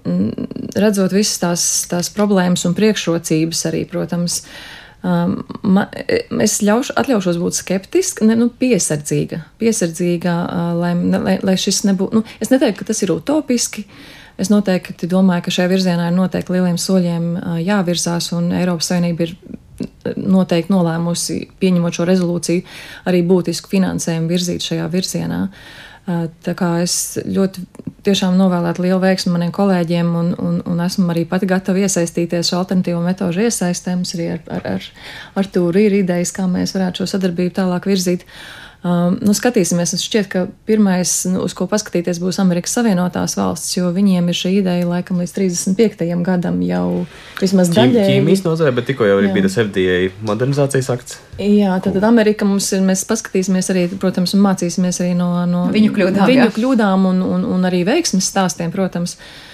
mm, 0.00 0.76
redzot 0.80 1.12
visas 1.12 1.40
tās, 1.42 1.64
tās 1.90 2.08
problēmas 2.14 2.64
un 2.64 2.76
priekšrocības 2.78 3.66
arī, 3.68 3.84
protams, 3.90 4.40
um, 5.06 5.36
man, 5.62 5.90
es 6.44 6.58
ļaušu, 6.66 6.96
atļaušos 7.00 7.40
būt 7.40 7.58
skeptiska, 7.58 8.26
ne, 8.28 8.36
nu, 8.38 8.50
piesardzīga, 8.60 9.42
piesardzīga 9.62 10.36
uh, 10.44 10.70
lai, 10.80 10.94
lai, 11.14 11.36
lai 11.46 11.56
šis 11.60 11.84
nebūtu, 11.88 12.20
nu, 12.20 12.38
es 12.42 12.52
neteiktu, 12.52 12.82
ka 12.82 12.90
tas 12.92 13.04
ir 13.04 13.14
utopiski. 13.16 13.86
Es 14.40 14.48
noteikti 14.48 15.04
domāju, 15.10 15.44
ka 15.44 15.52
šajā 15.52 15.68
virzienā 15.68 16.06
ir 16.08 16.14
noteikti 16.16 16.54
lieliem 16.54 16.78
soļiem 16.80 17.26
uh, 17.36 17.58
jāvirzās, 17.60 18.30
un 18.36 18.54
Eiropas 18.56 18.88
Savienība 18.88 19.26
ir 19.26 19.34
noteikti 20.16 20.72
nolēmusi, 20.72 21.38
pieņemot 21.60 21.96
šo 21.96 22.06
rezolūciju, 22.08 22.64
arī 23.10 23.22
būtisku 23.26 23.70
finansējumu 23.72 24.30
virzīt 24.30 24.64
šajā 24.64 24.88
virzienā. 24.92 25.40
Tā 26.44 26.54
kā 26.58 26.70
es 26.82 26.94
ļoti 27.24 27.64
tiešām 28.06 28.38
novēlētu 28.38 28.84
lielu 28.84 29.00
veiksmu 29.02 29.34
maniem 29.34 29.52
kolēģiem, 29.54 30.14
un, 30.16 30.30
un, 30.40 30.60
un 30.66 30.80
esmu 30.84 31.10
arī 31.12 31.26
pati 31.28 31.48
gatava 31.50 31.82
iesaistīties 31.84 32.54
alternatīvo 32.56 33.02
metožu 33.04 33.44
iesaistēm. 33.46 34.06
Arī 34.16 34.30
ar, 34.36 34.40
ar, 34.56 34.66
ar, 34.76 34.88
ar 35.42 35.52
Tūru 35.52 35.84
ir 35.84 36.00
idejas, 36.00 36.32
kā 36.36 36.48
mēs 36.50 36.76
varētu 36.76 37.02
šo 37.02 37.12
sadarbību 37.14 37.56
tālāk 37.60 37.90
virzīt. 37.90 38.24
Uh, 38.24 38.69
Um, 38.80 39.18
nu, 39.20 39.34
skatīsimies, 39.36 39.90
es 39.92 40.00
šķiet, 40.06 40.28
ka 40.32 40.42
pirmais, 40.64 41.10
nu, 41.28 41.42
uz 41.44 41.52
ko 41.52 41.66
paskatīties, 41.68 42.16
būs 42.22 42.38
Amerikas 42.40 42.72
Savienotās 42.78 43.34
valsts, 43.36 43.74
jo 43.76 43.90
viņiem 43.92 44.30
ir 44.32 44.38
šī 44.38 44.54
ideja 44.62 44.86
laikam 44.88 45.20
līdz 45.20 45.34
35. 45.36 46.06
gadam 46.24 46.62
jau 46.64 46.86
vismaz 47.42 47.68
daļēji. 47.76 48.14
Ķīmijas 48.14 48.44
nozare, 48.46 48.72
bet 48.72 48.88
tikko 48.88 49.04
jau 49.04 49.18
arī 49.20 49.28
jā. 49.28 49.34
bija 49.36 49.50
tas 49.50 49.58
FDA 49.66 49.98
modernizācijas 50.24 50.88
akts. 50.96 51.20
Jā, 51.36 51.76
tad, 51.84 51.98
tad 51.98 52.08
Amerika 52.08 52.48
mums 52.48 52.70
ir, 52.72 52.80
mēs 52.88 53.04
paskatīsimies 53.10 53.68
arī, 53.74 53.84
protams, 54.00 54.32
un 54.32 54.46
mācīsimies 54.48 55.02
arī 55.04 55.12
no, 55.18 55.28
no 55.50 55.66
viņu 55.76 55.92
kļūdām, 56.00 56.24
viņu 56.32 56.50
kļūdām 56.56 57.06
un, 57.12 57.22
un, 57.36 57.46
un 57.52 57.68
arī 57.68 57.84
veiksmes 57.88 58.32
stāstiem, 58.32 58.72
protams. 58.72 59.18
Uh, 59.20 59.49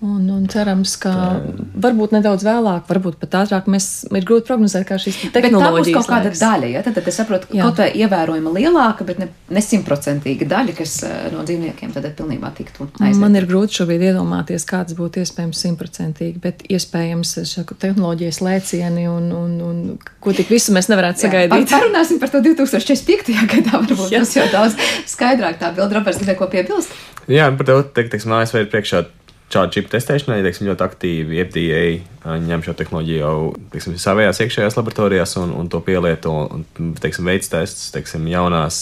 Un, 0.00 0.22
un 0.32 0.46
cerams, 0.48 0.94
ka 0.96 1.10
tā. 1.12 1.64
varbūt 1.84 2.14
nedaudz 2.14 2.40
vēlāk, 2.46 2.86
varbūt 2.88 3.18
pat 3.20 3.34
ātrāk 3.42 3.66
mēs 3.68 4.06
ir 4.08 4.24
grūti 4.24 4.46
prognozēt, 4.48 4.86
kā 4.88 4.96
šīs 4.96 5.18
tehnoloģijas. 5.34 5.60
Tā 5.60 5.72
būs 5.76 5.90
kaut 5.92 6.08
kāda 6.08 6.30
laiks. 6.30 6.40
daļa, 6.40 6.70
ja? 6.72 6.80
tad, 6.86 6.96
tad 6.96 7.10
es 7.12 7.18
saprotu, 7.20 7.50
ka 7.50 7.58
Jā. 7.58 7.66
kaut 7.68 7.82
vai 7.82 7.88
ievērojama 8.00 8.52
lielāka, 8.54 9.04
bet 9.04 9.20
ne 9.20 9.62
simtprocentīga 9.66 10.48
daļa, 10.48 10.76
kas 10.78 10.94
eh, 11.04 11.18
no 11.34 11.44
dzīvniekiem 11.44 11.92
tad 11.92 12.08
pilnībā 12.16 12.48
tiktu 12.56 12.86
aizvieta. 12.88 13.20
Man 13.20 13.36
ir 13.36 13.48
grūti 13.50 13.76
šobrīd 13.82 14.06
iedomāties, 14.08 14.64
kāds 14.72 14.96
būtu 14.96 15.20
iespējams 15.20 15.60
simtprocentīgi, 15.66 16.40
bet 16.48 16.64
iespējams 16.72 17.36
tehnoloģijas 17.84 18.40
lēcieni 18.46 19.04
un, 19.12 19.28
un, 19.36 19.54
un 19.68 19.84
ko 20.24 20.32
tik 20.32 20.48
visu 20.48 20.72
mēs 20.72 20.88
nevarētu 20.88 21.26
sagaidīt. 21.26 21.68
Jā, 21.68 21.76
parunāsim 21.76 22.24
par 22.24 22.32
to 22.32 22.40
2045. 22.48 23.36
gadā, 23.52 23.84
varbūt 23.84 24.16
tas 24.16 24.36
jau 24.40 24.48
daudz 24.48 24.80
skaidrāk 25.12 25.60
tā 25.60 25.74
bilda, 25.76 26.00
Roberts, 26.00 26.24
gribēja 26.24 26.40
ko 26.40 26.48
piebilst. 26.56 26.96
Jā, 27.30 27.52
par 27.54 27.68
to, 27.68 27.82
teiksim, 27.94 28.32
ASV 28.40 28.64
ir 28.64 28.70
priekšā 28.72 29.04
šādu 29.50 29.74
čipu 29.74 29.90
testēšanai 29.92 30.40
teiksim, 30.44 30.68
ļoti 30.70 30.84
aktīvi 30.86 31.42
FDA 31.46 32.36
ņem 32.46 32.62
šo 32.64 32.74
tehnoloģiju 32.78 33.20
jau 33.20 33.34
teiksim, 33.72 33.96
savējās 34.00 34.42
iekšējās 34.44 34.78
laboratorijās 34.78 35.36
un, 35.40 35.54
un 35.56 35.70
to 35.72 35.80
pielieto 35.84 36.34
un 36.54 36.64
teiksim, 37.00 37.26
veids 37.30 37.50
tests 37.50 37.90
teiksim, 37.94 38.28
jaunās 38.30 38.80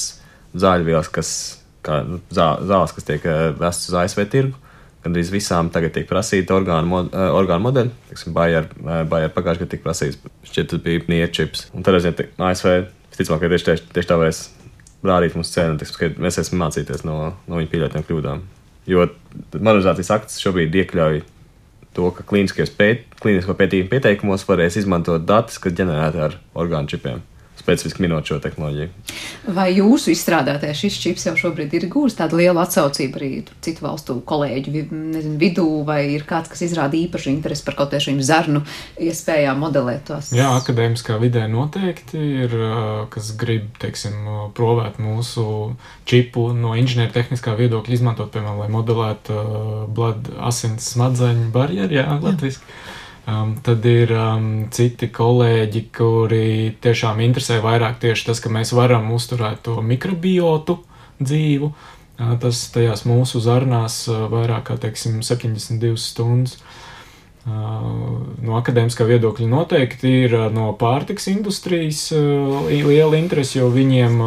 zāļvielas, 0.58 1.10
kas, 1.12 1.30
kā, 1.86 2.02
nu, 2.08 2.20
zā, 2.34 2.50
zāles, 2.68 2.94
kas 2.96 3.08
tiek 3.08 3.24
vestas 3.60 3.92
uz 3.92 3.98
ASV 4.02 4.24
tirgu. 4.32 4.64
Gan 5.04 5.14
arī 5.14 5.22
visām 5.30 5.68
tagad 5.70 5.92
tiek 5.94 6.08
prasīta 6.08 6.56
orgānu, 6.56 6.90
mod, 6.90 7.12
orgānu 7.14 7.68
modeļi. 7.68 7.92
Bayer, 8.34 8.66
pagājušajā 8.74 9.60
gadā 9.60 9.70
tika 9.70 9.84
prasīts, 9.84 10.18
šķiet, 10.50 10.72
tas 10.72 10.82
bija 10.82 11.04
niečips. 11.08 11.68
Un 11.70 11.86
tad 11.86 12.00
zinu, 12.02 12.26
ASV 12.48 12.72
visticamāk, 13.12 13.44
ka 13.44 13.52
tieši, 13.54 13.86
tieši 13.94 14.10
tā 14.10 14.18
varēs 14.18 14.42
rādīt 15.06 15.38
mums 15.38 15.54
cenu, 15.54 15.78
ka 15.78 16.10
mēs 16.18 16.42
esam 16.42 16.58
mācīties 16.64 17.06
no, 17.06 17.18
no 17.46 17.62
viņu 17.62 17.70
pieļautiem 17.70 18.08
kļūdām. 18.10 18.42
Jo 18.88 19.06
modernizācijas 19.52 20.14
akts 20.16 20.38
šobrīd 20.42 20.76
iekļauj 20.82 21.20
to, 21.96 22.10
ka 22.14 22.24
pēt, 22.78 23.04
klīnisko 23.20 23.56
pētījumu 23.58 23.90
pieteikumos 23.92 24.46
varēs 24.48 24.78
izmantot 24.80 25.26
datus, 25.28 25.58
kas 25.62 25.74
ģenerēti 25.76 26.22
ar 26.24 26.38
orgānu 26.56 26.90
čipiem 26.92 27.20
specifiski 27.68 28.02
minot 28.02 28.24
šo 28.24 28.38
tehnoloģiju. 28.40 28.88
Vai 29.52 29.68
jūsu 29.76 30.12
izstrādātais 30.14 30.78
šis 30.80 30.96
čips 31.02 31.26
jau 31.28 31.34
šobrīd 31.36 31.74
ir 31.76 31.88
gūs 31.92 32.16
tādu 32.16 32.40
lielu 32.40 32.60
atsaucību 32.62 33.20
arī 33.20 33.30
citu 33.64 33.84
valstu 33.84 34.18
kolēģu 34.28 34.74
nezinu, 34.88 35.36
vidū, 35.40 35.66
vai 35.88 36.00
ir 36.14 36.24
kāds, 36.28 36.48
kas 36.52 36.64
izrāda 36.64 36.96
īpašu 36.96 37.30
interesi 37.34 37.64
par 37.66 37.76
kaut 37.78 37.96
šīm 37.98 38.20
zarnu 38.24 38.62
iespējām 39.02 39.60
modelēt 39.60 40.06
tos? 40.08 40.32
Jā, 40.36 40.48
akadēmiskā 40.56 41.18
vidē 41.20 41.44
noteikti 41.50 42.20
ir, 42.44 42.54
kas 43.12 43.32
grib, 43.38 43.68
teiksim, 43.82 44.16
provēt 44.56 45.00
mūsu 45.02 45.74
čipu 46.08 46.48
no 46.56 46.74
inženiertehniskā 46.78 47.56
viedokļa 47.58 47.98
izmantot, 47.98 48.32
piemēram, 48.32 48.62
lai 48.62 48.70
modelētu 48.72 49.34
uh, 49.34 49.82
blood 49.92 50.30
asins 50.48 50.88
smadzeņu 50.94 51.50
barjeru, 51.54 52.00
jā, 52.00 52.06
latviski. 52.22 52.64
Jā. 52.64 52.97
Um, 53.28 53.58
tad 53.60 53.84
ir 53.84 54.08
um, 54.16 54.44
citi 54.72 55.10
kolēģi, 55.12 55.82
kuri 55.92 56.44
tiešām 56.80 57.18
interesē 57.20 57.58
vairāk 57.60 57.98
tieši 58.00 58.30
tas, 58.30 58.40
ka 58.40 58.48
mēs 58.48 58.72
varam 58.72 59.10
uzturēt 59.12 59.60
to 59.66 59.74
mikrobiotu 59.84 60.78
dzīvu. 61.20 61.68
Uh, 61.68 62.32
tas 62.40 62.62
tajās 62.72 63.04
mūsu 63.04 63.42
zarnās 63.44 64.00
uh, 64.08 64.24
vairāk 64.32 64.70
kā 64.70 64.78
teiksim, 64.80 65.20
72 65.20 66.00
stundas. 66.00 66.56
No 67.46 68.56
akadēmiskā 68.58 69.06
viedokļa 69.08 69.46
noteikti 69.48 70.10
ir 70.24 70.34
no 70.52 70.66
pārtiks 70.76 71.28
industrijas 71.30 72.08
liela 72.68 73.16
interese, 73.16 73.58
jo 73.60 73.68
viņiem 73.72 74.18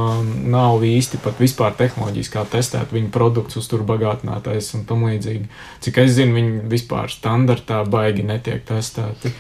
nav 0.50 0.86
īsti 0.88 1.20
pat 1.22 1.42
vispār 1.42 1.76
tehnoloģijas, 1.78 2.32
kā 2.34 2.46
testēt 2.50 2.96
viņu 2.96 3.12
produktus, 3.14 3.60
uztur 3.62 3.84
bagātinātais 3.86 4.72
un 4.78 4.88
tam 4.90 5.06
līdzīgi. 5.10 5.52
Cik 5.86 6.02
es 6.06 6.16
zinu, 6.18 6.38
viņi 6.40 6.66
vispār 6.72 7.14
standartā 7.14 7.84
baigi 7.86 8.26
netiek 8.26 8.64
testēti. 8.66 9.34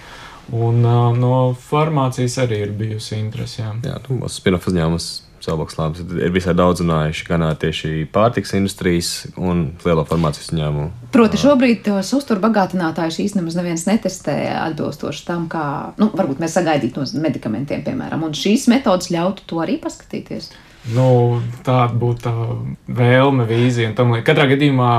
Un 0.51 0.83
no 0.83 1.35
farmācijas 1.55 2.41
arī 2.43 2.65
ir 2.65 2.77
bijusi 2.77 3.17
interese. 3.21 3.61
Jā, 3.63 3.73
jā 3.87 3.99
nu, 4.09 4.27
spin-off 4.29 4.67
uzņēmums 4.67 5.11
Labs 5.47 6.01
ir 6.01 6.33
visai 6.33 6.53
daudz 6.57 6.83
runājuši 6.83 7.27
gan 7.27 7.45
tieši 7.57 7.91
pārtiks 8.13 8.53
industrijas 8.57 9.11
un 9.37 9.71
lielo 9.85 10.03
farmācijas 10.05 10.51
uzņēmumu. 10.51 10.89
Proti, 11.11 11.39
šobrīd 11.41 11.81
tos 11.87 12.11
uzturbagātinātājus 12.17 13.21
īstenībā 13.25 13.55
neviens 13.57 13.87
netestē 13.89 14.35
atbilstoši 14.59 15.25
tam, 15.27 15.47
kā, 15.51 15.63
nu, 16.01 16.11
varbūt 16.13 16.43
mēs 16.43 16.57
sagaidītu 16.59 17.01
no 17.01 17.23
medikamentiem, 17.25 17.81
piemēram, 17.87 18.27
un 18.27 18.37
šīs 18.37 18.67
metodas 18.71 19.09
ļautu 19.13 19.47
to 19.49 19.63
arī 19.63 19.79
paskatīties. 19.81 20.51
Nu, 20.95 21.41
tāda 21.65 21.93
būtu 21.93 22.23
tā 22.25 22.35
vēlme, 23.01 23.45
vīzija. 23.49 23.93
Katrā 24.25 24.47
gadījumā 24.49 24.93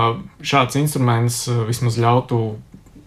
šāds 0.47 0.79
instruments 0.79 1.45
vismaz 1.67 1.99
ļautu 2.03 2.43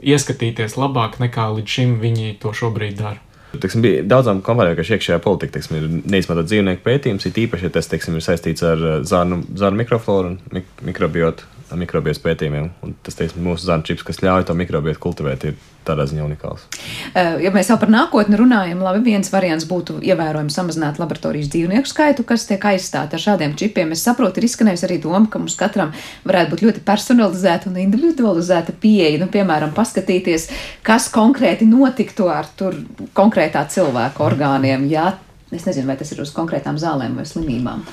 ieskatīties 0.06 0.76
labāk 0.80 1.20
nekā 1.24 1.48
līdz 1.56 1.78
šim 1.78 1.96
viņi 2.02 2.36
to 2.44 2.52
šobrīd 2.56 3.00
dara. 3.00 3.22
Teiksim, 3.62 3.84
bija 3.86 4.04
daudzām 4.10 4.42
kompānijām, 4.46 4.78
ka 4.80 4.88
iekšējā 4.96 5.20
politika 5.24 5.58
teiksim, 5.58 5.80
ir 5.80 6.12
neizmantot 6.12 6.50
dzīvnieku 6.50 6.84
pētījums, 6.86 7.28
it 7.30 7.42
īpaši, 7.46 7.68
ja 7.68 7.76
tas 7.78 7.90
teiksim, 7.92 8.18
ir 8.18 8.26
saistīts 8.26 8.66
ar 8.66 8.86
zarnu, 9.08 9.42
zarnu 9.58 9.82
mikrofloru 9.84 10.34
un 10.34 10.40
mik 10.56 10.86
mikrobiotu. 10.86 11.55
Mikrobiotas 11.74 12.22
pētījumiem. 12.22 12.70
Un 12.86 12.94
tas 13.04 13.18
teiksim, 13.18 13.42
mūsu 13.46 13.66
zarnu 13.66 13.88
čips, 13.88 14.06
kas 14.06 14.22
ļauj 14.22 14.46
to 14.46 14.54
mikrobiotu 14.58 15.02
kultivēt, 15.02 15.48
ir 15.50 15.56
tādā 15.86 16.06
ziņā 16.10 16.24
unikāls. 16.26 16.66
Ja 17.14 17.52
mēs 17.54 17.70
jau 17.70 17.78
par 17.82 17.92
nākotni 17.94 18.38
runājam, 18.40 18.82
labi, 18.86 19.04
viens 19.06 19.30
variants 19.34 19.68
būtu 19.70 20.00
ievērojami 20.06 20.54
samazināt 20.54 21.00
laboratorijas 21.02 21.52
dzīvnieku 21.54 21.90
skaitu, 21.90 22.26
kas 22.28 22.48
tiek 22.50 22.66
aizstāti 22.72 23.18
ar 23.18 23.22
šādiem 23.22 23.54
čipiem. 23.60 23.94
Es 23.94 24.06
saprotu, 24.06 24.42
ir 24.42 24.50
izskanējusi 24.50 24.88
arī 24.88 24.98
doma, 25.04 25.26
ka 25.30 25.42
mums 25.42 25.58
katram 25.60 25.94
varētu 26.26 26.54
būt 26.54 26.66
ļoti 26.68 26.86
personalizēta 26.88 27.70
un 27.70 27.78
individualizēta 27.84 28.74
pieeja. 28.82 29.22
Nu, 29.22 29.30
piemēram, 29.34 29.76
paskatīties, 29.78 30.50
kas 30.86 31.10
konkrēti 31.14 31.70
notiktu 31.70 32.30
ar 32.34 32.50
tur 32.58 32.78
konkrētā 33.18 33.66
cilvēka 33.74 34.26
orgāniem. 34.26 34.90
Jā, 34.90 35.14
es 35.54 35.70
nezinu, 35.70 35.90
vai 35.92 36.00
tas 36.02 36.14
ir 36.14 36.26
uz 36.26 36.34
konkrētām 36.34 36.82
zālēm 36.82 37.18
vai 37.22 37.30
slimībām. 37.30 37.86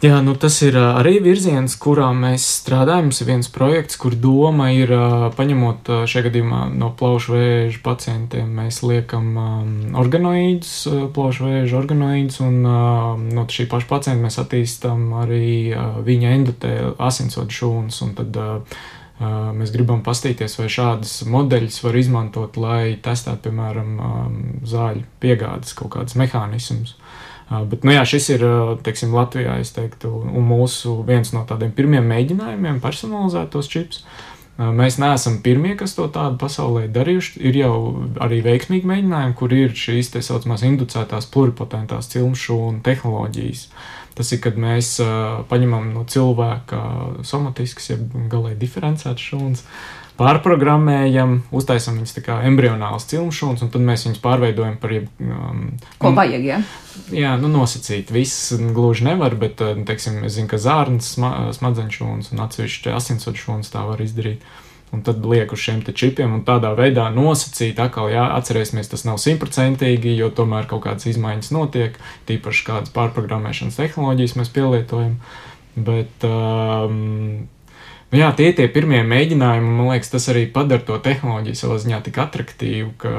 Jā, 0.00 0.22
nu 0.24 0.32
tas 0.32 0.54
ir 0.64 0.78
arī 0.80 1.18
virziens, 1.20 1.74
kurā 1.76 2.06
mēs 2.16 2.40
strādājam. 2.62 3.10
Mums 3.10 3.18
ir 3.20 3.26
viens 3.28 3.50
projekts, 3.52 3.98
kur 4.00 4.14
doma 4.16 4.70
ir 4.72 4.88
paņemot 5.36 5.90
šajā 6.08 6.22
gadījumā 6.24 6.60
no 6.72 6.88
plaušu 6.96 7.34
vēža 7.34 7.82
pacientiem, 7.84 8.48
mēs 8.62 8.78
liekam 8.80 9.36
organoīdus, 10.00 10.72
plaušu 11.12 11.50
vēža 11.50 11.76
organoīdus, 11.82 12.40
un 12.46 12.64
no 12.64 13.44
šī 13.52 13.68
paša 13.68 13.90
pacienta 13.92 14.24
mēs 14.24 14.40
attīstam 14.40 15.04
arī 15.20 15.76
viņa 16.08 16.32
endotēlu 16.38 16.96
asinsvadu 16.96 17.58
šūnas. 17.60 18.00
Mēs 19.60 19.76
gribam 19.76 20.00
paskatīties, 20.00 20.56
vai 20.62 20.72
šādas 20.72 21.18
modeļus 21.28 21.82
var 21.84 22.00
izmantot, 22.00 22.56
lai 22.56 22.96
testētu, 23.04 23.50
piemēram, 23.50 24.00
zāļu 24.64 25.04
piegādes 25.20 25.76
kaut 25.76 25.92
kādus 25.98 26.16
mehānismus. 26.16 26.96
Bet, 27.50 27.82
nu 27.82 27.90
jā, 27.90 28.04
šis 28.06 28.28
ir 28.36 28.44
teiksim, 28.86 29.14
Latvijā, 29.16 29.56
teiktu, 29.74 30.10
un 30.30 30.44
mūsu 30.46 31.00
viens 31.06 31.32
no 31.34 31.42
tādiem 31.48 31.72
pirmiem 31.74 32.06
mēģinājumiem 32.06 32.78
personalizēt 32.82 33.50
tos 33.50 33.70
čips. 33.70 34.04
Mēs 34.60 34.98
neesam 35.00 35.38
pirmie, 35.42 35.72
kas 35.78 35.96
to 35.96 36.04
tādu 36.12 36.36
pasaulē 36.38 36.84
darījuši. 36.92 37.40
Ir 37.48 37.58
jau 37.62 37.74
arī 38.22 38.42
veiksmīgi 38.44 38.86
mēģinājumi, 38.86 39.36
kur 39.38 39.54
ir 39.56 39.74
šīs 39.74 40.12
tā 40.14 40.22
saucamās 40.22 40.62
inducētās 40.68 41.26
pluripotentās 41.32 42.12
cilmšu 42.12 42.58
un 42.68 42.82
tehnoloģijas. 42.86 43.66
Tas 44.14 44.30
ir, 44.36 44.42
kad 44.44 44.58
mēs 44.60 44.98
paņemam 45.50 45.90
no 45.94 46.04
cilvēka 46.04 46.82
somatiskas, 47.26 47.94
jeb 47.94 48.14
galēji 48.30 48.60
diferencētas 48.60 49.26
šūnas, 49.30 49.64
uh, 49.64 49.99
pārprogrammējam, 50.20 51.38
uztaisām 51.56 51.98
viņus 52.00 52.18
kā 52.26 52.40
embrionāls 52.48 53.08
cilmšūnas, 53.10 53.64
un 53.64 53.72
tad 53.72 53.84
mēs 53.86 54.06
viņus 54.06 54.22
pārveidojam 54.24 54.76
par 54.82 54.94
jeb, 54.94 55.10
um, 55.24 55.66
ko 56.00 56.12
vajag. 56.16 56.44
Ja? 56.44 56.62
Jā, 57.14 57.34
nu, 57.40 57.48
nosacīt. 57.52 58.12
Viss 58.12 58.52
gluži 58.76 59.08
nevar, 59.08 59.36
bet, 59.40 59.62
uh, 59.64 59.78
teiksim, 59.88 60.20
es 60.28 60.36
zinu, 60.36 60.50
ka 60.50 60.60
zārnas, 60.60 61.14
smadzeņu 61.56 61.96
šūnas 61.96 62.34
un 62.34 62.44
atsevišķi 62.44 62.92
asinsvadu 62.96 63.40
šūnas 63.40 63.72
tā 63.72 63.86
var 63.88 64.02
izdarīt. 64.04 64.44
Un 64.90 65.04
tad 65.06 65.22
liek 65.22 65.52
uz 65.54 65.60
šiem 65.62 65.84
čipiem, 65.86 66.32
un 66.34 66.40
tādā 66.42 66.72
veidā 66.74 67.04
nosacīt, 67.14 67.78
atkal, 67.78 68.08
jā, 68.10 68.24
atcerēsimies, 68.34 68.90
tas 68.90 69.04
nav 69.06 69.20
simtprocentīgi, 69.22 70.16
jo 70.18 70.32
tomēr 70.34 70.66
kaut 70.70 70.82
kādas 70.88 71.06
izmaiņas 71.12 71.52
notiek, 71.54 71.94
tīpaši 72.26 72.66
kādas 72.66 72.94
pārprogrammēšanas 72.96 73.78
tehnoloģijas 73.78 74.34
mēs 74.40 74.50
pielietojam. 74.56 75.14
Bet 75.78 76.26
um, 76.26 77.46
Nu, 78.10 78.18
jā, 78.18 78.28
tie 78.34 78.48
ir 78.50 78.56
tie 78.58 78.64
pirmie 78.66 79.04
mēģinājumi. 79.06 79.68
Man 79.78 79.92
liekas, 79.92 80.08
tas 80.10 80.24
arī 80.32 80.42
padara 80.50 80.82
to 80.82 80.96
tehnoloģiju 81.02 81.58
savā 81.58 81.76
ziņā 81.78 82.00
tik 82.08 82.16
attraktīvu, 82.18 82.88
ka 82.98 83.12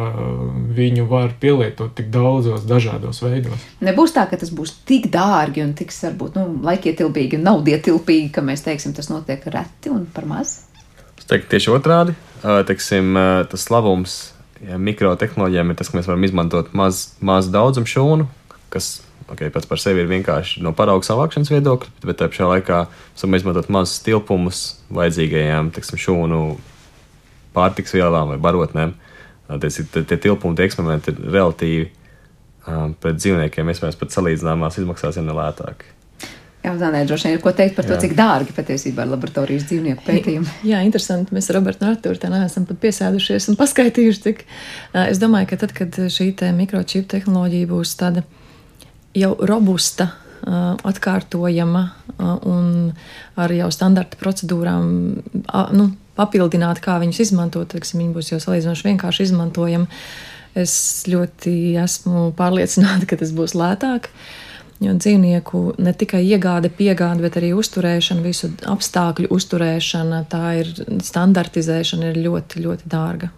viņu 0.76 1.06
var 1.08 1.32
pielietot 1.40 1.94
tik 1.96 2.10
daudzos 2.12 2.66
dažādos 2.68 3.22
veidos. 3.24 3.64
Nebūs 3.80 4.12
tā, 4.18 4.26
ka 4.28 4.40
tas 4.42 4.52
būs 4.52 4.74
tik 4.90 5.08
dārgi 5.14 5.64
un 5.64 5.72
tik 5.80 5.96
varbūt 5.96 6.36
nu, 6.36 6.44
laikietilpīgi 6.68 7.40
un 7.40 7.48
naudietilpīgi, 7.48 8.34
ka 8.36 8.44
mēs 8.44 8.66
teiksim, 8.68 8.92
tas 8.98 9.08
notiek 9.14 9.48
reti 9.54 9.94
un 9.94 10.04
par 10.12 10.28
maz. 10.28 10.58
Es 11.16 11.30
teiktu 11.30 11.54
tieši 11.56 11.72
otrādi. 11.72 12.18
Teiksim, 12.42 13.16
tas 13.48 13.68
labums 13.72 14.18
ja, 14.60 14.76
mikrotehnoloģijām 14.76 15.72
ir 15.72 15.80
tas, 15.80 15.92
ka 15.92 16.02
mēs 16.02 16.12
varam 16.12 16.28
izmantot 16.28 16.76
maz, 16.76 17.14
maz 17.24 17.48
daudzumu 17.54 17.88
šūnu, 17.88 18.28
kas 18.74 18.98
okay, 19.32 19.52
pats 19.54 19.70
par 19.70 19.80
sevi 19.82 20.04
ir 20.04 20.10
vienkārši 20.12 20.64
no 20.66 20.74
parauga 20.78 21.08
savākšanas 21.08 21.52
viedokļa, 21.54 21.94
bet 22.08 22.20
tā 22.20 22.28
pašā 22.32 22.50
laikā 22.52 22.82
esam 23.16 23.38
izmantot 23.38 23.72
mazus 23.74 24.04
tilpumus 24.06 24.66
vajadzīgajām 24.94 25.72
teksim, 25.76 26.02
šūnu 26.02 26.42
pārtiks 27.56 27.96
vielām 27.96 28.34
vai 28.34 28.42
barotnēm. 28.42 28.94
Tie, 29.52 30.04
tie 30.08 30.16
tilpumi, 30.16 30.56
tie 30.56 30.68
eksperimenti 30.70 31.12
ir 31.12 31.26
relatīvi 31.34 31.88
um, 32.68 32.94
pret 32.96 33.18
dzīvniekiem, 33.20 33.72
iespējams, 33.74 33.98
pat 34.00 34.16
salīdzināmās 34.16 34.80
izmaksās 34.80 35.20
ir 35.20 35.28
nelētāki. 35.28 35.98
Jā, 36.62 36.76
Zanē, 36.78 37.02
droši 37.10 37.26
vien 37.26 37.36
ir 37.36 37.42
ko 37.42 37.52
teikt 37.58 37.74
par 37.74 37.88
to, 37.88 37.96
Jā. 37.96 38.04
cik 38.04 38.12
dārgi 38.14 38.54
patiesībā 38.54 39.02
ir 39.02 39.10
laboratorijas 39.16 39.66
dzīvnieku 39.66 40.06
pētījumi. 40.06 40.52
Jā, 40.72 40.84
interesanti. 40.86 41.34
Mēs 41.34 41.50
ar 41.50 41.58
Robertu 41.58 41.88
Ratūru 41.88 42.22
tā 42.22 42.30
neesam 42.30 42.68
pat 42.70 42.78
piesēdušies 42.84 43.50
un 43.50 43.58
paskaitījuši, 43.58 44.22
cik. 44.28 44.44
Es 45.08 45.22
domāju, 45.22 45.50
ka 45.50 45.58
tad, 45.64 45.74
kad 45.74 45.98
šī 46.14 46.30
te 46.38 46.52
mikročipu 46.54 47.10
tehnoloģija 47.16 47.72
būs 47.72 47.96
tāda 47.98 48.24
jau 49.18 49.36
robusta, 49.48 50.12
atkārtojama 50.42 51.84
un 52.50 52.92
ar 53.38 53.54
jau 53.54 53.70
standarta 53.74 54.18
procedūrām 54.18 54.86
nu, 55.78 55.88
papildināta, 56.18 56.84
kā 56.84 56.98
viņus 57.02 57.22
izmantot. 57.28 57.70
Teiksim, 57.72 58.02
viņi 58.02 58.16
būs 58.16 58.32
jau 58.34 58.40
salīdzinoši 58.42 58.88
vienkārši 58.90 59.28
izmantojami. 59.30 59.90
Es 60.58 60.74
ļoti 61.08 61.54
esmu 61.80 62.32
pārliecināta, 62.38 63.08
ka 63.08 63.20
tas 63.22 63.34
būs 63.36 63.56
lētāk. 63.56 64.10
Jo 64.82 64.96
dzīvnieku 64.98 65.76
ne 65.86 65.94
tikai 65.94 66.24
iegāde, 66.26 66.72
piegāde, 66.74 67.22
bet 67.22 67.38
arī 67.38 67.52
uzturēšana, 67.54 68.24
visu 68.26 68.50
apstākļu 68.66 69.30
uzturēšana, 69.30 70.24
tā 70.32 70.46
ir 70.64 70.72
standartizēšana, 71.06 72.10
ir 72.10 72.24
ļoti, 72.26 72.64
ļoti 72.66 72.90
dārga. 72.90 73.30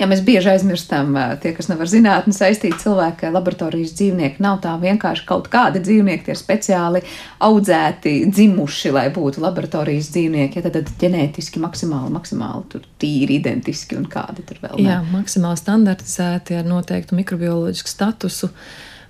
Ja 0.00 0.08
mēs 0.10 0.22
bieži 0.24 0.52
aizmirstam, 0.54 1.14
tie, 1.42 1.52
kas 1.56 1.68
nav 1.70 1.82
ar 1.84 1.90
zinātnē 1.90 2.34
saistīti, 2.34 2.78
cilvēki, 2.82 3.18
ka 3.22 3.32
laboratorijas 3.34 3.94
dzīvnieki 3.98 4.42
nav 4.44 4.60
tā 4.64 4.74
vienkārši 4.80 5.26
kaut 5.28 5.50
kādi 5.52 5.82
dzīvnieki, 5.84 6.24
tie 6.26 6.34
ir 6.34 6.40
speciāli 6.40 7.02
audzēti, 7.46 8.14
dzimuši, 8.30 8.92
lai 8.96 9.06
būtu 9.14 9.44
laboratorijas 9.44 10.12
dzīvnieki. 10.14 10.60
Ja, 10.60 10.66
tad, 10.68 10.78
tad 10.78 10.94
ģenētiski 11.02 11.62
maksimāli, 11.62 12.12
maksimāli 12.16 12.84
tīri 13.00 13.40
identiski 13.40 13.98
un 13.98 14.06
kādi 14.10 14.46
tur 14.48 14.62
vēl. 14.62 14.78
Ne? 14.80 14.88
Jā, 14.88 15.00
maksimāli 15.12 15.60
standartizēti 15.60 16.60
ar 16.60 16.68
noteiktu 16.68 17.18
mikrobioloģisku 17.20 17.92
statusu 17.92 18.50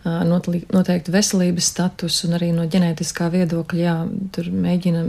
noteikti 0.05 1.13
veselības 1.13 1.67
status 1.75 2.23
un 2.25 2.39
arī 2.39 2.55
no 2.57 2.65
ģenētiskā 2.71 3.29
viedokļa, 3.35 3.81
jā, 3.83 3.97
tur 4.33 4.49
mēģina 4.49 5.03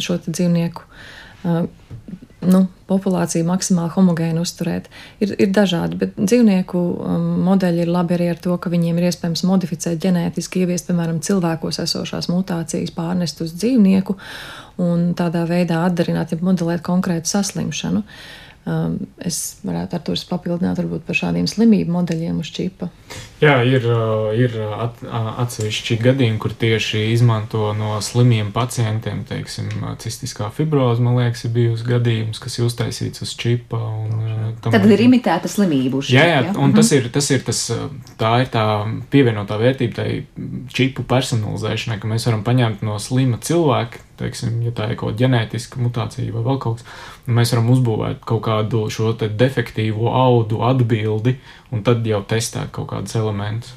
šo 0.00 0.16
dzīvnieku 0.24 0.86
nu, 2.48 2.64
populāciju 2.90 3.46
maksimāli 3.48 3.92
homogēnu 3.94 4.42
uzturēt. 4.44 4.88
Ir, 5.22 5.34
ir 5.40 5.50
dažādi, 5.54 5.98
bet 6.00 6.16
dzīvnieku 6.18 6.80
um, 6.80 7.26
modeļi 7.46 7.84
ir 7.84 7.92
labi 7.92 8.16
arī 8.16 8.28
ar 8.32 8.40
to, 8.42 8.56
ka 8.60 8.72
viņiem 8.72 8.98
ir 8.98 9.08
iespējams 9.10 9.44
modificēt 9.48 10.00
ģenētiski, 10.02 10.64
ieviest, 10.64 10.90
piemēram, 10.90 11.22
cilvēkos 11.24 11.80
esošās 11.84 12.30
mutācijas, 12.32 12.94
pārnest 12.96 13.42
uz 13.44 13.54
dzīvnieku 13.56 14.16
un 14.82 15.12
tādā 15.18 15.44
veidā 15.48 15.84
atdarināt, 15.86 16.34
ja 16.34 16.40
modelēt 16.42 16.84
konkrētu 16.86 17.30
saslimšanu. 17.32 18.04
Um, 18.62 18.92
es 19.18 19.58
varētu 19.66 19.96
ar 19.98 20.02
to 20.06 20.14
papildināt 20.30 20.78
varbūt 20.78 21.02
par 21.02 21.16
šādiem 21.18 21.48
slimību 21.50 21.90
modeļiem 21.96 22.36
uz 22.38 22.50
čipa. 22.54 22.86
Jā, 23.42 23.56
ir, 23.66 23.82
uh, 23.90 24.28
ir 24.38 24.54
at, 24.54 25.00
atsevišķi 25.42 25.96
gadījumi, 25.98 26.38
kur 26.38 26.54
tieši 26.54 27.08
izmanto 27.10 27.72
no 27.74 27.96
slimiem 27.98 28.52
pacientiem, 28.54 29.24
teiksim, 29.26 29.66
cistiskā 29.98 30.52
fibroze, 30.54 31.02
man 31.02 31.18
liekas, 31.18 31.42
ir 31.48 31.54
bijusi 31.56 31.88
gadījums, 31.88 32.38
kas 32.38 32.60
ir 32.60 32.68
uztaisīts 32.68 33.26
uz 33.26 33.34
čipa. 33.42 33.82
Un, 33.82 34.14
uh, 34.22 34.46
tam, 34.62 34.76
Tad 34.76 34.86
ir 34.86 35.02
imitēta 35.08 35.50
slimība 35.50 35.98
uz 35.98 36.12
čipa. 36.12 36.20
Jā, 36.22 36.30
jā, 36.30 36.54
un 36.54 36.68
mhm. 36.68 36.76
tas 36.78 36.94
ir, 36.94 37.10
tas 37.18 37.32
ir 37.34 37.42
tas, 37.50 37.64
tā 38.22 38.32
ir 38.44 38.54
tā 38.54 38.64
pievienotā 39.10 39.58
vērtība 39.58 39.98
tai 39.98 40.08
čipu 40.70 41.02
personalizēšanai, 41.10 41.98
ka 41.98 42.14
mēs 42.14 42.30
varam 42.30 42.46
paņemt 42.46 42.86
no 42.86 43.02
slima 43.02 43.42
cilvēka, 43.42 44.06
teiksim, 44.22 44.62
ja 44.66 44.72
tā 44.76 44.88
ir 44.90 44.98
kaut 45.00 45.12
kāda 45.12 45.24
ģenētiska 45.24 45.82
mutācija 45.82 46.32
vai 46.34 46.46
vēl 46.46 46.62
kaut 46.62 46.80
kas, 46.80 46.88
mēs 47.26 47.54
varam 47.54 47.70
uzbūvēt 47.74 48.24
kaut 48.28 48.42
kādu 48.48 48.86
šo 48.92 49.12
defektīvo 49.20 50.14
audu 50.16 50.62
atbildi 50.66 51.36
un 51.72 51.86
tad 51.86 52.06
jau 52.06 52.24
testēt 52.28 52.72
kaut 52.74 52.90
kādus 52.94 53.18
elementus. 53.20 53.76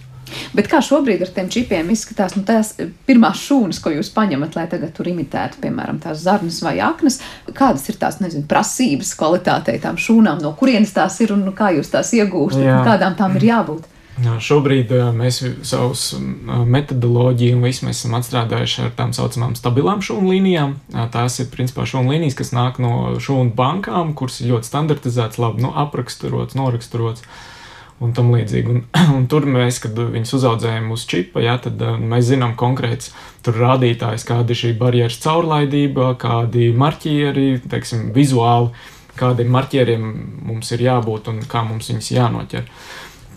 Bet 0.58 0.70
kā 0.72 0.80
šobrīd 0.84 1.22
ar 1.22 1.32
tiem 1.36 1.50
čipiem 1.54 1.90
izskatās, 1.94 2.34
nu, 2.38 2.44
tās 2.48 2.74
pirmās 3.08 3.42
šūnas, 3.46 3.80
ko 3.84 3.94
jūs 3.94 4.10
paņemat, 4.16 4.56
lai 4.58 4.66
tagad 4.72 4.94
tur 4.98 5.10
imitētu, 5.12 5.60
piemēram, 5.64 6.00
tās 6.04 6.24
zarnas 6.26 6.62
vai 6.66 6.78
aknas, 6.84 7.20
kādas 7.54 7.86
ir 7.92 8.00
tās, 8.02 8.18
nezinu, 8.24 8.48
prasības 8.50 9.14
kvalitātei 9.20 9.78
tām 9.84 10.00
šūnām, 10.02 10.42
no 10.44 10.56
kurienes 10.58 10.96
tās 10.96 11.20
ir 11.22 11.36
un 11.36 11.46
kā 11.56 11.76
jūs 11.78 11.94
tās 11.94 12.14
iegūstat, 12.18 12.66
un 12.66 12.88
kādām 12.90 13.18
tām 13.20 13.38
ir 13.40 13.52
jābūt? 13.52 13.92
Jā, 14.16 14.38
šobrīd 14.40 14.94
mēs 15.12 15.42
savus 15.68 16.06
metodoloģiju 16.72 17.58
un 17.58 17.66
visu 17.68 17.84
mēs 17.84 18.00
esam 18.00 18.14
atstrādājuši 18.16 18.86
ar 18.86 18.94
tām 18.96 19.12
saucamām 19.16 19.58
stabilām 19.60 20.00
šūnu 20.06 20.32
līnijām. 20.32 20.78
Tās 21.12 21.42
ir 21.44 21.50
principā 21.52 21.84
šūnu 21.90 22.14
līnijas, 22.14 22.38
kas 22.40 22.54
nāk 22.56 22.80
no 22.80 23.18
šūnu 23.20 23.52
bankām, 23.58 24.14
kuras 24.16 24.40
ir 24.40 24.54
ļoti 24.54 24.72
standartizētas, 24.72 25.42
labi 25.44 25.66
nu, 25.66 25.74
apraksturotas, 25.84 26.56
noraksturotas. 26.56 27.28
un 28.04 28.12
tam 28.16 28.32
līdzīgi. 28.34 28.72
Un, 28.72 28.82
un 29.18 29.28
tur 29.32 29.46
mēs, 29.48 29.80
kad 29.84 29.96
viņus 29.96 30.36
uzaudzējam 30.40 30.90
uz 30.96 31.06
čipa, 31.08 31.44
ja, 31.44 31.56
tad 31.62 31.80
uh, 31.84 31.96
mēs 32.00 32.28
zinām 32.32 32.56
konkrēts 32.60 33.14
rādītājs, 33.46 34.26
kāda 34.28 34.52
ir 34.52 34.60
šī 34.60 34.74
barjeras 34.80 35.20
caurlaidība, 35.24 36.14
kādi 36.20 36.72
marķieri, 36.76 37.62
teiksim, 37.72 38.10
vizuāli, 38.16 38.72
kādiem 39.16 39.52
marķieriem 39.56 40.08
mums 40.48 40.72
ir 40.76 40.84
jābūt 40.90 41.32
un 41.32 41.44
kā 41.48 41.64
mums 41.68 41.92
viņus 41.92 42.12
jānoķer. 42.18 42.68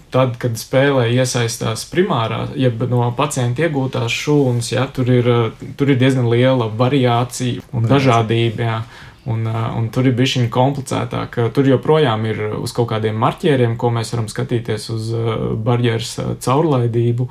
Tad, 0.09 0.38
kad 0.40 0.56
spēlē 0.56 1.11
iesaistās 1.12 1.82
primārā, 1.90 2.46
jeb 2.56 2.80
no 2.88 3.11
pacienta 3.16 3.66
iegūtās 3.66 4.14
šūnas, 4.14 4.70
ja, 4.72 4.86
tur, 4.88 5.11
ir, 5.12 5.28
tur 5.76 5.92
ir 5.92 5.98
diezgan 6.00 6.30
liela 6.32 6.70
variācija 6.72 7.66
un 7.76 7.88
dažādība. 7.90 8.64
Ja. 8.64 8.80
Un, 9.28 9.44
un 9.44 9.90
tur 9.92 10.06
ir 10.09 10.14
bijis 10.16 10.38
viņa 10.38 10.48
komplicētāk. 10.54 11.34
Tur 11.52 11.66
joprojām 11.68 12.22
ir 12.30 12.38
uz 12.56 12.72
kaut 12.72 12.88
kādiem 12.94 13.18
marķieriem, 13.20 13.74
ko 13.76 13.90
mēs 13.92 14.14
varam 14.14 14.28
skatīties 14.32 14.88
uz 14.94 15.11
barjeras 15.66 16.14
caurlaidību. 16.44 17.26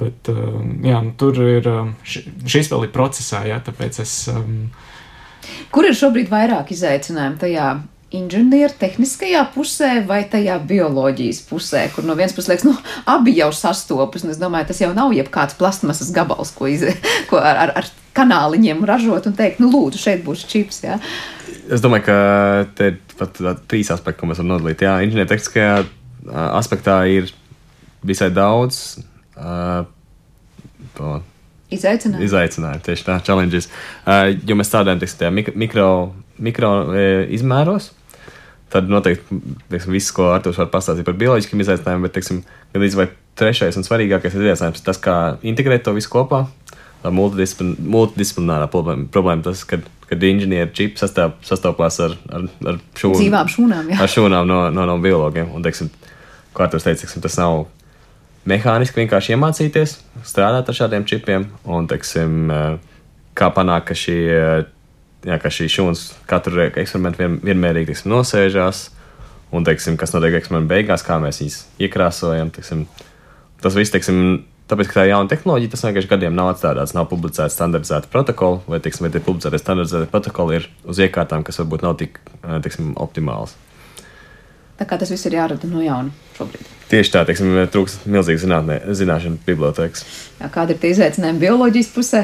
Bet 0.00 0.30
jā, 0.30 1.02
nu, 1.04 1.12
tur 1.20 1.42
ir 1.44 1.68
šis 2.04 2.72
vēl 2.72 2.86
ir 2.88 2.94
procesā, 2.96 3.42
jā, 3.48 3.60
tāpēc 3.66 4.00
es. 4.04 4.14
Kur 5.72 5.84
ir 5.84 5.96
šobrīd 5.96 6.32
vairāk 6.32 6.72
izaicinājumu 6.72 7.44
tajā 7.44 7.68
inženieru 8.16 8.74
tehniskajā 8.80 9.42
pusē 9.54 9.92
vai 10.08 10.22
tajā 10.30 10.56
bioloģijas 10.68 11.42
pusē, 11.48 11.86
kur 11.94 12.06
no 12.08 12.16
vienas 12.18 12.34
puses 12.36 12.50
liekas, 12.52 12.66
nu, 12.68 12.74
abi 13.12 13.36
jau 13.38 13.50
sastopas. 13.54 14.24
Es 14.26 14.40
domāju, 14.40 14.70
tas 14.70 14.82
jau 14.82 14.92
nav 14.96 15.14
jebkāds 15.16 15.58
plastmasas 15.58 16.12
gabals, 16.16 16.52
ko, 16.56 16.68
iz, 16.70 16.86
ko 17.30 17.40
ar, 17.40 17.62
ar, 17.66 17.74
ar 17.82 17.90
kanāliņiem 18.16 18.84
ražot 18.88 19.28
un 19.28 19.36
teikt, 19.36 19.60
nu, 19.62 19.70
lūdzu, 19.72 20.00
šeit 20.02 20.24
būs 20.26 20.46
čips. 20.50 20.82
Jā. 20.86 21.00
Es 21.72 21.82
domāju, 21.84 22.06
ka 22.08 22.16
te 22.78 22.92
ir 22.92 23.00
pat 23.18 23.40
trīs 23.70 23.90
aspekti, 23.92 24.20
ko 24.20 24.30
mēs 24.30 24.40
varam 24.40 24.54
nodalīt. 24.54 24.84
Jā, 24.86 24.98
inženiertehniskajā 25.06 25.80
aspektā 26.56 27.00
ir 27.10 27.30
visai 28.06 28.30
daudz. 28.34 29.00
Uh, 29.36 29.84
Izaicinājumi. 31.66 32.24
Izaicinājumi, 32.28 32.82
tieši 32.86 33.04
tā, 33.08 33.18
challenges. 33.26 33.66
Uh, 34.06 34.30
jo 34.46 34.56
mēs 34.58 34.70
strādājam 34.70 35.02
tajā 35.02 35.32
mikro, 35.34 35.88
mikro 36.38 36.70
e, 36.94 37.06
izmēros, 37.34 37.90
tad 38.72 38.90
noteikti 38.90 39.40
teiksim, 39.70 39.94
viss, 39.94 40.12
ko 40.14 40.30
Arthurs 40.32 40.58
var 40.60 40.70
pastāstīt 40.72 41.06
par 41.06 41.16
bioloģiskiem 41.18 41.62
izaicinājumiem, 41.62 42.06
bet 42.08 42.16
teiksim, 42.18 42.42
gan 42.74 42.86
vai 42.98 43.08
trešais 43.38 43.78
un 43.78 43.86
svarīgākais 43.86 44.34
izaicinājums 44.34 44.80
ir 44.80 44.86
tas, 44.86 44.98
kā 45.02 45.16
integrēt 45.46 45.86
to 45.86 45.94
visu 45.96 46.10
kopā. 46.12 46.46
Multidisciplin, 47.06 47.76
multidisciplinārā 47.92 48.66
problēma, 48.72 49.04
problēma 49.14 49.44
tas, 49.46 49.60
kad, 49.68 49.84
kad 50.08 50.24
inženieri 50.26 50.72
čips 50.74 51.04
sastāv, 51.04 51.36
sastopās 51.46 52.00
ar, 52.02 52.16
ar, 52.34 52.48
ar 52.66 52.80
šūnu, 52.98 53.20
dzīvām 53.20 53.50
šūnām, 53.52 53.92
jā. 53.92 53.98
ar 54.02 54.10
šūnām 54.10 54.48
no, 54.48 54.58
no, 54.74 54.86
no 54.90 54.96
biologiem. 55.04 55.52
Un, 55.54 55.62
teiksim, 55.62 55.92
kā 56.56 56.66
Arthurs 56.66 56.88
teica, 56.88 57.04
teiksim, 57.04 57.22
tas 57.22 57.38
nav 57.38 57.68
mehāniski 58.50 59.04
vienkārši 59.04 59.36
iemācīties 59.36 59.94
strādāt 60.26 60.72
ar 60.72 60.78
šādiem 60.80 61.06
čipiem 61.06 61.46
un, 61.62 61.86
teiksim, 61.90 62.50
kā 63.38 63.52
panākt, 63.54 63.92
ka 63.92 63.98
šī, 63.98 64.18
jā, 65.24 65.38
ka 65.40 65.52
šī 65.52 65.68
šūnas 65.72 66.02
katru 66.28 66.66
eksperimentu 66.66 67.22
vien, 67.22 67.38
vienmērīgi 67.44 67.92
teiksim, 67.92 68.12
nosēžās 68.12 68.82
un, 69.54 69.64
teiksim, 69.66 69.96
kas 70.00 70.14
notiek 70.14 70.36
eksperimentu 70.40 70.72
beigās, 70.74 71.04
kā 71.06 71.18
mēs 71.22 71.40
viņus 71.42 71.58
iekrāsojam. 71.86 72.52
Teiksim, 72.54 72.84
tas 73.62 73.76
viss, 73.78 73.94
teiksim, 73.94 74.42
tāpēc, 74.70 74.90
ka 74.90 75.00
tā 75.00 75.06
ir 75.06 75.14
jauna 75.14 75.30
tehnoloģija, 75.32 75.72
tas 75.74 75.84
vienkārši 75.86 76.10
gadiem 76.10 76.36
nav 76.36 76.52
atstādāts, 76.54 76.96
nav 76.96 77.08
publicēts 77.12 77.56
standardizēta 77.58 78.10
protokola, 78.12 78.62
vai, 78.66 78.80
teiksim, 78.84 79.06
vai 79.06 79.14
tie 79.14 79.22
publicētie 79.24 79.62
standardizētie 79.62 80.10
protokoli 80.12 80.60
ir 80.60 80.68
uz 80.84 81.00
iekārtām, 81.02 81.46
kas 81.46 81.62
varbūt 81.62 81.86
nav 81.86 81.96
tik, 82.02 82.20
teiksim, 82.42 82.92
optimāls. 83.00 83.56
Tā 84.76 84.84
kā 84.84 84.98
tas 85.00 85.08
viss 85.08 85.24
ir 85.24 85.38
jārada 85.38 85.68
no 85.70 85.80
jauna 85.80 86.12
šobrīd. 86.36 86.72
Tieši 86.90 87.12
tā, 87.14 87.22
teiksim, 87.26 87.54
trūkst 87.72 88.04
milzīga 88.12 88.42
zinātnē, 88.42 88.76
zināšana 88.94 89.40
bibliotekas. 89.46 90.04
Jā, 90.36 90.50
kāda 90.52 90.74
ir 90.74 90.82
tie 90.82 90.90
izaicinājumi 90.92 91.40
bioloģijas 91.46 91.88
pusē? 91.94 92.20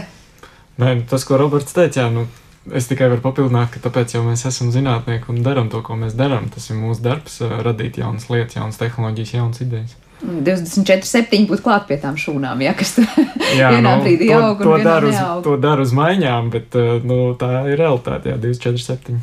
Nē, 0.82 0.90
nu, 0.98 1.06
tas, 1.08 1.24
ko 1.24 1.38
Roberts 1.40 1.72
teica, 1.72 2.04
jā, 2.04 2.10
nu, 2.12 2.26
es 2.70 2.86
tikai 2.90 3.10
varu 3.12 3.24
papildināt, 3.24 3.72
ka 3.74 3.82
tāpēc 3.88 4.16
jau 4.16 4.22
mēs 4.26 4.46
esam 4.48 4.70
zinātnieki 4.74 5.32
un 5.32 5.42
darām 5.46 5.72
to, 5.72 5.82
ko 5.82 5.98
mēs 5.98 6.14
darām. 6.18 6.48
Tas 6.52 6.70
ir 6.70 6.78
mūsu 6.78 7.02
darbs, 7.04 7.40
radīt 7.66 7.98
jaunas 8.02 8.28
lietas, 8.30 8.60
jaunas 8.60 8.80
tehnoloģijas, 8.82 9.36
jaunas 9.38 9.64
idejas. 9.64 9.98
24, 10.22 11.02
7 11.02 11.46
būtu 11.50 11.64
klāt 11.64 11.88
pie 11.88 11.96
tām 11.98 12.14
šūnām, 12.20 12.60
ja, 12.62 12.72
kas 12.78 12.94
tur 12.94 13.06
vienā 13.58 13.80
nu, 13.82 13.92
brīdī 14.04 14.28
to, 14.30 14.38
aug. 14.38 14.62
To 14.62 14.76
dara 14.78 15.08
uz, 15.08 15.18
to 15.42 15.56
dar 15.60 15.82
uz 15.82 15.94
maiņām, 15.96 16.50
bet 16.52 16.76
nu, 17.08 17.18
tā 17.38 17.64
ir 17.72 17.80
realitāte, 17.80 18.30
jā, 18.30 18.38
24, 18.38 18.84
7. 18.86 19.18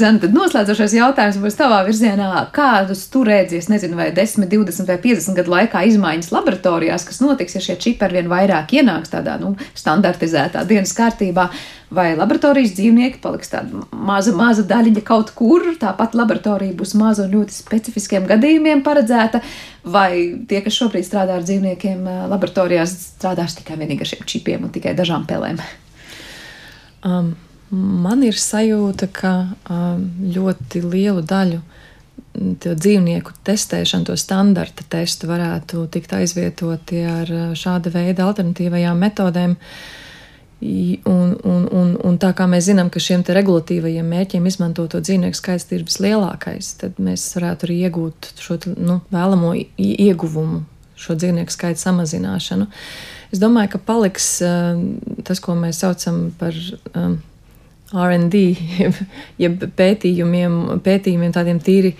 Zana, 0.00 0.22
tad 0.24 0.36
noslēdzošais 0.36 0.96
jautājums 0.96 1.40
būs 1.42 1.58
tavā 1.58 1.82
virzienā. 1.88 2.30
Kādus 2.56 3.04
tu 3.12 3.26
rēdzies, 3.28 3.68
nezinu, 3.72 3.98
vai 4.00 4.08
10, 4.16 4.48
20 4.48 4.88
vai 4.88 5.00
50 5.04 5.36
gadu 5.42 5.52
laikā 5.52 5.84
izmaiņas 5.92 6.32
laboratorijās, 6.32 7.04
kas 7.08 7.20
notiks, 7.24 7.58
ja 7.58 7.64
šie 7.68 7.76
čipi 7.84 8.08
ar 8.08 8.16
vien 8.16 8.32
vairāk 8.32 8.72
ienāks 8.80 9.12
tādā, 9.12 9.36
nu, 9.42 9.52
standartizētā 9.76 10.64
dienas 10.68 10.96
kārtībā? 10.96 11.50
Vai 11.94 12.12
laboratorijas 12.16 12.74
dzīvnieki 12.76 13.20
paliks 13.22 13.50
tāda 13.52 13.82
maza, 13.92 14.34
maza 14.36 14.64
daļiņa 14.68 15.02
kaut 15.08 15.32
kur. 15.36 15.64
Tāpat 15.80 16.16
laboratorija 16.18 16.76
būs 16.76 16.94
maza 17.00 17.24
un 17.24 17.34
ļoti 17.38 17.56
specifiskiem 17.56 18.28
gadījumiem 18.28 18.82
paredzēta, 18.86 19.40
vai 19.88 20.10
tie, 20.48 20.60
kas 20.64 20.76
šobrīd 20.76 21.06
strādā 21.06 21.38
ar 21.38 21.46
dzīvniekiem, 21.48 22.04
laboratorijās 22.32 22.94
strādās 23.14 23.56
tikai 23.58 23.78
vienīgi 23.80 24.04
ar 24.04 24.12
šiem 24.12 24.28
čipiem 24.28 24.68
un 24.68 24.74
tikai 24.74 24.94
dažām 24.98 25.24
pelēm. 25.28 25.60
Um, 27.08 27.34
man 27.70 28.24
ir 28.26 28.36
sajūta, 28.36 29.08
ka 29.14 29.34
um, 29.70 30.08
ļoti 30.34 30.82
lielu 30.84 31.24
daļu 31.24 31.62
to 32.62 32.74
dzīvnieku 32.74 33.32
testēšanu, 33.46 34.10
to 34.10 34.14
standarta 34.18 34.84
testu 34.90 35.30
varētu 35.30 35.86
tikt 35.94 36.12
aizvietoti 36.14 37.00
ar 37.08 37.32
šāda 37.58 37.90
veida 37.94 38.28
alternatīvajām 38.28 39.00
metodēm. 39.02 39.56
Uh, 39.56 40.04
Un, 40.60 41.36
un, 41.44 41.66
un, 41.70 41.90
un 42.02 42.16
tā 42.18 42.32
kā 42.34 42.48
mēs 42.50 42.66
zinām, 42.66 42.88
ka 42.90 42.98
šiem 42.98 43.22
regulatīvajiem 43.22 44.08
mērķiem 44.10 44.48
izmantoto 44.50 44.98
dzīvnieku 44.98 45.38
skaits 45.38 45.68
ir 45.70 45.84
vislielākais, 45.86 46.72
tad 46.80 46.98
mēs 46.98 47.28
varētu 47.36 47.68
arī 47.68 47.76
iegūt 47.86 48.32
šo 48.42 48.58
nu, 48.74 48.98
vēlamo 49.14 49.52
ieguvumu, 49.78 50.64
šo 50.98 51.14
dzīvnieku 51.14 51.54
skaita 51.54 51.78
samazināšanu. 51.84 52.66
Es 53.30 53.38
domāju, 53.38 53.76
ka 53.76 53.82
paliks 53.86 54.26
uh, 54.42 54.82
tas, 55.22 55.38
ko 55.44 55.54
mēs 55.54 55.78
saucam 55.84 56.32
par 56.40 56.56
um, 56.90 57.20
RD, 57.94 58.42
jeb, 58.82 58.98
jeb 59.38 59.68
pētījumiem, 59.78 60.80
pētījumiem 60.82 61.38
tādiem 61.38 61.62
tīri 61.62 61.94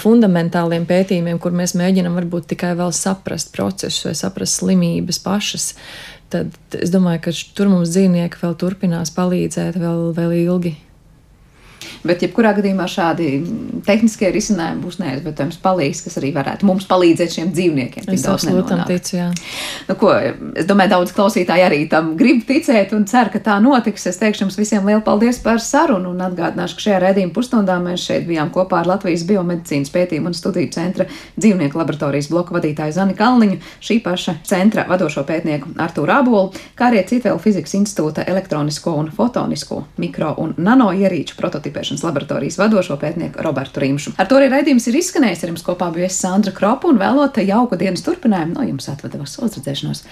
fundamentāliem 0.00 0.86
pētījumiem, 0.88 1.36
kur 1.42 1.52
mēs 1.52 1.76
mēģinām 1.76 2.16
varbūt 2.16 2.48
tikai 2.54 2.72
vēl 2.78 2.94
saprast 2.96 3.52
procesus 3.52 4.06
vai 4.08 4.16
saprast 4.16 4.62
slimības 4.62 5.20
pašas 5.20 5.74
tad 6.32 6.78
es 6.78 6.92
domāju, 6.92 7.26
ka 7.26 7.34
tur 7.56 7.70
mums 7.72 7.92
dzīvnieki 7.92 8.40
vēl 8.42 8.56
turpinās 8.60 9.12
palīdzēt 9.16 9.78
vēl, 9.80 10.08
vēl 10.16 10.34
ilgi. 10.40 10.76
Bet, 12.02 12.22
jebkurā 12.24 12.50
gadījumā, 12.56 12.88
šādi 12.90 13.28
tehniskie 13.86 14.30
risinājumi 14.34 14.82
būs 14.82 14.98
neaizvērtams 14.98 15.58
palīgs, 15.62 16.02
kas 16.02 16.18
arī 16.18 16.32
varētu 16.34 16.66
mums 16.66 16.86
palīdzēt 16.90 17.36
šiem 17.36 17.52
dzīvniekiem. 17.54 18.08
Es 18.10 18.26
absolūti 18.26 18.72
tam 18.72 18.82
ticu, 18.88 19.14
jā. 19.20 19.28
Nu, 19.86 19.96
ko, 20.00 20.10
es 20.58 20.66
domāju, 20.66 20.92
daudz 20.96 21.14
klausītāji 21.14 21.66
arī 21.66 21.80
tam 21.90 22.12
grib 22.18 22.42
ticēt 22.48 22.94
un 22.96 23.06
cer, 23.10 23.30
ka 23.32 23.38
tā 23.42 23.58
notiks. 23.62 24.08
Es 24.10 24.18
teikšu 24.18 24.46
jums 24.46 24.58
visiem 24.58 24.86
lielu 24.88 25.02
paldies 25.06 25.38
par 25.44 25.62
sarunu 25.62 26.10
un 26.10 26.24
atgādināšu, 26.26 26.78
ka 26.78 26.86
šajā 26.88 26.98
redzījuma 27.06 27.36
pusstundā 27.36 27.78
mēs 27.82 28.06
šeit 28.08 28.26
bijām 28.26 28.50
kopā 28.54 28.82
ar 28.82 28.90
Latvijas 28.94 29.22
biomedicīnas 29.28 29.94
pētījumu 29.94 30.32
un 30.32 30.36
studiju 30.36 30.72
centra 30.74 31.06
dzīvnieku 31.36 31.78
laboratorijas 31.78 32.30
bloku 32.32 32.56
vadītāju 32.58 32.96
Zani 32.98 33.16
Kalniņu, 33.18 33.60
šī 33.82 34.00
paša 34.02 34.36
centra 34.48 34.86
vadošo 34.90 35.22
pētnieku 35.28 35.76
Artūru 35.82 36.16
Abolu, 36.16 36.52
kā 36.78 36.90
arī 36.90 37.04
Citvēl 37.06 37.38
fizikas 37.42 37.74
institūta 37.78 38.26
elektronisko 38.26 38.94
un 38.98 39.10
fotonisko 39.14 39.82
mikro 40.02 40.34
un 40.42 40.54
nano 40.58 40.90
ierīču 40.96 41.38
prototipēšanu 41.38 41.91
zinātnes 41.92 42.04
laboratorijas 42.06 42.58
vadošo 42.58 42.96
pētnieku 43.00 43.42
Robertu 43.44 43.80
Rīmšu. 43.82 44.14
Ar 44.18 44.28
to 44.28 44.38
arī 44.38 44.48
raidījums 44.52 44.86
ir 44.88 44.98
izskanējis. 45.00 45.44
Ar 45.44 45.52
jums 45.52 45.64
kopā 45.66 45.90
bija 45.92 46.08
Sandra 46.08 46.52
Kropa 46.52 46.88
un 46.88 46.98
vēlot 47.00 47.40
jauku 47.44 47.76
dienas 47.76 48.04
turpinājumu 48.06 48.56
no 48.56 48.66
jums 48.66 48.88
atvadavas 48.88 49.36
uzredzēšanos. 49.42 50.04